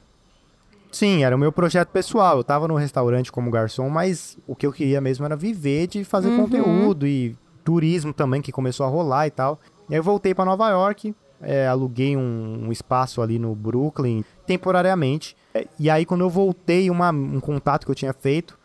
Sim, 0.92 1.24
era 1.24 1.36
o 1.36 1.40
meu 1.40 1.52
projeto 1.52 1.90
pessoal. 1.90 2.38
Eu 2.38 2.44
tava 2.44 2.68
no 2.68 2.76
restaurante 2.76 3.32
como 3.32 3.50
garçom, 3.50 3.90
mas 3.90 4.38
o 4.46 4.56
que 4.56 4.66
eu 4.66 4.74
queria 4.74 5.00
mesmo 5.00 5.26
era 5.26 5.36
viver 5.36 5.88
de 5.88 6.04
fazer 6.04 6.30
uhum. 6.30 6.44
conteúdo 6.44 7.08
e 7.08 7.36
turismo 7.64 8.14
também, 8.14 8.42
que 8.42 8.52
começou 8.52 8.86
a 8.86 8.90
rolar 8.90 9.28
e 9.28 9.32
tal. 9.32 9.60
E 9.90 9.94
aí 9.94 10.00
eu 10.00 10.04
voltei 10.04 10.36
para 10.36 10.44
Nova 10.44 10.70
York, 10.70 11.16
é, 11.42 11.68
aluguei 11.68 12.18
um, 12.18 12.66
um 12.68 12.72
espaço 12.72 13.22
ali 13.22 13.40
no 13.40 13.56
Brooklyn, 13.56 14.24
temporariamente 14.46 15.36
e 15.80 15.90
aí, 15.90 16.06
quando 16.06 16.22
eu 16.22 16.30
voltei, 16.30 16.90
uma, 16.90 17.10
um 17.12 17.40
contato 17.40 17.86
que 17.86 17.92
eu 17.92 17.96
tinha 17.96 18.14
feito, 18.14 18.58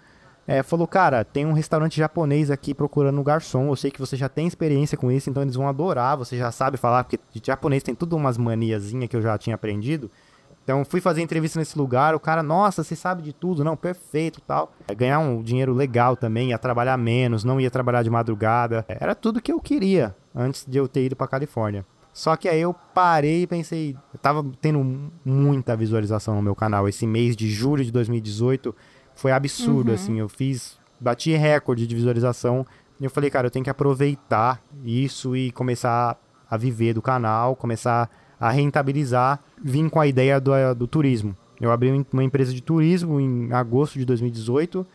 é, 0.46 0.62
falou, 0.62 0.86
cara, 0.86 1.24
tem 1.24 1.44
um 1.44 1.52
restaurante 1.52 1.96
japonês 1.96 2.50
aqui 2.50 2.72
procurando 2.72 3.20
um 3.20 3.24
garçom, 3.24 3.68
eu 3.68 3.76
sei 3.76 3.90
que 3.90 3.98
você 3.98 4.16
já 4.16 4.28
tem 4.28 4.46
experiência 4.46 4.96
com 4.96 5.10
isso, 5.10 5.28
então 5.28 5.42
eles 5.42 5.56
vão 5.56 5.68
adorar, 5.68 6.16
você 6.16 6.36
já 6.36 6.52
sabe 6.52 6.76
falar, 6.76 7.04
porque 7.04 7.18
de 7.32 7.42
japonês 7.44 7.82
tem 7.82 7.94
tudo 7.94 8.16
umas 8.16 8.38
maniazinhas 8.38 9.08
que 9.08 9.16
eu 9.16 9.22
já 9.22 9.36
tinha 9.36 9.56
aprendido. 9.56 10.10
Então 10.62 10.84
fui 10.84 11.00
fazer 11.00 11.22
entrevista 11.22 11.60
nesse 11.60 11.78
lugar, 11.78 12.14
o 12.14 12.20
cara, 12.20 12.42
nossa, 12.42 12.82
você 12.82 12.96
sabe 12.96 13.22
de 13.22 13.32
tudo, 13.32 13.62
não, 13.62 13.76
perfeito 13.76 14.40
tal. 14.40 14.72
É, 14.88 14.94
ganhar 14.94 15.20
um 15.20 15.40
dinheiro 15.40 15.72
legal 15.72 16.16
também, 16.16 16.50
ia 16.50 16.58
trabalhar 16.58 16.96
menos, 16.96 17.44
não 17.44 17.60
ia 17.60 17.70
trabalhar 17.70 18.02
de 18.02 18.10
madrugada. 18.10 18.84
É, 18.88 18.98
era 19.00 19.14
tudo 19.14 19.40
que 19.40 19.52
eu 19.52 19.60
queria 19.60 20.14
antes 20.34 20.64
de 20.66 20.76
eu 20.76 20.88
ter 20.88 21.04
ido 21.04 21.14
pra 21.14 21.28
Califórnia. 21.28 21.86
Só 22.12 22.34
que 22.34 22.48
aí 22.48 22.60
eu 22.60 22.74
parei 22.94 23.42
e 23.42 23.46
pensei, 23.46 23.96
eu 24.12 24.18
tava 24.18 24.44
tendo 24.60 25.10
muita 25.24 25.76
visualização 25.76 26.34
no 26.34 26.42
meu 26.42 26.56
canal. 26.56 26.88
Esse 26.88 27.06
mês 27.06 27.36
de 27.36 27.48
julho 27.48 27.84
de 27.84 27.92
2018 27.92 28.74
foi 29.16 29.32
absurdo, 29.32 29.88
uhum. 29.88 29.94
assim. 29.94 30.18
Eu 30.20 30.28
fiz, 30.28 30.76
bati 31.00 31.34
recorde 31.34 31.86
de 31.86 31.94
visualização. 31.94 32.64
E 33.00 33.04
eu 33.04 33.10
falei, 33.10 33.28
cara, 33.28 33.46
eu 33.46 33.50
tenho 33.50 33.64
que 33.64 33.70
aproveitar 33.70 34.62
isso 34.84 35.34
e 35.36 35.50
começar 35.50 36.16
a 36.48 36.56
viver 36.56 36.94
do 36.94 37.02
canal, 37.02 37.56
começar 37.56 38.08
a 38.38 38.50
rentabilizar. 38.50 39.40
Vim 39.62 39.88
com 39.88 39.98
a 39.98 40.06
ideia 40.06 40.40
do, 40.40 40.52
do 40.76 40.86
turismo. 40.86 41.36
Eu 41.60 41.72
abri 41.72 42.06
uma 42.12 42.22
empresa 42.22 42.52
de 42.52 42.60
turismo 42.60 43.18
em 43.18 43.52
agosto 43.52 43.98
de 43.98 44.04
2018 44.04 44.86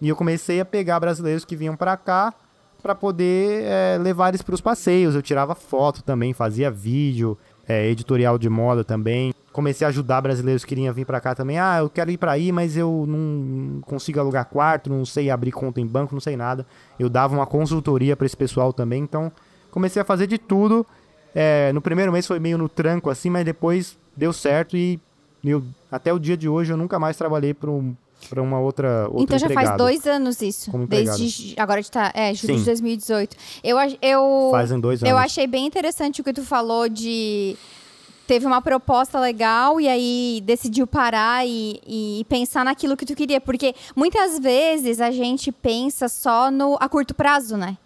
e 0.00 0.08
eu 0.08 0.16
comecei 0.16 0.60
a 0.60 0.64
pegar 0.64 0.98
brasileiros 1.00 1.44
que 1.44 1.56
vinham 1.56 1.76
para 1.76 1.96
cá 1.96 2.34
para 2.82 2.94
poder 2.94 3.62
é, 3.64 3.98
levar 4.00 4.28
eles 4.28 4.42
para 4.42 4.54
os 4.54 4.60
passeios. 4.60 5.14
Eu 5.14 5.22
tirava 5.22 5.54
foto 5.54 6.02
também, 6.02 6.32
fazia 6.32 6.70
vídeo, 6.70 7.38
é, 7.68 7.86
editorial 7.88 8.38
de 8.38 8.48
moda 8.48 8.82
também. 8.82 9.34
Comecei 9.52 9.84
a 9.84 9.88
ajudar 9.88 10.20
brasileiros 10.20 10.64
que 10.64 10.70
queriam 10.70 10.94
vir 10.94 11.04
para 11.04 11.20
cá 11.20 11.34
também. 11.34 11.58
Ah, 11.58 11.78
eu 11.80 11.90
quero 11.90 12.10
ir 12.10 12.16
para 12.16 12.32
aí, 12.32 12.50
mas 12.50 12.76
eu 12.76 13.04
não 13.06 13.80
consigo 13.82 14.18
alugar 14.18 14.46
quarto, 14.46 14.88
não 14.88 15.04
sei 15.04 15.30
abrir 15.30 15.52
conta 15.52 15.80
em 15.80 15.86
banco, 15.86 16.14
não 16.14 16.20
sei 16.20 16.36
nada. 16.36 16.66
Eu 16.98 17.08
dava 17.10 17.34
uma 17.34 17.46
consultoria 17.46 18.16
para 18.16 18.24
esse 18.24 18.36
pessoal 18.36 18.72
também. 18.72 19.02
Então, 19.02 19.30
comecei 19.70 20.00
a 20.00 20.04
fazer 20.04 20.26
de 20.26 20.38
tudo. 20.38 20.86
É, 21.34 21.72
no 21.72 21.82
primeiro 21.82 22.10
mês 22.10 22.26
foi 22.26 22.38
meio 22.38 22.56
no 22.56 22.68
tranco 22.68 23.10
assim, 23.10 23.28
mas 23.28 23.44
depois 23.44 23.98
deu 24.16 24.32
certo 24.32 24.76
e 24.76 24.98
eu, 25.44 25.62
até 25.90 26.12
o 26.12 26.18
dia 26.18 26.36
de 26.36 26.48
hoje 26.48 26.72
eu 26.72 26.76
nunca 26.76 26.98
mais 26.98 27.16
trabalhei 27.16 27.54
para 27.54 27.70
um, 27.70 27.94
para 28.28 28.42
uma 28.42 28.58
outra 28.58 29.06
outro 29.08 29.22
Então 29.22 29.38
já 29.38 29.46
empregado, 29.46 29.66
faz 29.66 29.78
dois 29.78 30.06
anos 30.06 30.42
isso. 30.42 30.70
Desde 30.88 31.54
agora 31.58 31.80
está 31.80 32.12
é 32.14 32.34
julho 32.34 32.54
Sim. 32.54 32.60
de 32.60 32.64
2018. 32.66 33.36
Eu 33.62 33.76
eu 34.02 34.48
fazem 34.50 34.80
dois 34.80 35.02
anos. 35.02 35.10
Eu 35.10 35.16
achei 35.16 35.46
bem 35.46 35.66
interessante 35.66 36.20
o 36.20 36.24
que 36.24 36.32
tu 36.32 36.42
falou 36.42 36.88
de 36.88 37.56
teve 38.26 38.44
uma 38.44 38.60
proposta 38.60 39.18
legal 39.18 39.80
e 39.80 39.88
aí 39.88 40.42
decidiu 40.44 40.86
parar 40.86 41.46
e, 41.46 41.80
e, 41.86 42.26
pensar 42.28 42.62
naquilo 42.62 42.94
que 42.94 43.06
tu 43.06 43.16
queria, 43.16 43.40
porque 43.40 43.74
muitas 43.96 44.38
vezes 44.38 45.00
a 45.00 45.10
gente 45.10 45.50
pensa 45.50 46.08
só 46.08 46.50
no 46.50 46.76
a 46.78 46.86
curto 46.90 47.14
prazo, 47.14 47.56
né? 47.56 47.78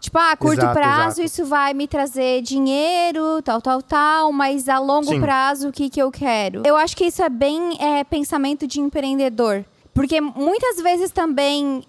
Tipo, 0.00 0.18
ah, 0.18 0.32
a 0.32 0.36
curto 0.36 0.58
exato, 0.58 0.74
prazo 0.74 1.22
exato. 1.22 1.22
isso 1.22 1.46
vai 1.46 1.72
me 1.72 1.86
trazer 1.86 2.42
dinheiro, 2.42 3.40
tal, 3.42 3.62
tal, 3.62 3.80
tal, 3.80 4.32
mas 4.32 4.68
a 4.68 4.78
longo 4.78 5.06
Sim. 5.06 5.20
prazo 5.20 5.68
o 5.68 5.72
que, 5.72 5.88
que 5.88 6.02
eu 6.02 6.10
quero? 6.10 6.62
Eu 6.66 6.76
acho 6.76 6.94
que 6.96 7.04
isso 7.04 7.22
é 7.22 7.28
bem 7.30 7.80
é, 7.80 8.04
pensamento 8.04 8.66
de 8.66 8.80
empreendedor. 8.80 9.64
Porque 9.94 10.20
muitas 10.20 10.82
vezes 10.82 11.10
também 11.10 11.84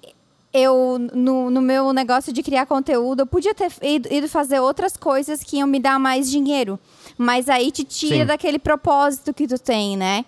eu, 0.54 0.98
no, 1.13 1.50
no, 1.50 1.62
meu 1.62 1.91
negócio 1.91 2.32
de 2.32 2.41
criar 2.41 2.65
conteúdo, 2.65 3.22
eu 3.22 3.28
podia 3.28 3.54
ter 3.54 3.70
ido, 3.82 4.08
ido, 4.10 4.30
fazer 4.30 4.60
outras 4.60 4.96
coisas 4.96 5.44
que 5.44 5.58
iam 5.58 5.68
me 5.68 5.82
dar 5.82 6.00
mais 6.00 6.32
dinheiro. 6.32 6.80
Mas 7.18 7.50
aí 7.50 7.72
te 7.72 7.84
tira 7.84 8.20
Sim. 8.20 8.26
daquele 8.26 8.58
propósito 8.58 9.34
que 9.34 9.48
tu 9.48 9.60
tem, 9.60 9.98
né? 9.98 10.24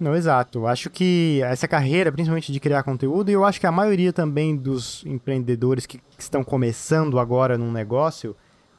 Não, 0.00 0.16
exato. 0.16 0.66
Acho 0.66 0.90
que 0.90 1.40
essa 1.44 1.68
carreira, 1.68 2.10
principalmente 2.10 2.50
de 2.50 2.58
criar 2.58 2.82
conteúdo, 2.82 3.30
e 3.30 3.34
eu 3.34 3.44
acho 3.44 3.60
que 3.60 3.66
a 3.66 3.72
maioria 3.72 4.12
também 4.12 4.56
dos 4.56 5.04
empreendedores 5.06 5.86
que, 5.86 5.98
que 5.98 6.22
estão 6.22 6.42
começando 6.42 7.18
agora 7.18 7.58
num 7.58 7.70
negócio, 7.70 8.34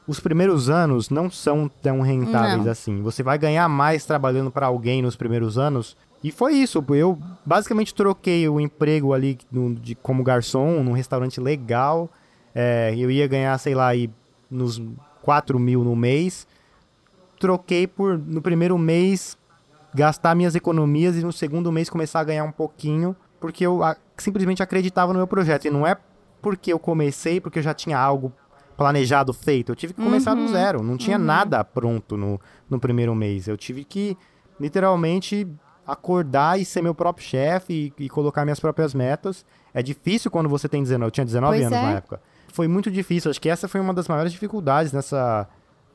os 0.06 0.18
primeiros 0.18 0.68
anos 0.68 1.08
não 1.08 1.30
são 1.30 1.70
tão 1.82 2.00
rentáveis 2.00 2.64
não. 2.64 2.72
assim. 2.72 3.02
Você 3.02 3.22
vai 3.22 3.38
ganhar 3.38 3.68
mais 3.68 4.04
trabalhando 4.04 4.50
para 4.50 4.66
alguém 4.66 5.00
nos 5.00 5.16
primeiros 5.16 5.56
anos 5.56 5.96
e 6.22 6.30
foi 6.30 6.54
isso. 6.54 6.84
Eu 6.90 7.18
basicamente 7.44 7.94
troquei 7.94 8.48
o 8.48 8.60
emprego 8.60 9.12
ali 9.12 9.38
no, 9.50 9.74
de, 9.74 9.94
como 9.94 10.22
garçom 10.22 10.82
num 10.82 10.92
restaurante 10.92 11.40
legal. 11.40 12.10
É, 12.54 12.94
eu 12.96 13.10
ia 13.10 13.26
ganhar, 13.26 13.56
sei 13.58 13.74
lá, 13.74 13.88
aí, 13.88 14.10
nos 14.50 14.80
4 15.22 15.58
mil 15.58 15.82
no 15.82 15.96
mês. 15.96 16.46
Troquei 17.38 17.86
por, 17.86 18.18
no 18.18 18.42
primeiro 18.42 18.76
mês, 18.76 19.38
gastar 19.94 20.34
minhas 20.34 20.54
economias 20.54 21.16
e 21.16 21.22
no 21.22 21.32
segundo 21.32 21.72
mês 21.72 21.88
começar 21.88 22.20
a 22.20 22.24
ganhar 22.24 22.44
um 22.44 22.52
pouquinho, 22.52 23.16
porque 23.40 23.64
eu 23.64 23.82
a, 23.82 23.96
simplesmente 24.18 24.62
acreditava 24.62 25.12
no 25.14 25.18
meu 25.18 25.26
projeto. 25.26 25.64
E 25.64 25.70
não 25.70 25.86
é 25.86 25.96
porque 26.42 26.70
eu 26.70 26.78
comecei, 26.78 27.40
porque 27.40 27.60
eu 27.60 27.62
já 27.62 27.72
tinha 27.72 27.98
algo 27.98 28.30
planejado, 28.76 29.32
feito. 29.32 29.72
Eu 29.72 29.76
tive 29.76 29.94
que 29.94 30.02
começar 30.02 30.36
uhum. 30.36 30.46
do 30.46 30.52
zero. 30.52 30.82
Não 30.82 30.98
tinha 30.98 31.18
uhum. 31.18 31.24
nada 31.24 31.64
pronto 31.64 32.16
no, 32.16 32.38
no 32.68 32.78
primeiro 32.78 33.14
mês. 33.14 33.48
Eu 33.48 33.56
tive 33.56 33.84
que, 33.84 34.16
literalmente, 34.58 35.46
acordar 35.92 36.60
e 36.60 36.64
ser 36.64 36.82
meu 36.82 36.94
próprio 36.94 37.26
chefe 37.26 37.92
e, 37.98 38.04
e, 38.04 38.08
colocar 38.08 38.44
minhas 38.44 38.60
próprias 38.60 38.94
metas. 38.94 39.44
É 39.72 39.82
difícil 39.82 40.30
quando 40.30 40.48
você 40.48 40.68
tem 40.68 40.82
19, 40.82 41.06
eu 41.06 41.10
tinha 41.10 41.24
19 41.24 41.56
pois 41.56 41.66
anos 41.66 41.78
é. 41.78 41.82
na 41.82 41.92
época. 41.92 42.20
Foi 42.52 42.66
muito 42.66 42.90
difícil, 42.90 43.30
acho 43.30 43.40
que 43.40 43.48
essa 43.48 43.68
foi 43.68 43.80
uma 43.80 43.94
das 43.94 44.08
maiores 44.08 44.32
dificuldades 44.32 44.92
nessa 44.92 45.48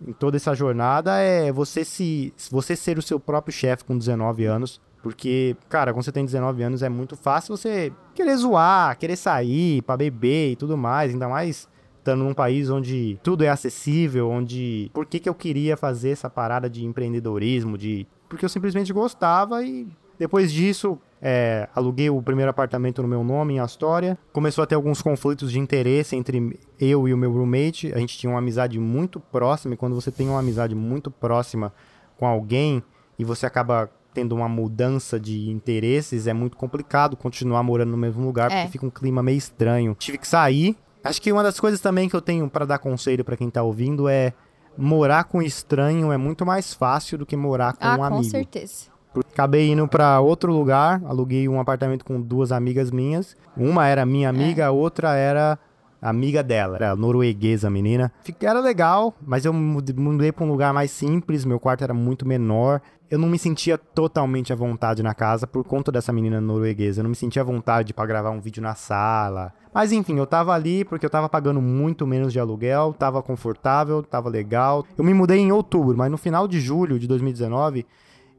em 0.05 0.11
toda 0.11 0.35
essa 0.35 0.53
jornada 0.53 1.19
é 1.19 1.53
você 1.53 1.85
se 1.85 2.33
você 2.51 2.75
ser 2.75 2.97
o 2.97 3.01
seu 3.01 3.17
próprio 3.17 3.53
chefe 3.53 3.85
com 3.85 3.97
19 3.97 4.45
anos, 4.45 4.81
porque, 5.01 5.55
cara, 5.69 5.93
quando 5.93 6.03
você 6.03 6.11
tem 6.11 6.25
19 6.25 6.63
anos 6.63 6.81
é 6.81 6.89
muito 6.89 7.15
fácil 7.15 7.55
você 7.55 7.93
querer 8.13 8.35
zoar, 8.37 8.97
querer 8.97 9.15
sair 9.15 9.81
para 9.83 9.97
beber 9.97 10.51
e 10.51 10.55
tudo 10.55 10.75
mais, 10.75 11.11
ainda 11.11 11.29
mais 11.29 11.69
estando 11.97 12.23
num 12.23 12.33
país 12.33 12.69
onde 12.69 13.19
tudo 13.23 13.43
é 13.43 13.49
acessível, 13.49 14.29
onde 14.29 14.89
por 14.93 15.05
que 15.05 15.19
que 15.19 15.29
eu 15.29 15.33
queria 15.33 15.77
fazer 15.77 16.09
essa 16.09 16.29
parada 16.29 16.69
de 16.69 16.85
empreendedorismo, 16.85 17.77
de 17.77 18.07
porque 18.27 18.45
eu 18.45 18.49
simplesmente 18.49 18.91
gostava 18.91 19.63
e 19.63 19.87
depois 20.17 20.51
disso 20.51 20.97
é, 21.21 21.67
aluguei 21.73 22.09
o 22.09 22.21
primeiro 22.21 22.51
apartamento 22.51 23.01
no 23.01 23.07
meu 23.07 23.23
nome 23.23 23.55
em 23.55 23.59
Astoria. 23.59 24.17
Começou 24.31 24.63
a 24.63 24.67
ter 24.67 24.75
alguns 24.75 25.01
conflitos 25.01 25.51
de 25.51 25.59
interesse 25.59 26.15
entre 26.15 26.59
eu 26.79 27.07
e 27.07 27.13
o 27.13 27.17
meu 27.17 27.31
roommate. 27.31 27.91
A 27.93 27.97
gente 27.97 28.17
tinha 28.17 28.29
uma 28.29 28.39
amizade 28.39 28.79
muito 28.79 29.19
próxima 29.19 29.73
e 29.73 29.77
quando 29.77 29.95
você 29.95 30.11
tem 30.11 30.29
uma 30.29 30.39
amizade 30.39 30.75
muito 30.75 31.09
próxima 31.09 31.73
com 32.17 32.25
alguém 32.27 32.83
e 33.17 33.23
você 33.23 33.45
acaba 33.45 33.89
tendo 34.13 34.33
uma 34.33 34.47
mudança 34.47 35.19
de 35.19 35.49
interesses, 35.49 36.25
é 36.25 36.33
muito 36.33 36.55
complicado 36.55 37.17
continuar 37.17 37.61
morando 37.63 37.91
no 37.91 37.97
mesmo 37.97 38.25
lugar 38.25 38.49
é. 38.49 38.55
porque 38.55 38.71
fica 38.71 38.85
um 38.85 38.89
clima 38.89 39.21
meio 39.21 39.37
estranho. 39.37 39.95
Tive 39.99 40.17
que 40.17 40.27
sair. 40.27 40.77
Acho 41.03 41.21
que 41.21 41.31
uma 41.31 41.43
das 41.43 41.59
coisas 41.59 41.79
também 41.81 42.07
que 42.07 42.15
eu 42.15 42.21
tenho 42.21 42.49
para 42.49 42.65
dar 42.65 42.79
conselho 42.79 43.23
para 43.23 43.37
quem 43.37 43.49
tá 43.49 43.61
ouvindo 43.61 44.07
é 44.07 44.33
morar 44.77 45.25
com 45.25 45.41
estranho 45.41 46.11
é 46.11 46.17
muito 46.17 46.45
mais 46.45 46.73
fácil 46.73 47.17
do 47.17 47.25
que 47.25 47.35
morar 47.35 47.73
com 47.73 47.85
ah, 47.85 47.97
um 47.97 48.03
amigo. 48.03 48.23
Com 48.23 48.29
certeza. 48.29 48.85
Acabei 49.31 49.71
indo 49.71 49.87
para 49.87 50.19
outro 50.19 50.51
lugar, 50.51 51.01
aluguei 51.05 51.47
um 51.47 51.59
apartamento 51.59 52.03
com 52.03 52.19
duas 52.19 52.51
amigas 52.51 52.91
minhas. 52.91 53.35
Uma 53.55 53.87
era 53.87 54.05
minha 54.05 54.29
amiga, 54.29 54.63
é. 54.63 54.65
a 54.65 54.71
outra 54.71 55.15
era 55.15 55.57
amiga 56.01 56.43
dela, 56.43 56.75
era 56.75 56.95
norueguesa, 56.95 57.69
menina. 57.69 58.11
Era 58.41 58.59
legal, 58.59 59.15
mas 59.25 59.45
eu 59.45 59.53
mudei 59.53 60.31
para 60.31 60.45
um 60.45 60.49
lugar 60.49 60.73
mais 60.73 60.91
simples, 60.91 61.45
meu 61.45 61.59
quarto 61.59 61.83
era 61.83 61.93
muito 61.93 62.27
menor. 62.27 62.81
Eu 63.09 63.19
não 63.19 63.29
me 63.29 63.37
sentia 63.37 63.77
totalmente 63.77 64.51
à 64.51 64.55
vontade 64.55 65.03
na 65.03 65.13
casa 65.13 65.45
por 65.45 65.63
conta 65.63 65.91
dessa 65.91 66.11
menina 66.11 66.41
norueguesa. 66.41 66.99
Eu 66.99 67.03
não 67.03 67.11
me 67.11 67.15
sentia 67.15 67.43
à 67.43 67.45
vontade 67.45 67.93
para 67.93 68.07
gravar 68.07 68.31
um 68.31 68.41
vídeo 68.41 68.63
na 68.63 68.73
sala. 68.73 69.53
Mas 69.71 69.91
enfim, 69.91 70.17
eu 70.17 70.25
tava 70.25 70.53
ali 70.53 70.83
porque 70.83 71.05
eu 71.05 71.09
tava 71.09 71.29
pagando 71.29 71.61
muito 71.61 72.07
menos 72.07 72.33
de 72.33 72.39
aluguel, 72.39 72.95
tava 72.97 73.21
confortável, 73.21 74.01
tava 74.01 74.27
legal. 74.27 74.83
Eu 74.97 75.03
me 75.03 75.13
mudei 75.13 75.37
em 75.37 75.51
outubro, 75.51 75.95
mas 75.95 76.09
no 76.09 76.17
final 76.17 76.47
de 76.47 76.59
julho 76.59 76.97
de 76.97 77.07
2019, 77.07 77.85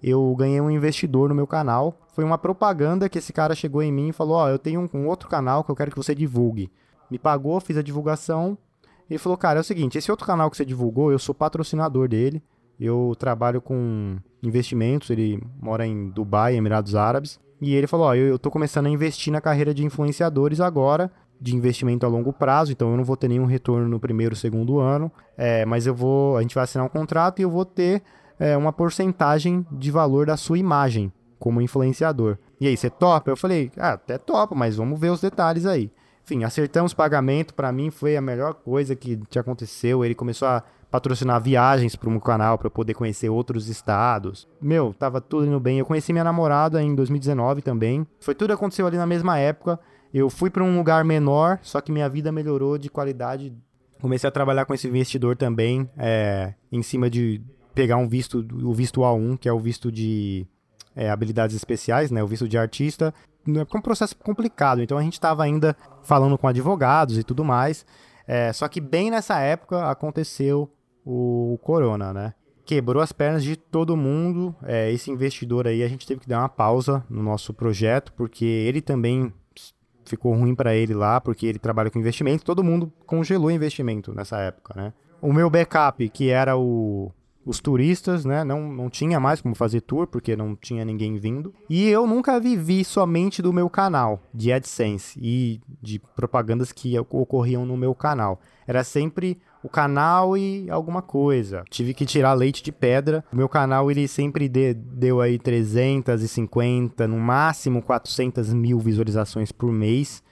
eu 0.03 0.35
ganhei 0.37 0.61
um 0.61 0.71
investidor 0.71 1.29
no 1.29 1.35
meu 1.35 1.47
canal. 1.47 1.97
Foi 2.13 2.25
uma 2.25 2.37
propaganda 2.37 3.09
que 3.09 3.19
esse 3.19 3.33
cara 3.33 3.55
chegou 3.55 3.83
em 3.83 3.93
mim 3.93 4.09
e 4.09 4.13
falou: 4.13 4.37
Ó, 4.37 4.47
oh, 4.47 4.49
eu 4.49 4.59
tenho 4.59 4.81
um, 4.81 4.99
um 4.99 5.07
outro 5.07 5.29
canal 5.29 5.63
que 5.63 5.71
eu 5.71 5.77
quero 5.77 5.93
que 5.93 5.97
você 5.97 6.13
divulgue. 6.13 6.73
Me 7.09 7.21
pagou, 7.21 7.61
fiz 7.61 7.77
a 7.77 7.83
divulgação. 7.83 8.59
Ele 9.09 9.19
falou: 9.19 9.39
Cara, 9.39 9.61
é 9.61 9.63
o 9.63 9.65
seguinte, 9.65 9.97
esse 9.97 10.11
outro 10.11 10.27
canal 10.27 10.51
que 10.51 10.57
você 10.57 10.65
divulgou, 10.65 11.13
eu 11.13 11.21
sou 11.21 11.35
patrocinador 11.35 12.09
dele. 12.09 12.43
Eu 12.79 13.15
trabalho 13.19 13.61
com 13.61 14.17
investimentos, 14.43 15.11
ele 15.11 15.43
mora 15.61 15.87
em 15.87 16.11
Dubai, 16.11 16.57
Emirados 16.57 16.95
Árabes. 16.95 17.39
E 17.61 17.75
ele 17.75 17.87
falou: 17.87 18.07
Ó, 18.07 18.15
eu, 18.15 18.27
eu 18.27 18.39
tô 18.39 18.51
começando 18.51 18.87
a 18.87 18.91
investir 18.91 19.33
na 19.33 19.41
carreira 19.41 19.73
de 19.73 19.85
influenciadores 19.85 20.61
agora 20.61 21.11
de 21.41 21.55
investimento 21.55 22.07
a 22.07 22.09
longo 22.09 22.33
prazo, 22.33 22.73
então 22.73 22.91
eu 22.91 22.97
não 22.97 23.05
vou 23.05 23.17
ter 23.17 23.29
nenhum 23.29 23.45
retorno 23.45 23.89
no 23.89 24.01
primeiro, 24.01 24.35
segundo 24.35 24.79
ano, 24.79 25.13
é, 25.37 25.65
mas 25.67 25.87
eu 25.87 25.95
vou, 25.95 26.37
a 26.37 26.43
gente 26.43 26.55
vai 26.55 26.65
assinar 26.65 26.87
um 26.87 26.89
contrato 26.89 27.39
e 27.39 27.43
eu 27.43 27.51
vou 27.51 27.65
ter 27.65 28.03
é, 28.39 28.57
uma 28.57 28.73
porcentagem 28.73 29.67
de 29.71 29.91
valor 29.91 30.27
da 30.27 30.37
sua 30.37 30.59
imagem 30.59 31.13
como 31.39 31.61
influenciador. 31.61 32.39
E 32.61 32.67
aí, 32.67 32.77
você 32.77 32.89
topa? 32.89 33.31
Eu 33.31 33.37
falei, 33.37 33.71
ah, 33.77 33.93
até 33.93 34.17
topa, 34.17 34.55
mas 34.55 34.77
vamos 34.77 34.99
ver 34.99 35.11
os 35.11 35.21
detalhes 35.21 35.67
aí. 35.67 35.91
Enfim, 36.25 36.43
acertamos 36.43 36.95
pagamento, 36.95 37.55
para 37.55 37.71
mim 37.71 37.91
foi 37.91 38.17
a 38.17 38.21
melhor 38.21 38.55
coisa 38.55 38.97
que 38.97 39.17
te 39.29 39.39
aconteceu. 39.39 40.05
Ele 40.05 40.15
começou 40.15 40.49
a 40.49 40.63
patrocinar 40.97 41.43
viagens 41.43 41.95
para 41.95 42.09
o 42.09 42.21
canal 42.21 42.57
para 42.57 42.71
poder 42.71 42.95
conhecer 42.95 43.29
outros 43.29 43.69
estados. 43.69 44.49
Meu, 44.61 44.95
tava 44.99 45.21
tudo 45.21 45.47
indo 45.47 45.61
bem. 45.61 45.79
Eu 45.79 45.85
conheci 45.85 46.11
minha 46.11 46.25
namorada 46.25 46.83
em 46.83 46.95
2019 46.95 47.61
também. 47.61 48.07
Foi 48.19 48.35
tudo 48.35 48.55
aconteceu 48.55 48.87
ali 48.87 48.97
na 48.97 49.07
mesma 49.07 49.39
época. 49.39 49.79
Eu 50.13 50.31
fui 50.31 50.49
para 50.49 50.65
um 50.65 50.75
lugar 50.75 51.05
menor, 51.05 51.59
só 51.61 51.83
que 51.83 51.93
minha 51.93 52.09
vida 52.09 52.33
melhorou 52.33 52.79
de 52.79 52.89
qualidade. 52.89 53.55
Comecei 54.01 54.27
a 54.27 54.31
trabalhar 54.31 54.65
com 54.65 54.73
esse 54.73 54.89
investidor 54.89 55.37
também, 55.37 55.89
é, 55.99 56.55
em 56.73 56.83
cima 56.83 57.11
de 57.11 57.43
pegar 57.75 57.99
um 57.99 58.09
visto, 58.09 58.47
o 58.63 58.73
visto 58.73 59.01
A1, 59.03 59.37
que 59.39 59.49
é 59.49 59.53
o 59.53 59.59
visto 59.59 59.93
de 59.93 60.47
é, 60.95 61.11
habilidades 61.11 61.55
especiais, 61.55 62.11
né, 62.11 62.23
o 62.23 62.27
visto 62.27 62.49
de 62.49 62.57
artista, 62.57 63.13
é 63.47 63.77
um 63.77 63.83
processo 63.83 64.17
complicado. 64.17 64.81
Então 64.81 64.97
a 64.97 65.03
gente 65.03 65.15
estava 65.15 65.45
ainda 65.45 65.77
falando 66.03 66.39
com 66.39 66.49
advogados 66.49 67.19
e 67.19 67.23
tudo 67.23 67.45
mais. 67.45 67.85
É, 68.27 68.51
só 68.53 68.67
que 68.67 68.81
bem 68.81 69.11
nessa 69.11 69.39
época 69.39 69.91
aconteceu 69.91 70.71
o 71.07 71.59
corona, 71.63 72.13
né? 72.13 72.35
Quebrou 72.65 73.01
as 73.01 73.13
pernas 73.13 73.45
de 73.45 73.55
todo 73.57 73.97
mundo. 73.97 74.55
É, 74.65 74.91
esse 74.91 75.09
investidor 75.09 75.69
aí, 75.69 75.85
a 75.85 75.89
gente 75.89 76.07
teve 76.07 76.21
que 76.21 76.29
dar 76.29 76.41
uma 76.41 76.49
pausa 76.49 77.05
no 77.09 77.23
nosso 77.23 77.55
projeto, 77.55 78.13
porque 78.15 78.45
ele 78.45 78.83
também 78.83 79.33
ficou 80.05 80.35
ruim 80.35 80.55
para 80.55 80.75
ele 80.75 80.93
lá, 80.93 81.21
porque 81.21 81.47
ele 81.47 81.61
trabalha 81.61 81.91
com 81.91 81.99
investimento. 82.01 82.45
Todo 82.45 82.65
mundo 82.65 82.93
congelou 83.07 83.51
investimento 83.51 84.13
nessa 84.13 84.39
época, 84.39 84.75
né? 84.77 84.93
O 85.23 85.33
meu 85.33 85.49
backup, 85.49 86.09
que 86.09 86.29
era 86.29 86.57
o 86.57 87.13
os 87.47 87.61
turistas, 87.61 88.25
né? 88.25 88.43
Não, 88.43 88.73
não 88.73 88.91
tinha 88.91 89.21
mais 89.21 89.41
como 89.41 89.55
fazer 89.55 89.81
tour, 89.83 90.09
porque 90.09 90.35
não 90.35 90.57
tinha 90.57 90.85
ninguém 90.85 91.17
vindo. 91.17 91.55
E 91.71 91.89
eu 91.89 92.05
nunca 92.05 92.41
vivi 92.41 92.85
somente 92.85 93.41
do 93.41 93.53
meu 93.53 93.71
canal 93.71 94.21
de 94.35 94.53
AdSense 94.53 95.17
e 95.23 95.61
de 95.81 96.01
propagandas 96.17 96.73
que 96.73 96.99
ocorriam 96.99 97.65
no 97.65 97.77
meu 97.77 97.95
canal. 97.95 98.41
Era 98.67 98.83
sempre 98.83 99.39
o 99.67 99.69
canal 99.69 100.39
e 100.39 100.71
alguma 100.71 101.03
coisa. 101.03 101.65
Tive 101.69 101.93
que 101.93 102.07
tirar 102.07 102.35
leite 102.35 102.63
de 102.63 102.71
pedra. 102.71 103.25
O 103.33 103.37
meu 103.37 103.49
canal, 103.49 103.91
ele 103.91 104.07
sempre 104.07 104.49
de, 104.49 104.73
deu 104.75 105.21
aí 105.21 105.39
350, 105.41 107.09
no 107.09 107.19
máximo 107.19 107.83
400 107.83 108.55
mil 108.55 108.79
visualizações 108.79 109.51
por 109.51 109.73
mês. 109.73 110.23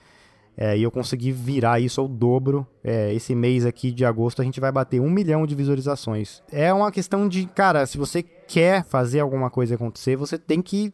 É, 0.57 0.77
e 0.77 0.83
eu 0.83 0.89
consegui 0.89 1.33
virar 1.33 1.81
isso 1.81 1.99
ao 1.99 2.07
dobro. 2.07 2.65
É, 2.81 3.13
esse 3.13 3.35
mês 3.35 3.65
aqui 3.65 3.91
de 3.91 4.05
agosto 4.05 4.41
a 4.41 4.45
gente 4.45 4.61
vai 4.61 4.71
bater 4.71 5.01
um 5.01 5.09
milhão 5.09 5.45
de 5.45 5.53
visualizações. 5.53 6.41
É 6.49 6.73
uma 6.73 6.89
questão 6.89 7.27
de, 7.27 7.45
cara, 7.45 7.85
se 7.85 7.97
você 7.97 8.23
quer 8.23 8.85
fazer 8.85 9.19
alguma 9.19 9.49
coisa 9.49 9.75
acontecer, 9.75 10.15
você 10.15 10.37
tem 10.37 10.61
que 10.61 10.93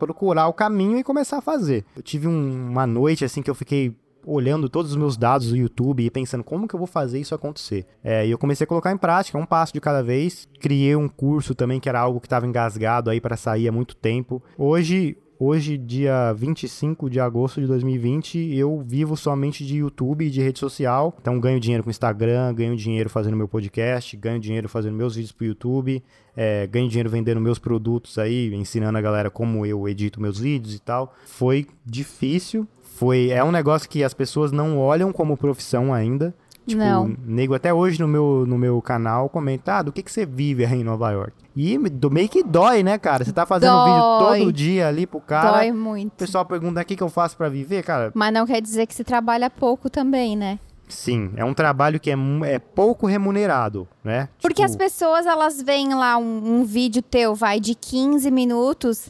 procurar 0.00 0.48
o 0.48 0.52
caminho 0.52 0.98
e 0.98 1.04
começar 1.04 1.38
a 1.38 1.42
fazer. 1.42 1.84
Eu 1.94 2.02
tive 2.02 2.26
um, 2.26 2.70
uma 2.70 2.88
noite 2.88 3.24
assim 3.24 3.40
que 3.40 3.50
eu 3.50 3.54
fiquei 3.54 3.94
olhando 4.24 4.68
todos 4.68 4.90
os 4.90 4.96
meus 4.96 5.16
dados 5.16 5.48
do 5.48 5.56
YouTube 5.56 6.04
e 6.04 6.10
pensando 6.10 6.44
como 6.44 6.66
que 6.66 6.74
eu 6.74 6.78
vou 6.78 6.86
fazer 6.86 7.18
isso 7.18 7.34
acontecer. 7.34 7.86
É, 8.02 8.26
e 8.26 8.30
eu 8.30 8.38
comecei 8.38 8.64
a 8.64 8.68
colocar 8.68 8.92
em 8.92 8.96
prática, 8.96 9.38
um 9.38 9.46
passo 9.46 9.72
de 9.72 9.80
cada 9.80 10.02
vez. 10.02 10.48
Criei 10.60 10.96
um 10.96 11.08
curso 11.08 11.54
também 11.54 11.80
que 11.80 11.88
era 11.88 12.00
algo 12.00 12.20
que 12.20 12.26
estava 12.26 12.46
engasgado 12.46 13.10
aí 13.10 13.20
para 13.20 13.36
sair 13.36 13.68
há 13.68 13.72
muito 13.72 13.96
tempo. 13.96 14.42
Hoje 14.56 15.16
Hoje, 15.40 15.78
dia 15.78 16.32
25 16.32 17.08
de 17.08 17.20
agosto 17.20 17.60
de 17.60 17.66
2020, 17.68 18.56
eu 18.56 18.82
vivo 18.84 19.16
somente 19.16 19.64
de 19.64 19.76
YouTube 19.76 20.26
e 20.26 20.30
de 20.30 20.42
rede 20.42 20.58
social. 20.58 21.16
Então, 21.20 21.38
ganho 21.38 21.60
dinheiro 21.60 21.84
com 21.84 21.90
Instagram, 21.90 22.52
ganho 22.52 22.74
dinheiro 22.74 23.08
fazendo 23.08 23.36
meu 23.36 23.46
podcast, 23.46 24.16
ganho 24.16 24.40
dinheiro 24.40 24.68
fazendo 24.68 24.96
meus 24.96 25.14
vídeos 25.14 25.30
pro 25.30 25.46
YouTube, 25.46 26.02
é, 26.36 26.66
ganho 26.66 26.88
dinheiro 26.88 27.08
vendendo 27.08 27.40
meus 27.40 27.60
produtos 27.60 28.18
aí, 28.18 28.52
ensinando 28.52 28.98
a 28.98 29.00
galera 29.00 29.30
como 29.30 29.64
eu 29.64 29.88
edito 29.88 30.20
meus 30.20 30.40
vídeos 30.40 30.74
e 30.74 30.80
tal. 30.80 31.14
Foi 31.24 31.68
difícil. 31.86 32.66
Foi, 32.98 33.30
é 33.30 33.44
um 33.44 33.52
negócio 33.52 33.88
que 33.88 34.02
as 34.02 34.12
pessoas 34.12 34.50
não 34.50 34.76
olham 34.76 35.12
como 35.12 35.36
profissão 35.36 35.94
ainda. 35.94 36.34
Tipo, 36.66 36.82
não. 36.82 37.16
nego 37.24 37.54
até 37.54 37.72
hoje 37.72 38.00
no 38.00 38.08
meu, 38.08 38.44
no 38.44 38.58
meu 38.58 38.82
canal 38.82 39.28
comenta, 39.28 39.78
ah, 39.78 39.82
do 39.82 39.92
que, 39.92 40.02
que 40.02 40.10
você 40.10 40.26
vive 40.26 40.66
aí 40.66 40.80
em 40.80 40.84
Nova 40.84 41.10
York? 41.12 41.32
E 41.56 41.78
do 41.78 42.10
meio 42.10 42.28
que 42.28 42.42
dói, 42.42 42.82
né, 42.82 42.98
cara? 42.98 43.24
Você 43.24 43.32
tá 43.32 43.46
fazendo 43.46 43.72
Dói. 43.72 43.84
vídeo 43.84 44.40
todo 44.42 44.52
dia 44.52 44.88
ali 44.88 45.06
pro 45.06 45.20
cara. 45.20 45.58
Dói 45.58 45.70
O 45.70 45.74
muito. 45.76 46.12
pessoal 46.12 46.44
pergunta, 46.44 46.80
o 46.80 46.84
que, 46.84 46.96
que 46.96 47.02
eu 47.02 47.08
faço 47.08 47.36
pra 47.36 47.48
viver, 47.48 47.84
cara? 47.84 48.10
Mas 48.14 48.32
não 48.32 48.44
quer 48.44 48.60
dizer 48.60 48.86
que 48.86 48.94
se 48.94 49.04
trabalha 49.04 49.48
pouco 49.48 49.88
também, 49.88 50.36
né? 50.36 50.58
Sim, 50.88 51.30
é 51.36 51.44
um 51.44 51.54
trabalho 51.54 52.00
que 52.00 52.10
é, 52.10 52.16
é 52.46 52.58
pouco 52.58 53.06
remunerado, 53.06 53.86
né? 54.02 54.28
Porque 54.42 54.62
Tipo, 54.62 54.66
as 54.66 54.74
pessoas, 54.76 55.24
elas 55.24 55.62
veem 55.62 55.94
lá 55.94 56.18
um, 56.18 56.60
um 56.60 56.64
vídeo 56.64 57.00
teu, 57.00 57.34
vai, 57.34 57.60
de 57.60 57.74
15 57.76 58.28
minutos. 58.30 59.08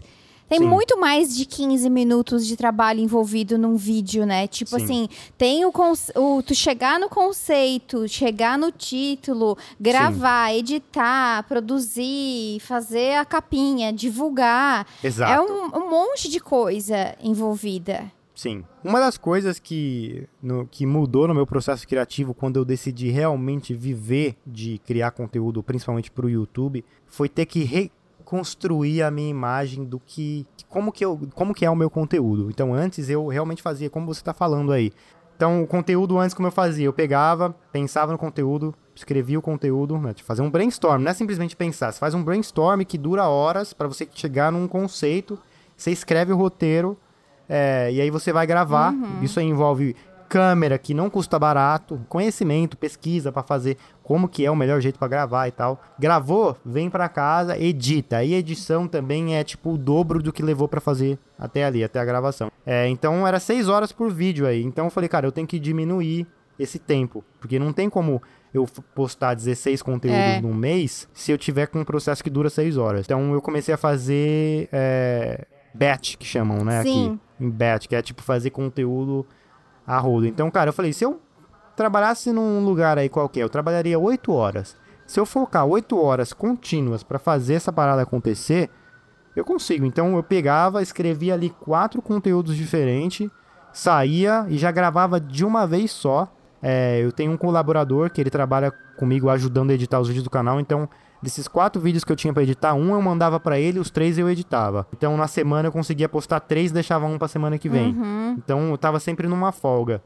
Tem 0.49 0.59
Sim. 0.61 0.67
muito 0.67 0.99
mais 0.99 1.37
de 1.37 1.45
15 1.45 1.91
minutos 1.91 2.47
de 2.47 2.57
trabalho 2.57 3.01
envolvido 3.01 3.59
num 3.59 3.77
vídeo, 3.77 4.25
né? 4.25 4.47
Tipo 4.47 4.79
Sim. 4.79 4.85
assim, 4.85 5.09
tem 5.37 5.65
o, 5.67 5.73
o 6.17 6.43
tu 6.43 6.55
chegar 6.55 6.99
no 6.99 7.09
conceito, 7.09 8.09
chegar 8.09 8.59
no 8.59 8.73
título, 8.73 9.59
gravar, 9.79 10.55
editar, 10.55 11.43
produzir, 11.47 12.61
fazer 12.61 13.17
a 13.17 13.25
capinha, 13.25 13.93
divulgar. 13.93 14.87
Exato. 15.05 15.33
É 15.33 15.41
um, 15.41 15.85
um 15.85 15.91
monte 15.91 16.29
de 16.31 16.41
coisa 16.41 17.15
envolvida. 17.23 18.11
Sim. 18.35 18.65
Uma 18.85 19.01
das 19.01 19.19
coisas 19.19 19.59
que, 19.59 20.29
no- 20.41 20.67
que 20.71 20.87
mudou 20.87 21.27
no 21.27 21.35
meu 21.35 21.45
processo 21.47 21.87
criativo 21.87 22.33
quando 22.33 22.57
eu 22.57 22.65
decidi 22.65 23.11
realmente 23.11 23.75
viver 23.75 24.37
de 24.47 24.79
criar 24.87 25.11
conteúdo, 25.11 25.61
principalmente 25.63 26.09
para 26.11 26.25
o 26.25 26.31
YouTube, 26.31 26.85
foi 27.07 27.29
ter 27.29 27.47
que 27.47 27.65
reconstruir 28.29 29.03
a 29.03 29.11
minha 29.11 29.31
imagem 29.31 29.85
do 29.85 29.99
que 29.99 30.47
como 30.69 30.93
que 30.93 31.05
eu 31.05 31.19
como 31.35 31.55
que 31.55 31.65
é 31.65 31.71
o 31.71 31.77
meu 31.77 31.89
conteúdo. 31.89 32.51
Então 32.51 32.75
antes 32.75 33.09
eu 33.09 33.27
realmente 33.27 33.63
fazia 33.63 33.89
como 33.89 34.07
você 34.07 34.21
está 34.21 34.35
falando 34.35 34.71
aí. 34.71 34.93
Então 35.35 35.63
o 35.63 35.67
conteúdo 35.67 36.19
antes 36.19 36.35
como 36.35 36.49
eu 36.49 36.53
fazia, 36.53 36.85
eu 36.85 36.93
pegava, 36.93 37.55
pensava 37.73 38.13
no 38.13 38.19
conteúdo, 38.19 38.75
escrevia 38.95 39.39
o 39.39 39.43
conteúdo, 39.43 39.97
né, 39.97 40.13
tipo, 40.13 40.27
fazer 40.27 40.43
um 40.43 40.51
brainstorm, 40.51 41.01
não 41.01 41.11
é 41.11 41.15
simplesmente 41.15 41.57
pensar, 41.57 41.93
você 41.93 41.99
faz 41.99 42.13
um 42.13 42.23
brainstorm 42.23 42.83
que 42.83 42.99
dura 42.99 43.29
horas 43.29 43.73
para 43.73 43.87
você 43.87 44.07
chegar 44.13 44.51
num 44.53 44.67
conceito, 44.67 45.39
você 45.77 45.91
escreve 45.91 46.33
o 46.33 46.37
roteiro 46.37 46.99
é, 47.49 47.91
e 47.93 48.01
aí 48.01 48.11
você 48.11 48.31
vai 48.31 48.47
gravar. 48.47 48.93
Isso 49.23 49.41
aí 49.41 49.47
envolve 49.47 49.97
câmera, 50.29 50.79
que 50.79 50.93
não 50.93 51.09
custa 51.09 51.39
barato, 51.39 52.01
conhecimento, 52.09 52.77
pesquisa 52.77 53.33
pra 53.33 53.43
fazer 53.43 53.77
como 54.03 54.29
que 54.29 54.45
é 54.45 54.51
o 54.51 54.57
melhor 54.57 54.81
jeito 54.81 54.99
pra 54.99 55.09
gravar 55.09 55.49
e 55.49 55.51
tal. 55.51 55.81
Gravou, 55.99 56.57
vem 56.65 56.89
pra 56.91 57.09
casa, 57.09 57.59
edita. 57.59 58.23
E 58.23 58.35
edição 58.35 58.87
também 58.87 59.37
é 59.37 59.43
tipo 59.45 59.73
o 59.73 59.79
dobro 59.79 60.23
do 60.23 60.33
que 60.33 60.43
levou 60.43 60.69
pra 60.69 60.81
fazer 60.81 61.19
até 61.39 61.65
ali, 61.65 61.83
até 61.83 61.99
a 61.99 62.05
gravação. 62.05 62.51
É, 62.67 62.87
então 62.89 63.27
era 63.27 63.41
seis 63.41 63.69
horas 63.69 63.93
por 63.93 64.11
vídeo 64.13 64.47
aí. 64.47 64.63
Então 64.63 64.85
eu 64.87 64.91
falei, 64.91 65.09
cara, 65.09 65.27
eu 65.27 65.33
tenho 65.33 65.47
que 65.47 65.59
diminuir 65.59 66.27
esse 66.59 66.79
tempo, 66.79 67.25
porque 67.41 67.59
não 67.59 67.73
tem 67.73 67.89
como 67.89 68.21
eu 68.53 68.67
postar 68.95 69.35
16 69.35 69.83
conteúdos 69.83 70.19
É. 70.19 70.41
num 70.41 70.55
mês 70.55 71.07
se 71.13 71.31
eu 71.31 71.39
tiver 71.39 71.67
com 71.67 71.81
um 71.81 71.85
processo 71.85 72.25
que 72.25 72.31
dura 72.31 72.51
6 72.51 72.77
horas. 72.77 73.03
Então 73.05 73.33
eu 73.33 73.41
comecei 73.43 73.75
a 73.75 73.79
fazer 73.79 74.69
é, 74.73 75.47
batch, 75.75 76.17
que 76.17 76.27
chamam, 76.27 76.65
né? 76.65 76.83
Sim. 76.83 77.07
Aqui, 77.39 77.45
em 77.45 77.51
batch, 77.51 77.87
que 77.87 77.95
é 77.95 78.03
tipo 78.03 78.23
fazer 78.23 78.51
conteúdo 78.51 79.25
a 79.89 79.99
rodo. 79.99 80.27
Então, 80.27 80.51
cara, 80.51 80.69
eu 80.69 80.73
falei, 80.75 80.93
se 80.93 81.03
eu 81.03 81.19
trabalhasse 81.75 82.31
num 82.31 82.63
lugar 82.63 82.99
aí 82.99 83.09
qualquer, 83.09 83.43
eu 83.43 83.49
trabalharia 83.49 83.99
8 83.99 84.31
horas. 84.31 84.77
Se 85.07 85.19
eu 85.19 85.25
focar 85.25 85.65
8 85.65 85.99
horas 85.99 86.35
contínuas 86.35 87.03
pra 87.03 87.19
fazer 87.19 87.55
essa 87.55 87.73
parada 87.73 88.03
acontecer, 88.03 88.69
eu 89.35 89.45
consigo. 89.45 89.87
Então 89.87 90.15
eu 90.15 90.23
pegava, 90.23 90.83
escrevia 90.83 91.33
ali 91.33 91.49
quatro 91.49 92.03
conteúdos 92.03 92.55
diferentes, 92.55 93.31
saía 93.73 94.45
e 94.49 94.59
já 94.59 94.71
gravava 94.71 95.19
de 95.19 95.45
uma 95.45 95.67
vez 95.67 95.91
só. 95.91 96.31
É, 96.61 97.01
eu 97.01 97.11
tenho 97.11 97.33
um 97.33 97.37
colaborador 97.37 98.11
que 98.11 98.21
ele 98.21 98.31
trabalha 98.31 98.71
comigo 98.99 99.31
ajudando 99.31 99.71
a 99.71 99.75
editar 99.75 100.01
os 100.01 100.09
vídeos 100.09 100.25
do 100.25 100.31
canal, 100.31 100.61
então 100.61 100.89
desses 101.23 101.49
quatro 101.49 101.81
vídeos 101.81 102.05
que 102.05 102.13
eu 102.13 102.17
tinha 102.17 102.33
pra 102.33 102.43
editar, 102.43 102.75
um 102.75 102.95
eu 102.95 103.03
mandava 103.03 103.39
pra 103.41 103.59
ele, 103.59 103.79
os 103.79 103.91
três 103.91 104.19
eu 104.19 104.29
editava. 104.31 104.87
Então 104.97 105.17
na 105.17 105.27
semana 105.27 105.69
eu 105.69 105.73
conseguia 105.73 106.09
postar 106.09 106.41
três, 106.41 106.73
deixava 106.73 107.07
um 107.07 107.19
pra 107.19 107.29
semana 107.29 107.59
que 107.59 107.69
vem. 107.69 107.97
Então 108.39 108.71
eu 108.71 108.79
tava 108.79 109.01
sempre 109.01 109.27
numa 109.27 109.53
folga. 109.53 110.03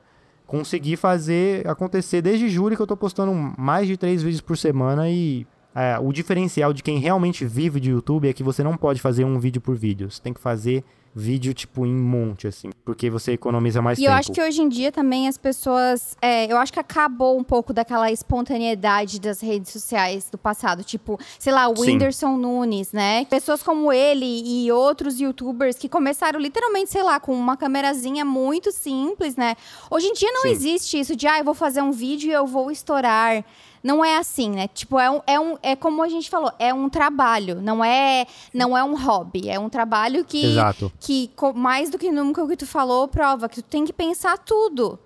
Consegui 0.46 0.96
fazer 0.96 1.66
acontecer 1.66 2.20
desde 2.20 2.48
julho 2.48 2.76
que 2.76 2.82
eu 2.82 2.86
tô 2.86 2.96
postando 2.96 3.32
mais 3.56 3.86
de 3.86 3.96
três 3.96 4.22
vídeos 4.22 4.40
por 4.40 4.56
semana 4.56 5.08
e 5.08 5.46
é, 5.74 5.98
o 5.98 6.12
diferencial 6.12 6.72
de 6.72 6.82
quem 6.82 6.98
realmente 6.98 7.44
vive 7.46 7.80
de 7.80 7.90
YouTube 7.90 8.28
é 8.28 8.32
que 8.32 8.42
você 8.42 8.62
não 8.62 8.76
pode 8.76 9.00
fazer 9.00 9.24
um 9.24 9.38
vídeo 9.38 9.60
por 9.60 9.74
vídeo. 9.74 10.10
Você 10.10 10.20
tem 10.20 10.32
que 10.32 10.40
fazer 10.40 10.84
vídeo, 11.14 11.52
tipo, 11.52 11.84
em 11.84 11.94
monte, 11.94 12.46
assim. 12.46 12.70
Porque 12.84 13.10
você 13.10 13.32
economiza 13.32 13.82
mais 13.82 13.98
E 13.98 14.02
tempo. 14.02 14.12
eu 14.12 14.16
acho 14.16 14.32
que 14.32 14.40
hoje 14.42 14.62
em 14.62 14.68
dia 14.68 14.90
também 14.90 15.28
as 15.28 15.36
pessoas. 15.36 16.16
é, 16.22 16.50
eu 16.50 16.56
acho 16.56 16.72
que 16.72 16.80
acabou 16.80 17.38
um 17.38 17.44
pouco 17.44 17.72
daquela 17.72 18.10
espontaneidade 18.10 19.20
das 19.20 19.40
redes 19.40 19.72
sociais 19.72 20.28
do 20.30 20.38
passado. 20.38 20.82
Tipo, 20.82 21.18
sei 21.38 21.52
lá, 21.52 21.68
o. 21.68 21.74
Whindersson 21.78 22.36
Nunes, 22.36 22.92
né? 22.92 23.24
Pessoas 23.26 23.62
como 23.62 23.92
ele 23.92 24.24
e 24.24 24.70
outros 24.72 25.20
youtubers 25.20 25.76
que 25.76 25.88
começaram 25.88 26.40
literalmente, 26.40 26.90
sei 26.90 27.02
lá, 27.02 27.20
com 27.20 27.34
uma 27.34 27.56
camerazinha 27.56 28.24
muito 28.24 28.72
simples, 28.72 29.36
né? 29.36 29.54
Hoje 29.90 30.06
em 30.06 30.12
dia 30.14 30.30
não 30.32 30.42
Sim. 30.42 30.50
existe 30.50 30.98
isso 30.98 31.14
de, 31.14 31.26
ah, 31.26 31.38
eu 31.38 31.44
vou 31.44 31.54
fazer 31.54 31.82
um 31.82 31.92
vídeo 31.92 32.30
e 32.30 32.32
eu 32.32 32.46
vou 32.46 32.70
estourar. 32.70 33.44
Não 33.82 34.04
é 34.04 34.16
assim, 34.16 34.50
né? 34.50 34.68
Tipo, 34.68 34.98
é, 34.98 35.10
um, 35.10 35.20
é, 35.26 35.40
um, 35.40 35.58
é 35.62 35.74
como 35.74 36.02
a 36.02 36.08
gente 36.08 36.30
falou, 36.30 36.52
é 36.58 36.72
um 36.72 36.88
trabalho, 36.88 37.60
não 37.60 37.84
é, 37.84 38.26
não 38.54 38.76
é 38.76 38.84
um 38.84 38.96
hobby. 38.96 39.48
É 39.48 39.58
um 39.58 39.68
trabalho 39.68 40.24
que 40.24 40.44
Exato. 40.44 40.92
que 41.00 41.30
mais 41.54 41.90
do 41.90 41.98
que 41.98 42.10
nunca 42.10 42.42
o 42.42 42.48
que 42.48 42.56
tu 42.56 42.66
falou 42.66 43.08
prova 43.08 43.48
que 43.48 43.62
tu 43.62 43.68
tem 43.68 43.84
que 43.84 43.92
pensar 43.92 44.38
tudo. 44.38 44.98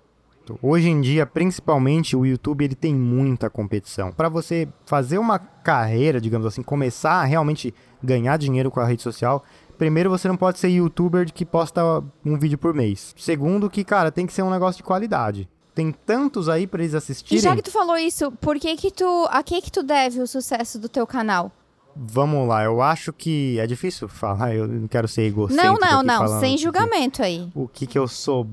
Hoje 0.61 0.89
em 0.89 1.01
dia, 1.01 1.25
principalmente, 1.25 2.15
o 2.15 2.25
YouTube 2.25 2.63
ele 2.63 2.75
tem 2.75 2.95
muita 2.95 3.49
competição. 3.49 4.11
Para 4.11 4.29
você 4.29 4.67
fazer 4.85 5.17
uma 5.17 5.39
carreira, 5.39 6.21
digamos 6.21 6.47
assim, 6.47 6.61
começar 6.61 7.21
a 7.21 7.23
realmente 7.25 7.73
ganhar 8.01 8.37
dinheiro 8.37 8.71
com 8.71 8.79
a 8.79 8.85
rede 8.85 9.01
social, 9.01 9.43
primeiro 9.77 10.09
você 10.09 10.27
não 10.27 10.37
pode 10.37 10.59
ser 10.59 10.69
youtuber 10.69 11.31
que 11.33 11.45
posta 11.45 12.03
um 12.25 12.37
vídeo 12.37 12.57
por 12.57 12.73
mês. 12.73 13.13
Segundo 13.17 13.69
que, 13.69 13.83
cara, 13.83 14.11
tem 14.11 14.25
que 14.25 14.33
ser 14.33 14.43
um 14.43 14.49
negócio 14.49 14.77
de 14.77 14.83
qualidade. 14.83 15.49
Tem 15.77 15.91
tantos 15.91 16.49
aí 16.49 16.65
para 16.65 16.81
eles 16.81 16.95
assistirem. 16.95 17.37
E 17.37 17.39
já 17.39 17.55
que 17.55 17.61
tu 17.61 17.69
falou 17.69 17.95
isso, 17.95 18.31
por 18.31 18.59
que 18.59 18.75
que 18.75 18.89
tu, 18.89 19.27
a 19.29 19.43
que 19.43 19.61
que 19.61 19.71
tu 19.71 19.83
deve 19.83 20.19
o 20.19 20.25
sucesso 20.25 20.79
do 20.79 20.89
teu 20.89 21.05
canal? 21.05 21.51
Vamos 21.95 22.47
lá, 22.47 22.63
eu 22.63 22.81
acho 22.81 23.13
que 23.13 23.59
é 23.59 23.67
difícil 23.67 24.07
falar, 24.07 24.55
eu 24.55 24.67
não 24.67 24.87
quero 24.87 25.07
ser 25.07 25.21
egocêntrico 25.27 25.79
Não, 25.79 26.01
não, 26.01 26.01
não, 26.01 26.39
sem 26.39 26.57
julgamento 26.57 27.21
aí. 27.21 27.47
O 27.53 27.67
que 27.67 27.85
que 27.85 27.95
eu 27.95 28.07
sou 28.07 28.47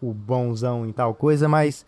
o 0.00 0.14
bonzão 0.14 0.86
em 0.86 0.92
tal 0.92 1.12
coisa, 1.16 1.48
mas 1.48 1.84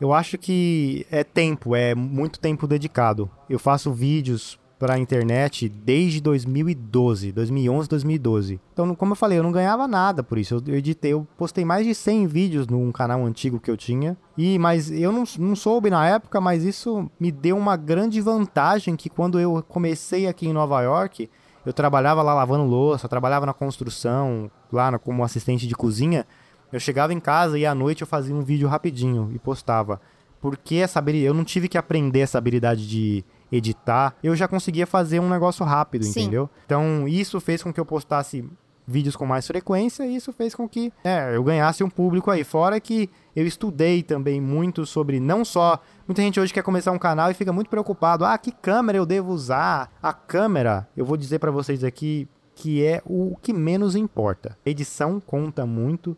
eu 0.00 0.12
acho 0.12 0.38
que 0.38 1.04
é 1.10 1.24
tempo, 1.24 1.74
é 1.74 1.92
muito 1.92 2.38
tempo 2.38 2.68
dedicado. 2.68 3.28
Eu 3.50 3.58
faço 3.58 3.92
vídeos 3.92 4.56
pra 4.78 4.98
internet 4.98 5.68
desde 5.68 6.20
2012, 6.20 7.32
2011, 7.32 7.88
2012. 7.88 8.60
Então, 8.72 8.94
como 8.94 9.12
eu 9.12 9.16
falei, 9.16 9.38
eu 9.38 9.42
não 9.42 9.50
ganhava 9.50 9.88
nada 9.88 10.22
por 10.22 10.38
isso. 10.38 10.62
Eu, 10.66 10.74
editei, 10.76 11.12
eu 11.12 11.26
postei 11.36 11.64
mais 11.64 11.84
de 11.86 11.94
100 11.94 12.26
vídeos 12.26 12.66
num 12.68 12.92
canal 12.92 13.24
antigo 13.24 13.58
que 13.58 13.70
eu 13.70 13.76
tinha. 13.76 14.16
E 14.36 14.58
mas 14.58 14.90
eu 14.90 15.10
não, 15.10 15.24
não 15.38 15.56
soube 15.56 15.90
na 15.90 16.06
época, 16.06 16.40
mas 16.40 16.62
isso 16.64 17.10
me 17.18 17.32
deu 17.32 17.56
uma 17.56 17.76
grande 17.76 18.20
vantagem 18.20 18.94
que 18.94 19.08
quando 19.08 19.40
eu 19.40 19.64
comecei 19.68 20.26
aqui 20.28 20.46
em 20.48 20.52
Nova 20.52 20.80
York, 20.82 21.28
eu 21.66 21.72
trabalhava 21.72 22.22
lá 22.22 22.32
lavando 22.32 22.64
louça, 22.64 23.08
trabalhava 23.08 23.44
na 23.46 23.52
construção, 23.52 24.50
lá 24.72 24.90
na- 24.92 24.98
como 24.98 25.24
assistente 25.24 25.66
de 25.66 25.74
cozinha. 25.74 26.24
Eu 26.72 26.78
chegava 26.78 27.12
em 27.12 27.20
casa 27.20 27.58
e 27.58 27.66
à 27.66 27.74
noite 27.74 28.02
eu 28.02 28.06
fazia 28.06 28.34
um 28.34 28.42
vídeo 28.42 28.68
rapidinho 28.68 29.30
e 29.34 29.38
postava. 29.38 30.00
Porque 30.40 30.76
essa 30.76 31.00
habili- 31.00 31.22
eu 31.24 31.34
não 31.34 31.42
tive 31.44 31.66
que 31.68 31.76
aprender 31.76 32.20
essa 32.20 32.38
habilidade 32.38 32.86
de 32.88 33.24
editar, 33.50 34.14
eu 34.22 34.34
já 34.36 34.46
conseguia 34.46 34.86
fazer 34.86 35.20
um 35.20 35.28
negócio 35.28 35.64
rápido, 35.64 36.04
Sim. 36.04 36.22
entendeu? 36.22 36.50
Então 36.66 37.06
isso 37.08 37.40
fez 37.40 37.62
com 37.62 37.72
que 37.72 37.80
eu 37.80 37.86
postasse 37.86 38.44
vídeos 38.88 39.14
com 39.14 39.26
mais 39.26 39.46
frequência 39.46 40.06
e 40.06 40.16
isso 40.16 40.32
fez 40.32 40.54
com 40.54 40.66
que 40.66 40.90
é, 41.04 41.36
eu 41.36 41.44
ganhasse 41.44 41.84
um 41.84 41.90
público 41.90 42.30
aí. 42.30 42.42
Fora 42.42 42.80
que 42.80 43.10
eu 43.36 43.46
estudei 43.46 44.02
também 44.02 44.40
muito 44.40 44.86
sobre 44.86 45.20
não 45.20 45.44
só. 45.44 45.78
Muita 46.06 46.22
gente 46.22 46.40
hoje 46.40 46.54
quer 46.54 46.62
começar 46.62 46.90
um 46.90 46.98
canal 46.98 47.30
e 47.30 47.34
fica 47.34 47.52
muito 47.52 47.68
preocupado. 47.68 48.24
Ah, 48.24 48.38
que 48.38 48.50
câmera 48.50 48.96
eu 48.96 49.04
devo 49.04 49.30
usar? 49.30 49.92
A 50.02 50.12
câmera, 50.14 50.88
eu 50.96 51.04
vou 51.04 51.18
dizer 51.18 51.38
pra 51.38 51.50
vocês 51.50 51.84
aqui 51.84 52.26
que 52.54 52.82
é 52.84 53.00
o 53.04 53.36
que 53.40 53.52
menos 53.52 53.94
importa. 53.94 54.58
A 54.66 54.70
edição 54.70 55.20
conta 55.20 55.64
muito. 55.66 56.16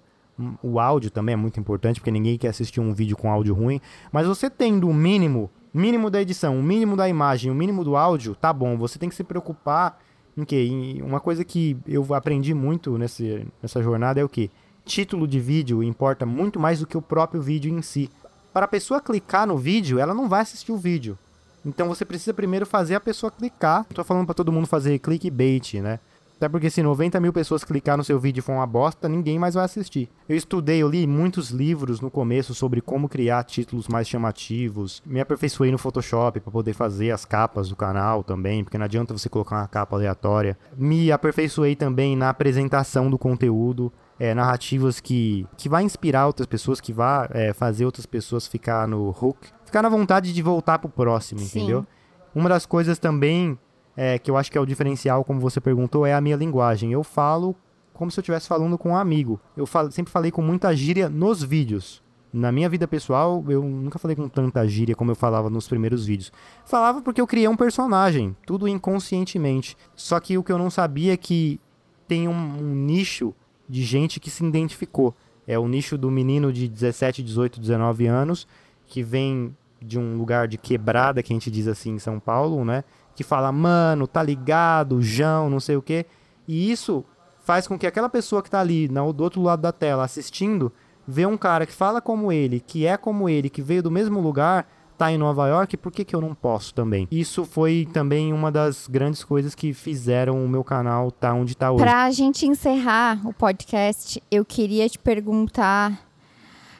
O 0.62 0.81
áudio 0.81 1.11
também 1.11 1.35
é 1.35 1.37
muito 1.37 1.61
importante, 1.61 2.01
porque 2.01 2.11
ninguém 2.11 2.39
quer 2.39 2.49
assistir 2.49 2.81
um 2.81 2.95
vídeo 2.95 3.14
com 3.14 3.31
áudio 3.31 3.53
ruim. 3.53 3.78
Mas 4.11 4.26
você 4.26 4.49
tendo 4.49 4.89
o 4.89 4.95
mínimo, 4.95 5.51
mínimo 5.73 6.11
da 6.11 6.21
edição, 6.21 6.59
o 6.59 6.62
mínimo 6.62 6.97
da 6.97 7.09
imagem, 7.09 7.51
o 7.51 7.55
mínimo 7.55 7.85
do 7.85 7.97
áudio, 7.97 8.35
tá 8.35 8.53
bom. 8.53 8.77
Você 8.77 8.99
tem 8.99 9.09
que 9.09 9.14
se 9.14 9.25
preocupar 9.25 10.01
em 10.37 10.45
quê? 10.45 10.66
Em 10.71 11.03
uma 11.03 11.21
coisa 11.21 11.45
que 11.45 11.77
eu 11.87 12.14
aprendi 12.14 12.55
muito 12.55 12.97
nesse, 12.99 13.47
nessa 13.62 13.83
jornada 13.83 14.21
é 14.21 14.25
o 14.25 14.29
que? 14.29 14.51
Título 14.85 15.27
de 15.27 15.39
vídeo 15.39 15.83
importa 15.83 16.25
muito 16.25 16.59
mais 16.59 16.81
do 16.81 16.87
que 16.87 16.97
o 16.97 17.03
próprio 17.03 17.41
vídeo 17.41 17.73
em 17.73 17.83
si. 17.83 18.11
Para 18.53 18.64
a 18.64 18.68
pessoa 18.68 19.01
clicar 19.01 19.47
no 19.47 19.57
vídeo, 19.57 19.99
ela 19.99 20.14
não 20.14 20.29
vai 20.29 20.41
assistir 20.41 20.73
o 20.73 20.77
vídeo. 20.77 21.16
Então 21.64 21.89
você 21.89 22.05
precisa 22.05 22.33
primeiro 22.35 22.66
fazer 22.66 22.95
a 22.95 23.01
pessoa 23.01 23.31
clicar. 23.31 23.85
Tô 23.95 24.03
falando 24.03 24.27
para 24.27 24.35
todo 24.35 24.51
mundo 24.51 24.66
fazer 24.66 24.99
clickbait, 24.99 25.75
né? 25.75 26.01
Até 26.41 26.49
porque 26.49 26.70
se 26.70 26.82
90 26.82 27.20
mil 27.20 27.34
pessoas 27.34 27.62
clicar 27.62 27.99
no 27.99 28.03
seu 28.03 28.18
vídeo 28.18 28.43
for 28.43 28.53
uma 28.53 28.66
bosta, 28.66 29.07
ninguém 29.11 29.38
mais 29.38 29.53
vai 29.53 29.62
assistir. 29.62 30.09
Eu 30.26 30.34
estudei, 30.34 30.82
eu 30.82 30.88
li 30.88 31.07
muitos 31.07 31.51
livros 31.51 32.01
no 32.01 32.11
começo 32.11 32.55
sobre 32.55 32.80
como 32.80 33.11
criar 33.11 33.45
títulos 33.45 33.86
mais 33.88 34.09
chamativos. 34.09 35.03
Me 35.05 35.20
aperfeiçoei 35.20 35.70
no 35.70 35.76
Photoshop 35.76 36.41
para 36.41 36.51
poder 36.51 36.72
fazer 36.72 37.11
as 37.11 37.26
capas 37.26 37.68
do 37.68 37.76
canal 37.76 38.24
também, 38.24 38.64
porque 38.64 38.78
não 38.78 38.86
adianta 38.86 39.12
você 39.12 39.28
colocar 39.28 39.57
uma 39.57 39.68
capa 39.68 39.95
aleatória. 39.95 40.57
Me 40.78 41.12
aperfeiçoei 41.12 41.76
também 41.76 42.16
na 42.16 42.30
apresentação 42.30 43.11
do 43.11 43.18
conteúdo. 43.18 43.93
É, 44.18 44.34
narrativas 44.34 44.99
que, 44.99 45.47
que 45.59 45.68
vai 45.68 45.82
inspirar 45.82 46.26
outras 46.26 46.47
pessoas, 46.47 46.80
que 46.80 46.93
vai 46.93 47.28
é, 47.32 47.53
fazer 47.53 47.84
outras 47.84 48.07
pessoas 48.07 48.47
ficar 48.47 48.88
no 48.88 49.09
hook, 49.09 49.49
ficar 49.66 49.82
na 49.82 49.91
vontade 49.91 50.32
de 50.32 50.43
voltar 50.43 50.78
pro 50.78 50.88
próximo, 50.88 51.41
Sim. 51.41 51.59
entendeu? 51.59 51.86
Uma 52.34 52.49
das 52.49 52.64
coisas 52.64 52.99
também 52.99 53.59
é, 54.03 54.18
que 54.18 54.30
eu 54.30 54.36
acho 54.38 54.51
que 54.51 54.57
é 54.57 54.61
o 54.61 54.64
diferencial, 54.64 55.22
como 55.24 55.38
você 55.40 55.61
perguntou, 55.61 56.07
é 56.07 56.14
a 56.14 56.20
minha 56.22 56.36
linguagem. 56.36 56.90
Eu 56.90 57.05
falo 57.05 57.55
como 57.92 58.11
se 58.11 58.18
eu 58.18 58.22
estivesse 58.22 58.48
falando 58.48 58.78
com 58.78 58.90
um 58.92 58.96
amigo. 58.96 59.38
Eu 59.55 59.66
falo- 59.66 59.90
sempre 59.90 60.11
falei 60.11 60.30
com 60.30 60.40
muita 60.40 60.74
gíria 60.74 61.07
nos 61.11 61.42
vídeos. 61.42 62.03
Na 62.32 62.51
minha 62.51 62.66
vida 62.68 62.88
pessoal, 62.88 63.44
eu 63.48 63.62
nunca 63.62 63.98
falei 63.98 64.16
com 64.16 64.26
tanta 64.26 64.66
gíria 64.66 64.94
como 64.94 65.11
eu 65.11 65.14
falava 65.14 65.51
nos 65.51 65.68
primeiros 65.68 66.07
vídeos. 66.07 66.32
Falava 66.64 67.03
porque 67.03 67.20
eu 67.20 67.26
criei 67.26 67.46
um 67.46 67.57
personagem, 67.57 68.34
tudo 68.46 68.66
inconscientemente. 68.66 69.76
Só 69.94 70.18
que 70.18 70.38
o 70.38 70.42
que 70.42 70.51
eu 70.53 70.57
não 70.57 70.70
sabia 70.70 71.12
é 71.12 71.16
que 71.18 71.61
tem 72.09 72.26
um, 72.26 72.32
um 72.32 72.74
nicho 72.74 73.34
de 73.68 73.82
gente 73.82 74.18
que 74.18 74.30
se 74.30 74.42
identificou. 74.44 75.14
É 75.46 75.59
o 75.59 75.68
nicho 75.68 75.98
do 75.98 76.11
menino 76.11 76.53
de 76.53 76.68
17, 76.68 77.22
18, 77.22 77.61
19 77.61 78.07
anos, 78.07 78.46
que 78.86 79.03
vem 79.03 79.55
de 79.82 79.98
um 79.98 80.16
lugar 80.16 80.46
de 80.48 80.57
quebrada, 80.59 81.22
que 81.22 81.32
a 81.32 81.36
gente 81.36 81.51
diz 81.51 81.66
assim 81.66 81.92
em 81.92 81.98
São 81.98 82.20
Paulo, 82.20 82.64
né? 82.64 82.84
Que 83.15 83.25
fala, 83.25 83.53
mano, 83.53 84.07
tá 84.07 84.23
ligado, 84.23 85.03
João, 85.03 85.51
não 85.51 85.61
sei 85.61 85.77
o 85.77 85.83
quê. 85.83 86.07
E 86.49 86.71
isso 86.71 87.05
faz 87.45 87.67
com 87.67 87.79
que 87.79 87.87
aquela 87.87 88.09
pessoa 88.09 88.43
que 88.43 88.51
tá 88.51 88.61
ali 88.61 88.89
na- 88.89 89.11
do 89.13 89.23
outro 89.23 89.43
lado 89.43 89.61
da 89.63 89.73
tela 89.73 90.05
assistindo, 90.05 90.73
vê 91.07 91.27
um 91.27 91.37
cara 91.37 91.67
que 91.67 91.73
fala 91.73 92.01
como 92.01 92.31
ele, 92.31 92.61
que 92.61 92.87
é 92.87 92.97
como 92.97 93.29
ele, 93.29 93.51
que 93.51 93.61
veio 93.63 93.83
do 93.83 93.91
mesmo 93.91 94.21
lugar, 94.21 94.67
tá 94.97 95.11
em 95.11 95.17
Nova 95.19 95.49
York, 95.49 95.77
por 95.79 95.91
que, 95.91 96.05
que 96.05 96.15
eu 96.15 96.21
não 96.21 96.35
posso 96.35 96.75
também? 96.75 97.09
Isso 97.11 97.45
foi 97.45 97.89
também 97.93 98.33
uma 98.33 98.53
das 98.53 98.87
grandes 98.87 99.25
coisas 99.25 99.55
que 99.55 99.73
fizeram 99.73 100.45
o 100.45 100.49
meu 100.49 100.63
canal 100.63 101.11
tá 101.11 101.33
onde 101.33 101.57
tá 101.57 101.73
hoje. 101.73 101.83
Pra 101.83 102.11
gente 102.11 102.47
encerrar 102.47 103.19
o 103.27 103.33
podcast, 103.33 104.23
eu 104.31 104.45
queria 104.45 104.89
te 104.89 104.99
perguntar 104.99 105.99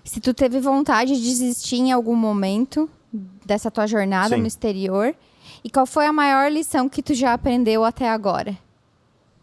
se 0.05 0.21
tu 0.21 0.33
teve 0.35 0.61
vontade 0.61 1.15
de 1.17 1.21
desistir 1.23 1.77
em 1.77 1.93
algum 1.93 2.15
momento 2.15 2.89
dessa 3.45 3.71
tua 3.71 3.87
jornada 3.87 4.35
Sim. 4.37 4.43
no 4.43 4.47
exterior 4.47 5.15
e 5.65 5.71
qual 5.71 5.87
foi 5.87 6.07
a 6.07 6.13
maior 6.13 6.51
lição 6.51 6.89
que 6.89 7.03
tu 7.03 7.15
já 7.15 7.33
aprendeu 7.33 7.85
até 7.85 8.09
agora? 8.09 8.57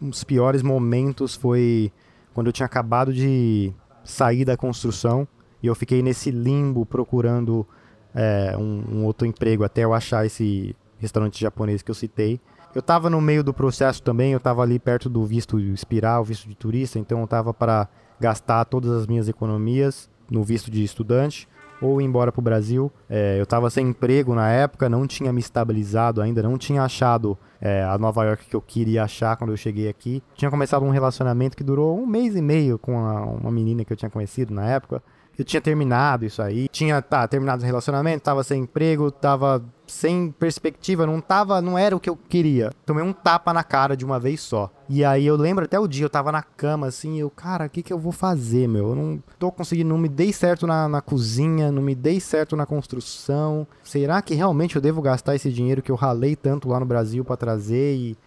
um 0.01 0.09
dos 0.09 0.23
piores 0.23 0.61
momentos 0.61 1.35
foi 1.35 1.91
quando 2.33 2.47
eu 2.47 2.53
tinha 2.53 2.65
acabado 2.65 3.13
de 3.13 3.73
sair 4.03 4.45
da 4.45 4.55
construção 4.55 5.27
e 5.61 5.67
eu 5.67 5.75
fiquei 5.75 6.01
nesse 6.03 6.29
limbo 6.29 6.85
procurando 6.85 7.67
é, 8.13 8.55
um, 8.57 8.83
um 8.97 9.05
outro 9.05 9.27
emprego 9.27 9.63
até 9.63 9.83
eu 9.83 9.93
achar 9.93 10.25
esse 10.25 10.75
restaurante 10.99 11.39
japonês 11.39 11.81
que 11.81 11.91
eu 11.91 11.95
citei. 11.95 12.39
Eu 12.75 12.79
estava 12.79 13.09
no 13.09 13.19
meio 13.19 13.43
do 13.43 13.53
processo 13.53 14.03
também, 14.03 14.33
eu 14.33 14.37
estava 14.37 14.61
ali 14.61 14.77
perto 14.77 15.09
do 15.09 15.25
visto 15.25 15.59
espiral, 15.59 16.23
visto 16.23 16.47
de 16.47 16.55
turista, 16.55 16.99
então 16.99 17.19
eu 17.19 17.25
estava 17.25 17.53
para 17.53 17.87
gastar 18.19 18.65
todas 18.65 18.91
as 18.91 19.07
minhas 19.07 19.27
economias 19.27 20.09
no 20.29 20.43
visto 20.43 20.69
de 20.69 20.83
estudante 20.83 21.47
ou 21.81 22.01
ir 22.01 22.05
embora 22.05 22.31
para 22.31 22.39
o 22.39 22.43
Brasil. 22.43 22.91
É, 23.09 23.37
eu 23.39 23.43
estava 23.43 23.69
sem 23.69 23.87
emprego 23.87 24.33
na 24.33 24.49
época, 24.49 24.89
não 24.89 25.05
tinha 25.07 25.31
me 25.31 25.39
estabilizado 25.39 26.21
ainda, 26.21 26.41
não 26.43 26.57
tinha 26.57 26.83
achado 26.83 27.37
é, 27.61 27.83
a 27.83 27.97
Nova 27.97 28.23
York 28.25 28.45
que 28.47 28.55
eu 28.55 28.61
queria 28.61 29.03
achar 29.03 29.35
quando 29.37 29.51
eu 29.51 29.57
cheguei 29.57 29.87
aqui. 29.89 30.21
Tinha 30.35 30.49
começado 30.51 30.83
um 30.83 30.89
relacionamento 30.89 31.55
que 31.57 31.63
durou 31.63 31.97
um 31.99 32.05
mês 32.05 32.35
e 32.35 32.41
meio 32.41 32.77
com 32.77 32.97
a- 32.99 33.25
uma 33.25 33.51
menina 33.51 33.83
que 33.83 33.91
eu 33.93 33.97
tinha 33.97 34.09
conhecido 34.09 34.53
na 34.53 34.65
época. 34.67 35.01
Eu 35.37 35.45
tinha 35.45 35.61
terminado 35.61 36.25
isso 36.25 36.41
aí. 36.41 36.67
Tinha, 36.69 36.99
tá, 37.01 37.27
terminado 37.27 37.61
o 37.61 37.65
relacionamento, 37.65 38.23
tava 38.23 38.43
sem 38.43 38.63
emprego, 38.63 39.11
tava 39.11 39.63
sem 39.87 40.31
perspectiva, 40.31 41.07
não 41.07 41.21
tava, 41.21 41.61
não 41.61 41.77
era 41.77 41.95
o 41.95 41.99
que 41.99 42.09
eu 42.09 42.15
queria. 42.15 42.71
Tomei 42.85 43.01
um 43.03 43.13
tapa 43.13 43.53
na 43.53 43.63
cara 43.63 43.95
de 43.95 44.03
uma 44.03 44.19
vez 44.19 44.41
só. 44.41 44.69
E 44.89 45.03
aí 45.03 45.25
eu 45.25 45.35
lembro 45.37 45.63
até 45.65 45.79
o 45.79 45.87
dia, 45.87 46.05
eu 46.05 46.09
tava 46.09 46.31
na 46.31 46.43
cama 46.43 46.87
assim, 46.87 47.17
eu, 47.19 47.29
cara, 47.29 47.65
o 47.65 47.69
que 47.69 47.81
que 47.81 47.91
eu 47.93 47.97
vou 47.97 48.11
fazer, 48.11 48.67
meu? 48.67 48.89
Eu 48.89 48.95
não 48.95 49.23
tô 49.39 49.51
conseguindo, 49.51 49.89
não 49.89 49.97
me 49.97 50.09
dei 50.09 50.31
certo 50.33 50.67
na, 50.67 50.87
na 50.89 51.01
cozinha, 51.01 51.71
não 51.71 51.81
me 51.81 51.95
dei 51.95 52.19
certo 52.19 52.55
na 52.55 52.65
construção. 52.65 53.65
Será 53.83 54.21
que 54.21 54.33
realmente 54.35 54.75
eu 54.75 54.81
devo 54.81 55.01
gastar 55.01 55.35
esse 55.35 55.51
dinheiro 55.51 55.81
que 55.81 55.91
eu 55.91 55.95
ralei 55.95 56.35
tanto 56.35 56.67
lá 56.67 56.79
no 56.79 56.85
Brasil 56.85 57.23
pra 57.23 57.37
trazer 57.37 57.95
e 57.95 58.17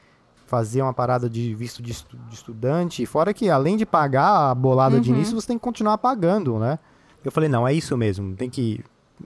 fazer 0.46 0.82
uma 0.82 0.92
parada 0.92 1.28
de 1.30 1.54
visto 1.54 1.82
de, 1.82 1.92
estu- 1.92 2.16
de 2.28 2.34
estudante? 2.34 3.04
Fora 3.06 3.32
que 3.34 3.48
além 3.50 3.76
de 3.76 3.86
pagar 3.86 4.50
a 4.50 4.54
bolada 4.54 4.98
de 5.00 5.10
Uhum. 5.10 5.16
início, 5.16 5.38
você 5.40 5.46
tem 5.46 5.58
que 5.58 5.62
continuar 5.62 5.98
pagando, 5.98 6.58
né? 6.58 6.78
Eu 7.24 7.30
falei, 7.30 7.48
não, 7.48 7.68
é 7.68 7.72
isso 7.74 7.96
mesmo, 7.96 8.34
tem 8.34 8.48
que 8.48 8.82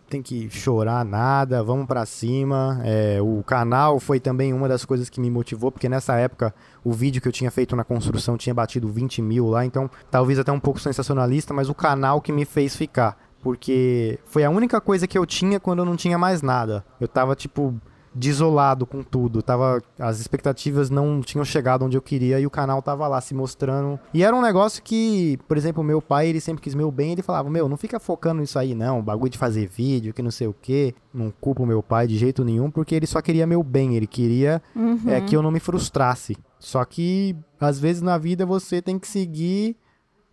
tem 0.09 0.23
que 0.23 0.49
chorar 0.51 1.05
nada, 1.05 1.63
vamos 1.63 1.87
pra 1.87 2.07
cima. 2.07 2.81
É, 2.85 3.19
o 3.21 3.43
canal 3.43 3.99
foi 3.99 4.21
também 4.21 4.53
uma 4.53 4.69
das 4.69 4.85
coisas 4.85 5.09
que 5.09 5.21
me 5.21 5.31
motivou, 5.31 5.71
porque 5.73 5.89
nessa 5.89 6.17
época 6.17 6.55
o 6.83 6.93
vídeo 6.93 7.21
que 7.21 7.29
eu 7.29 7.33
tinha 7.33 7.51
feito 7.51 7.75
na 7.75 7.85
construção 7.85 8.37
tinha 8.37 8.55
batido 8.55 8.89
20 8.89 9.23
mil 9.23 9.49
lá, 9.49 9.65
então 9.65 9.91
talvez 10.11 10.39
até 10.39 10.53
um 10.53 10.61
pouco 10.61 10.81
sensacionalista, 10.81 11.55
mas 11.55 11.69
o 11.69 11.75
canal 11.75 12.21
que 12.21 12.33
me 12.33 12.45
fez 12.45 12.77
ficar. 12.77 13.17
Porque 13.43 14.19
foi 14.25 14.43
a 14.43 14.49
única 14.49 14.81
coisa 14.81 15.07
que 15.07 15.19
eu 15.19 15.27
tinha 15.27 15.61
quando 15.61 15.81
eu 15.81 15.85
não 15.85 15.97
tinha 15.97 16.17
mais 16.17 16.41
nada. 16.41 16.83
Eu 16.99 17.07
tava, 17.07 17.37
tipo, 17.37 17.75
desolado 18.15 18.87
com 18.87 19.03
tudo. 19.03 19.43
Tava, 19.43 19.83
as 19.99 20.21
expectativas 20.21 20.91
não 20.91 21.21
tinham 21.21 21.45
chegado 21.45 21.85
onde 21.85 21.97
eu 21.97 22.03
queria 22.03 22.39
e 22.39 22.47
o 22.47 22.51
canal 22.51 22.81
tava 22.81 23.07
lá 23.09 23.21
se 23.21 23.35
mostrando. 23.35 23.99
E 24.13 24.23
era 24.23 24.35
um 24.35 24.41
negócio 24.43 24.83
que, 24.83 25.39
por 25.49 25.57
exemplo, 25.57 25.83
meu 25.83 26.01
pai, 26.01 26.29
ele 26.29 26.41
sempre 26.41 26.63
quis 26.63 26.75
meu 26.75 26.91
bem, 26.91 27.13
ele 27.13 27.23
falava: 27.23 27.51
"Meu, 27.51 27.69
não 27.69 27.77
fica 27.77 27.99
focando 27.99 28.41
nisso 28.41 28.59
aí 28.59 28.75
não, 28.75 29.03
bagulho 29.03 29.31
de 29.31 29.39
fazer 29.39 29.67
vídeo, 29.67 30.15
que 30.15 30.23
não 30.23 30.31
sei 30.31 30.47
o 30.47 30.55
quê". 30.55 30.95
Não 31.13 31.33
culpo 31.41 31.67
meu 31.67 31.83
pai 31.83 32.07
de 32.07 32.17
jeito 32.17 32.45
nenhum, 32.45 32.71
porque 32.71 32.95
ele 32.95 33.07
só 33.07 33.21
queria 33.21 33.47
meu 33.47 33.63
bem, 33.63 33.95
ele 33.97 34.07
queria 34.07 34.63
Uhum. 34.75 34.99
é 35.09 35.21
que 35.21 35.37
eu 35.37 35.43
não 35.43 35.51
me 35.51 35.61
frustrasse. 35.61 36.37
Só 36.59 36.85
que 36.85 37.37
às 37.61 37.79
vezes 37.79 38.03
na 38.03 38.17
vida 38.19 38.45
você 38.47 38.81
tem 38.83 38.99
que 38.99 39.07
seguir 39.07 39.77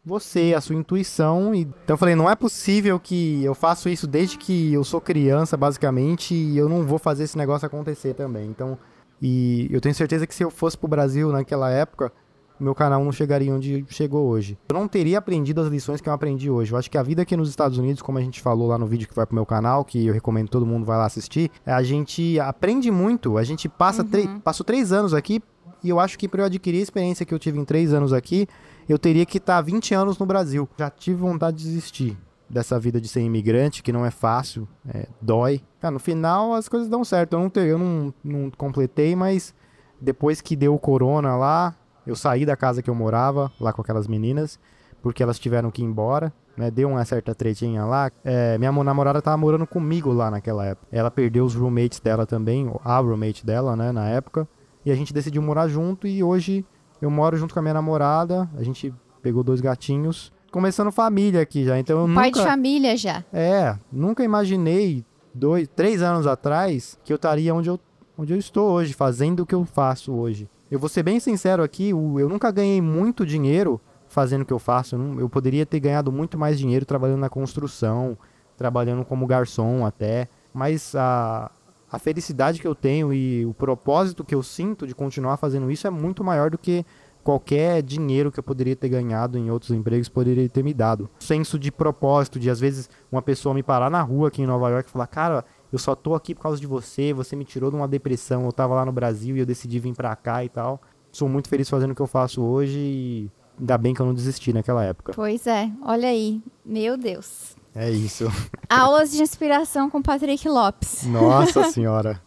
você, 0.03 0.53
a 0.55 0.61
sua 0.61 0.75
intuição. 0.75 1.53
E... 1.53 1.61
Então 1.61 1.93
eu 1.93 1.97
falei, 1.97 2.15
não 2.15 2.29
é 2.29 2.35
possível 2.35 2.99
que 2.99 3.43
eu 3.43 3.53
faço 3.53 3.89
isso 3.89 4.07
desde 4.07 4.37
que 4.37 4.73
eu 4.73 4.83
sou 4.83 4.99
criança, 4.99 5.55
basicamente, 5.55 6.33
e 6.33 6.57
eu 6.57 6.67
não 6.67 6.83
vou 6.83 6.99
fazer 6.99 7.23
esse 7.23 7.37
negócio 7.37 7.65
acontecer 7.65 8.13
também. 8.13 8.47
Então, 8.47 8.77
e 9.21 9.67
eu 9.71 9.79
tenho 9.79 9.93
certeza 9.93 10.25
que 10.25 10.33
se 10.33 10.43
eu 10.43 10.49
fosse 10.49 10.77
pro 10.77 10.87
Brasil 10.87 11.31
naquela 11.31 11.69
época, 11.69 12.11
meu 12.59 12.75
canal 12.75 13.03
não 13.03 13.11
chegaria 13.11 13.53
onde 13.53 13.83
chegou 13.89 14.27
hoje. 14.27 14.57
Eu 14.69 14.75
não 14.75 14.87
teria 14.87 15.17
aprendido 15.17 15.61
as 15.61 15.67
lições 15.67 15.99
que 15.99 16.07
eu 16.07 16.13
aprendi 16.13 16.49
hoje. 16.49 16.71
Eu 16.71 16.77
acho 16.77 16.91
que 16.91 16.97
a 16.97 17.03
vida 17.03 17.23
aqui 17.23 17.35
nos 17.35 17.49
Estados 17.49 17.77
Unidos, 17.77 18.01
como 18.01 18.19
a 18.19 18.21
gente 18.21 18.39
falou 18.39 18.67
lá 18.67 18.77
no 18.77 18.85
vídeo 18.85 19.07
que 19.07 19.15
vai 19.15 19.25
pro 19.25 19.33
meu 19.35 19.45
canal, 19.45 19.83
que 19.83 20.05
eu 20.05 20.13
recomendo 20.13 20.49
todo 20.49 20.65
mundo 20.65 20.85
vai 20.85 20.97
lá 20.97 21.05
assistir, 21.05 21.49
a 21.65 21.81
gente 21.81 22.39
aprende 22.39 22.91
muito. 22.91 23.37
A 23.37 23.43
gente 23.43 23.67
passa 23.67 24.03
três 24.03 24.29
passou 24.43 24.63
três 24.63 24.91
anos 24.91 25.13
aqui 25.13 25.41
e 25.83 25.89
eu 25.89 25.99
acho 25.99 26.17
que 26.19 26.27
para 26.27 26.41
eu 26.41 26.45
adquirir 26.45 26.79
a 26.79 26.83
experiência 26.83 27.25
que 27.25 27.33
eu 27.33 27.39
tive 27.39 27.59
em 27.59 27.65
três 27.65 27.93
anos 27.93 28.13
aqui, 28.13 28.47
eu 28.87 28.99
teria 28.99 29.25
que 29.25 29.37
estar 29.37 29.61
20 29.61 29.93
anos 29.93 30.17
no 30.17 30.25
Brasil. 30.25 30.67
Já 30.77 30.89
tive 30.89 31.17
vontade 31.17 31.57
de 31.57 31.63
desistir 31.63 32.17
dessa 32.51 32.77
vida 32.77 32.99
de 32.99 33.07
ser 33.07 33.21
imigrante, 33.21 33.81
que 33.81 33.93
não 33.93 34.05
é 34.05 34.11
fácil, 34.11 34.67
é, 34.87 35.07
dói. 35.21 35.61
Cara, 35.79 35.93
no 35.93 35.99
final 35.99 36.53
as 36.53 36.67
coisas 36.67 36.89
dão 36.89 37.03
certo. 37.03 37.33
Eu 37.33 37.39
não, 37.39 37.49
te, 37.49 37.59
eu 37.61 37.77
não, 37.77 38.13
não 38.23 38.51
completei, 38.51 39.15
mas 39.15 39.53
depois 39.99 40.41
que 40.41 40.55
deu 40.55 40.75
o 40.75 40.79
corona 40.79 41.35
lá, 41.37 41.73
eu 42.05 42.15
saí 42.15 42.45
da 42.45 42.55
casa 42.55 42.81
que 42.81 42.89
eu 42.89 42.95
morava, 42.95 43.51
lá 43.59 43.71
com 43.71 43.81
aquelas 43.81 44.07
meninas, 44.07 44.59
porque 45.01 45.23
elas 45.23 45.39
tiveram 45.39 45.71
que 45.71 45.81
ir 45.81 45.85
embora. 45.85 46.33
Né, 46.57 46.69
deu 46.69 46.89
uma 46.89 47.05
certa 47.05 47.33
tretinha 47.33 47.85
lá. 47.85 48.11
É, 48.25 48.57
minha 48.57 48.71
namorada 48.71 49.21
tava 49.21 49.37
morando 49.37 49.65
comigo 49.65 50.11
lá 50.11 50.29
naquela 50.29 50.65
época. 50.65 50.85
Ela 50.91 51.09
perdeu 51.09 51.45
os 51.45 51.55
roommates 51.55 52.01
dela 52.01 52.25
também, 52.25 52.69
a 52.83 52.97
roommate 52.99 53.45
dela, 53.45 53.73
né, 53.73 53.93
na 53.93 54.09
época. 54.09 54.45
E 54.85 54.91
a 54.91 54.95
gente 54.95 55.13
decidiu 55.13 55.41
morar 55.41 55.69
junto 55.69 56.05
e 56.05 56.21
hoje 56.21 56.65
eu 57.01 57.09
moro 57.09 57.35
junto 57.37 57.53
com 57.53 57.59
a 57.59 57.63
minha 57.63 57.73
namorada. 57.73 58.49
A 58.55 58.63
gente 58.63 58.93
pegou 59.21 59.43
dois 59.43 59.59
gatinhos. 59.61 60.31
Começando 60.51 60.91
família 60.91 61.41
aqui 61.41 61.63
já. 61.65 61.79
Então 61.79 61.99
eu 62.07 62.13
Pai 62.13 62.27
nunca. 62.27 62.39
de 62.39 62.45
família 62.45 62.97
já. 62.97 63.23
É, 63.31 63.77
nunca 63.91 64.23
imaginei 64.23 65.03
dois, 65.33 65.67
três 65.75 66.01
anos 66.01 66.27
atrás 66.27 66.99
que 67.03 67.11
eu 67.11 67.15
estaria 67.15 67.53
onde 67.55 67.69
eu, 67.69 67.79
onde 68.17 68.33
eu 68.33 68.37
estou 68.37 68.69
hoje, 68.69 68.93
fazendo 68.93 69.41
o 69.41 69.45
que 69.45 69.55
eu 69.55 69.65
faço 69.65 70.11
hoje. 70.13 70.49
Eu 70.69 70.79
vou 70.79 70.89
ser 70.89 71.03
bem 71.03 71.19
sincero 71.19 71.63
aqui, 71.63 71.89
eu 71.89 72.29
nunca 72.29 72.51
ganhei 72.51 72.81
muito 72.81 73.25
dinheiro 73.25 73.79
fazendo 74.07 74.41
o 74.41 74.45
que 74.45 74.53
eu 74.53 74.59
faço. 74.59 74.95
Eu 75.17 75.29
poderia 75.29 75.65
ter 75.65 75.79
ganhado 75.79 76.11
muito 76.11 76.37
mais 76.37 76.59
dinheiro 76.59 76.85
trabalhando 76.85 77.19
na 77.19 77.29
construção, 77.29 78.17
trabalhando 78.57 79.03
como 79.03 79.25
garçom 79.25 79.85
até. 79.85 80.27
Mas 80.53 80.93
a, 80.95 81.49
a 81.91 81.99
felicidade 81.99 82.61
que 82.61 82.67
eu 82.67 82.73
tenho 82.73 83.13
e 83.13 83.45
o 83.45 83.53
propósito 83.53 84.23
que 84.23 84.33
eu 84.33 84.41
sinto 84.41 84.87
de 84.87 84.95
continuar 84.95 85.37
fazendo 85.37 85.69
isso 85.69 85.85
é 85.85 85.89
muito 85.89 86.23
maior 86.23 86.49
do 86.49 86.57
que 86.57 86.85
qualquer 87.23 87.83
dinheiro 87.83 88.31
que 88.31 88.39
eu 88.39 88.43
poderia 88.43 88.75
ter 88.75 88.89
ganhado 88.89 89.37
em 89.37 89.51
outros 89.51 89.71
empregos 89.71 90.09
poderia 90.09 90.47
ter 90.49 90.63
me 90.63 90.73
dado. 90.73 91.09
Senso 91.19 91.59
de 91.59 91.71
propósito, 91.71 92.39
de 92.39 92.49
às 92.49 92.59
vezes 92.59 92.89
uma 93.11 93.21
pessoa 93.21 93.53
me 93.53 93.61
parar 93.61 93.89
na 93.89 94.01
rua 94.01 94.29
aqui 94.29 94.41
em 94.41 94.47
Nova 94.47 94.69
York 94.69 94.89
e 94.89 94.91
falar, 94.91 95.07
cara, 95.07 95.45
eu 95.71 95.77
só 95.77 95.93
tô 95.93 96.15
aqui 96.15 96.33
por 96.33 96.41
causa 96.41 96.59
de 96.59 96.65
você, 96.65 97.13
você 97.13 97.35
me 97.35 97.45
tirou 97.45 97.69
de 97.69 97.75
uma 97.75 97.87
depressão, 97.87 98.45
eu 98.45 98.51
tava 98.51 98.73
lá 98.73 98.85
no 98.85 98.91
Brasil 98.91 99.35
e 99.35 99.39
eu 99.39 99.45
decidi 99.45 99.77
vir 99.77 99.93
pra 99.93 100.15
cá 100.15 100.43
e 100.43 100.49
tal. 100.49 100.81
Sou 101.11 101.27
muito 101.27 101.49
feliz 101.49 101.69
fazendo 101.69 101.91
o 101.91 101.95
que 101.95 102.01
eu 102.01 102.07
faço 102.07 102.41
hoje 102.41 102.77
e 102.77 103.31
ainda 103.59 103.77
bem 103.77 103.93
que 103.93 104.01
eu 104.01 104.05
não 104.05 104.13
desisti 104.13 104.53
naquela 104.53 104.83
época. 104.83 105.11
Pois 105.13 105.45
é, 105.45 105.69
olha 105.83 106.07
aí. 106.07 106.41
Meu 106.65 106.97
Deus. 106.97 107.55
É 107.75 107.89
isso. 107.89 108.25
Aulas 108.69 109.11
de 109.11 109.21
inspiração 109.21 109.89
com 109.89 110.01
Patrick 110.01 110.47
Lopes. 110.47 111.03
Nossa 111.05 111.63
senhora. 111.71 112.21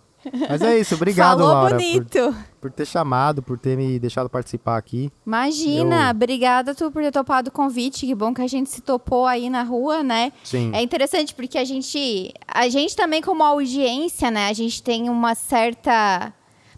Mas 0.48 0.62
é 0.62 0.78
isso, 0.80 0.94
obrigado, 0.94 1.40
Falou 1.40 1.52
Laura, 1.52 1.76
por, 1.76 1.82
bonito. 1.82 2.34
por 2.58 2.72
ter 2.72 2.86
chamado, 2.86 3.42
por 3.42 3.58
ter 3.58 3.76
me 3.76 3.98
deixado 3.98 4.26
participar 4.30 4.78
aqui. 4.78 5.12
Imagina, 5.26 6.06
Eu- 6.06 6.10
obrigada 6.12 6.74
tu 6.74 6.90
por 6.90 7.02
ter 7.02 7.12
topado 7.12 7.50
o 7.50 7.52
convite. 7.52 8.06
Que 8.06 8.14
bom 8.14 8.32
que 8.32 8.40
a 8.40 8.46
gente 8.46 8.70
se 8.70 8.80
topou 8.80 9.26
aí 9.26 9.50
na 9.50 9.62
rua, 9.62 10.02
né? 10.02 10.32
Sim. 10.42 10.70
É 10.74 10.80
interessante 10.82 11.34
porque 11.34 11.58
a 11.58 11.64
gente, 11.64 12.32
a 12.48 12.66
gente 12.70 12.96
também 12.96 13.20
como 13.20 13.42
audiência, 13.42 14.30
né? 14.30 14.48
A 14.48 14.52
gente 14.54 14.82
tem 14.82 15.10
uma 15.10 15.34
certa 15.34 16.32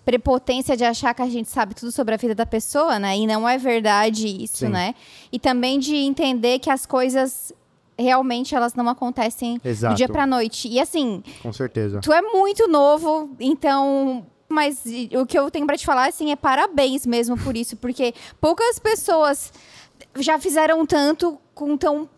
prepotência 0.04 0.76
de 0.76 0.84
achar 0.84 1.14
que 1.14 1.22
a 1.22 1.28
gente 1.28 1.48
sabe 1.48 1.74
tudo 1.74 1.92
sobre 1.92 2.14
a 2.14 2.16
vida 2.16 2.34
da 2.34 2.46
pessoa, 2.46 2.98
né? 2.98 3.16
E 3.16 3.28
não 3.28 3.48
é 3.48 3.58
verdade 3.58 4.26
isso, 4.26 4.58
Sim. 4.66 4.68
né? 4.70 4.92
E 5.30 5.38
também 5.38 5.78
de 5.78 5.94
entender 5.94 6.58
que 6.58 6.68
as 6.70 6.84
coisas 6.84 7.52
realmente 7.98 8.54
elas 8.54 8.74
não 8.74 8.88
acontecem 8.88 9.60
Exato. 9.64 9.94
do 9.94 9.96
dia 9.96 10.08
pra 10.08 10.26
noite. 10.26 10.68
E 10.68 10.80
assim, 10.80 11.22
Com 11.42 11.52
certeza. 11.52 12.00
Tu 12.00 12.12
é 12.12 12.22
muito 12.22 12.68
novo, 12.68 13.30
então. 13.40 14.26
Mas 14.48 14.84
o 15.20 15.26
que 15.26 15.36
eu 15.36 15.50
tenho 15.50 15.66
pra 15.66 15.76
te 15.76 15.84
falar, 15.84 16.08
assim, 16.08 16.30
é 16.30 16.36
parabéns 16.36 17.04
mesmo 17.04 17.36
por 17.36 17.56
isso, 17.56 17.76
porque 17.76 18.14
poucas 18.40 18.78
pessoas 18.78 19.52
já 20.20 20.38
fizeram 20.38 20.86
tanto 20.86 21.36
com 21.52 21.76
tão, 21.76 22.08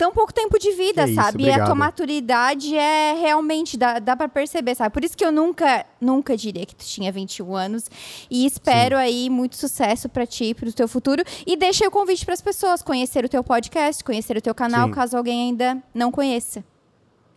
tão 0.00 0.10
pouco 0.14 0.32
tempo 0.32 0.58
de 0.58 0.72
vida, 0.72 1.04
Que 1.04 1.10
isso, 1.10 1.20
sabe? 1.22 1.44
E 1.44 1.50
a 1.50 1.62
tua 1.62 1.74
maturidade 1.74 2.74
é 2.74 3.12
realmente, 3.20 3.76
dá, 3.76 3.98
dá 3.98 4.16
pra 4.16 4.30
perceber, 4.30 4.74
sabe? 4.74 4.90
Por 4.94 5.04
isso 5.04 5.14
que 5.14 5.22
eu 5.22 5.30
nunca, 5.30 5.84
nunca 6.00 6.34
diria 6.38 6.64
que 6.64 6.74
tu 6.74 6.86
tinha 6.86 7.12
21 7.12 7.54
anos. 7.54 7.84
E 8.30 8.46
espero 8.46 8.96
aí 8.96 9.28
muito 9.28 9.56
sucesso 9.56 10.08
pra 10.08 10.24
ti 10.24 10.44
e 10.46 10.54
pro 10.54 10.72
teu 10.72 10.88
futuro. 10.88 11.22
E 11.46 11.54
deixa 11.54 11.86
o 11.86 11.90
convite 11.90 12.24
pras 12.24 12.40
pessoas 12.40 12.82
conhecer 12.82 13.26
o 13.26 13.28
teu 13.28 13.44
podcast, 13.44 14.02
conhecer 14.02 14.38
o 14.38 14.40
teu 14.40 14.54
canal, 14.54 14.88
Sim. 14.88 14.94
caso 14.94 15.18
alguém 15.18 15.48
ainda 15.50 15.76
não 15.92 16.10
conheça. 16.10 16.64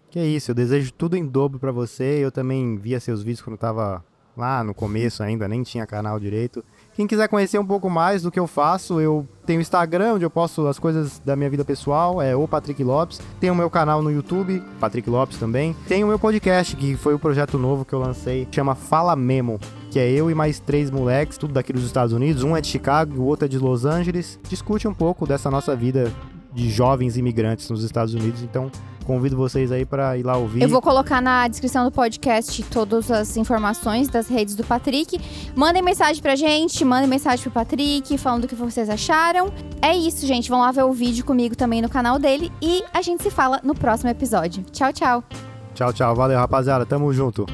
Que 0.10 0.20
é 0.20 0.26
isso, 0.26 0.52
eu 0.52 0.56
desejo 0.56 0.94
tudo 0.94 1.18
em 1.18 1.28
dobro 1.28 1.60
pra 1.60 1.74
você. 1.74 2.24
Eu 2.24 2.32
também 2.32 2.78
via 2.78 3.02
seus 3.02 3.24
vídeos 3.24 3.42
quando 3.42 3.58
tava 3.58 4.02
lá 4.38 4.64
no 4.64 4.74
começo 4.74 5.22
ainda, 5.22 5.50
nem 5.50 5.64
tinha 5.64 5.86
canal 5.86 6.18
direito. 6.18 6.64
Quem 6.96 7.08
quiser 7.08 7.28
conhecer 7.28 7.58
um 7.58 7.66
pouco 7.66 7.90
mais 7.90 8.22
do 8.22 8.30
que 8.30 8.40
eu 8.40 8.46
faço, 8.46 9.02
eu 9.02 9.28
tenho 9.48 9.60
Instagram, 9.60 10.14
onde 10.14 10.26
eu 10.26 10.30
posto 10.30 10.68
as 10.68 10.78
coisas 10.78 11.20
da 11.26 11.36
minha 11.36 11.50
vida 11.50 11.66
pessoal, 11.66 12.22
é 12.22 12.36
o 12.36 12.48
Patrick 12.48 12.84
Lopes. 12.84 13.20
Tem 13.40 13.50
o 13.50 13.56
meu 13.56 13.68
canal 13.68 14.04
no 14.04 14.12
YouTube, 14.12 14.62
Patrick 14.80 15.10
Lopes 15.10 15.40
também. 15.40 15.76
Tem 15.88 16.04
o 16.04 16.08
meu 16.08 16.20
podcast, 16.20 16.76
que 16.76 16.96
foi 16.96 17.16
o 17.16 17.20
projeto 17.20 17.58
novo 17.58 17.84
que 17.84 17.94
eu 17.94 18.00
lancei, 18.00 18.48
chama 18.52 18.76
Fala 18.76 19.16
Memo. 19.16 19.60
Que 19.90 19.98
é 19.98 20.12
eu 20.12 20.30
e 20.30 20.36
mais 20.36 20.60
três 20.60 20.92
moleques, 20.92 21.38
tudo 21.38 21.54
daqui 21.54 21.74
dos 21.74 21.84
Estados 21.84 22.14
Unidos. 22.14 22.44
Um 22.44 22.56
é 22.56 22.62
de 22.62 22.68
Chicago, 22.68 23.20
o 23.20 23.26
outro 23.26 23.46
é 23.46 23.50
de 23.50 23.58
Los 23.58 23.86
Angeles. 23.86 24.40
Discute 24.48 24.88
um 24.88 24.94
pouco 24.94 25.26
dessa 25.26 25.50
nossa 25.50 25.76
vida 25.76 26.12
de 26.54 26.70
jovens 26.70 27.18
imigrantes 27.18 27.70
nos 27.70 27.84
Estados 27.84 28.14
Unidos. 28.14 28.44
Então, 28.44 28.72
convido 29.04 29.36
vocês 29.36 29.72
aí 29.72 29.86
para 29.86 30.18
ir 30.18 30.24
lá 30.24 30.38
ouvir. 30.38 30.62
Eu 30.62 30.70
vou 30.70 30.82
colocar 30.82 31.22
na 31.22 31.48
descrição 31.48 31.84
do 31.86 31.92
podcast 31.92 32.64
todas 32.64 33.12
as 33.12 33.38
informações 33.38 34.08
das 34.08 34.28
redes 34.28 34.56
do 34.56 34.64
Patrick. 34.64 35.20
Mandem 35.56 35.82
mensagem 35.82 36.22
pra 36.22 36.36
gente, 36.36 36.84
mandem 36.86 37.10
mensagem 37.10 37.44
pro 37.44 37.52
Patrick, 37.52 38.18
falando 38.18 38.46
o 38.46 38.48
que 38.48 38.56
vocês 38.56 38.90
acharam. 38.90 39.54
É 39.82 39.96
isso, 39.96 40.26
gente. 40.26 40.50
Vão 40.50 40.62
lá 40.62 40.72
ver 40.72 40.84
o 40.84 40.92
vídeo 40.92 41.26
comigo 41.26 41.56
também 41.56 41.82
no 41.82 41.90
canal 41.90 42.18
dele. 42.18 42.52
E 42.62 42.84
a 42.94 43.02
gente 43.02 43.24
se 43.24 43.30
fala 43.30 43.60
no 43.64 43.76
próximo 43.76 44.10
episódio. 44.10 44.64
Tchau, 44.72 44.94
tchau. 44.94 45.24
Tchau, 45.74 45.92
tchau. 45.92 46.16
Valeu, 46.16 46.38
rapaziada. 46.38 46.86
Tamo 46.86 47.12
junto. 47.14 47.46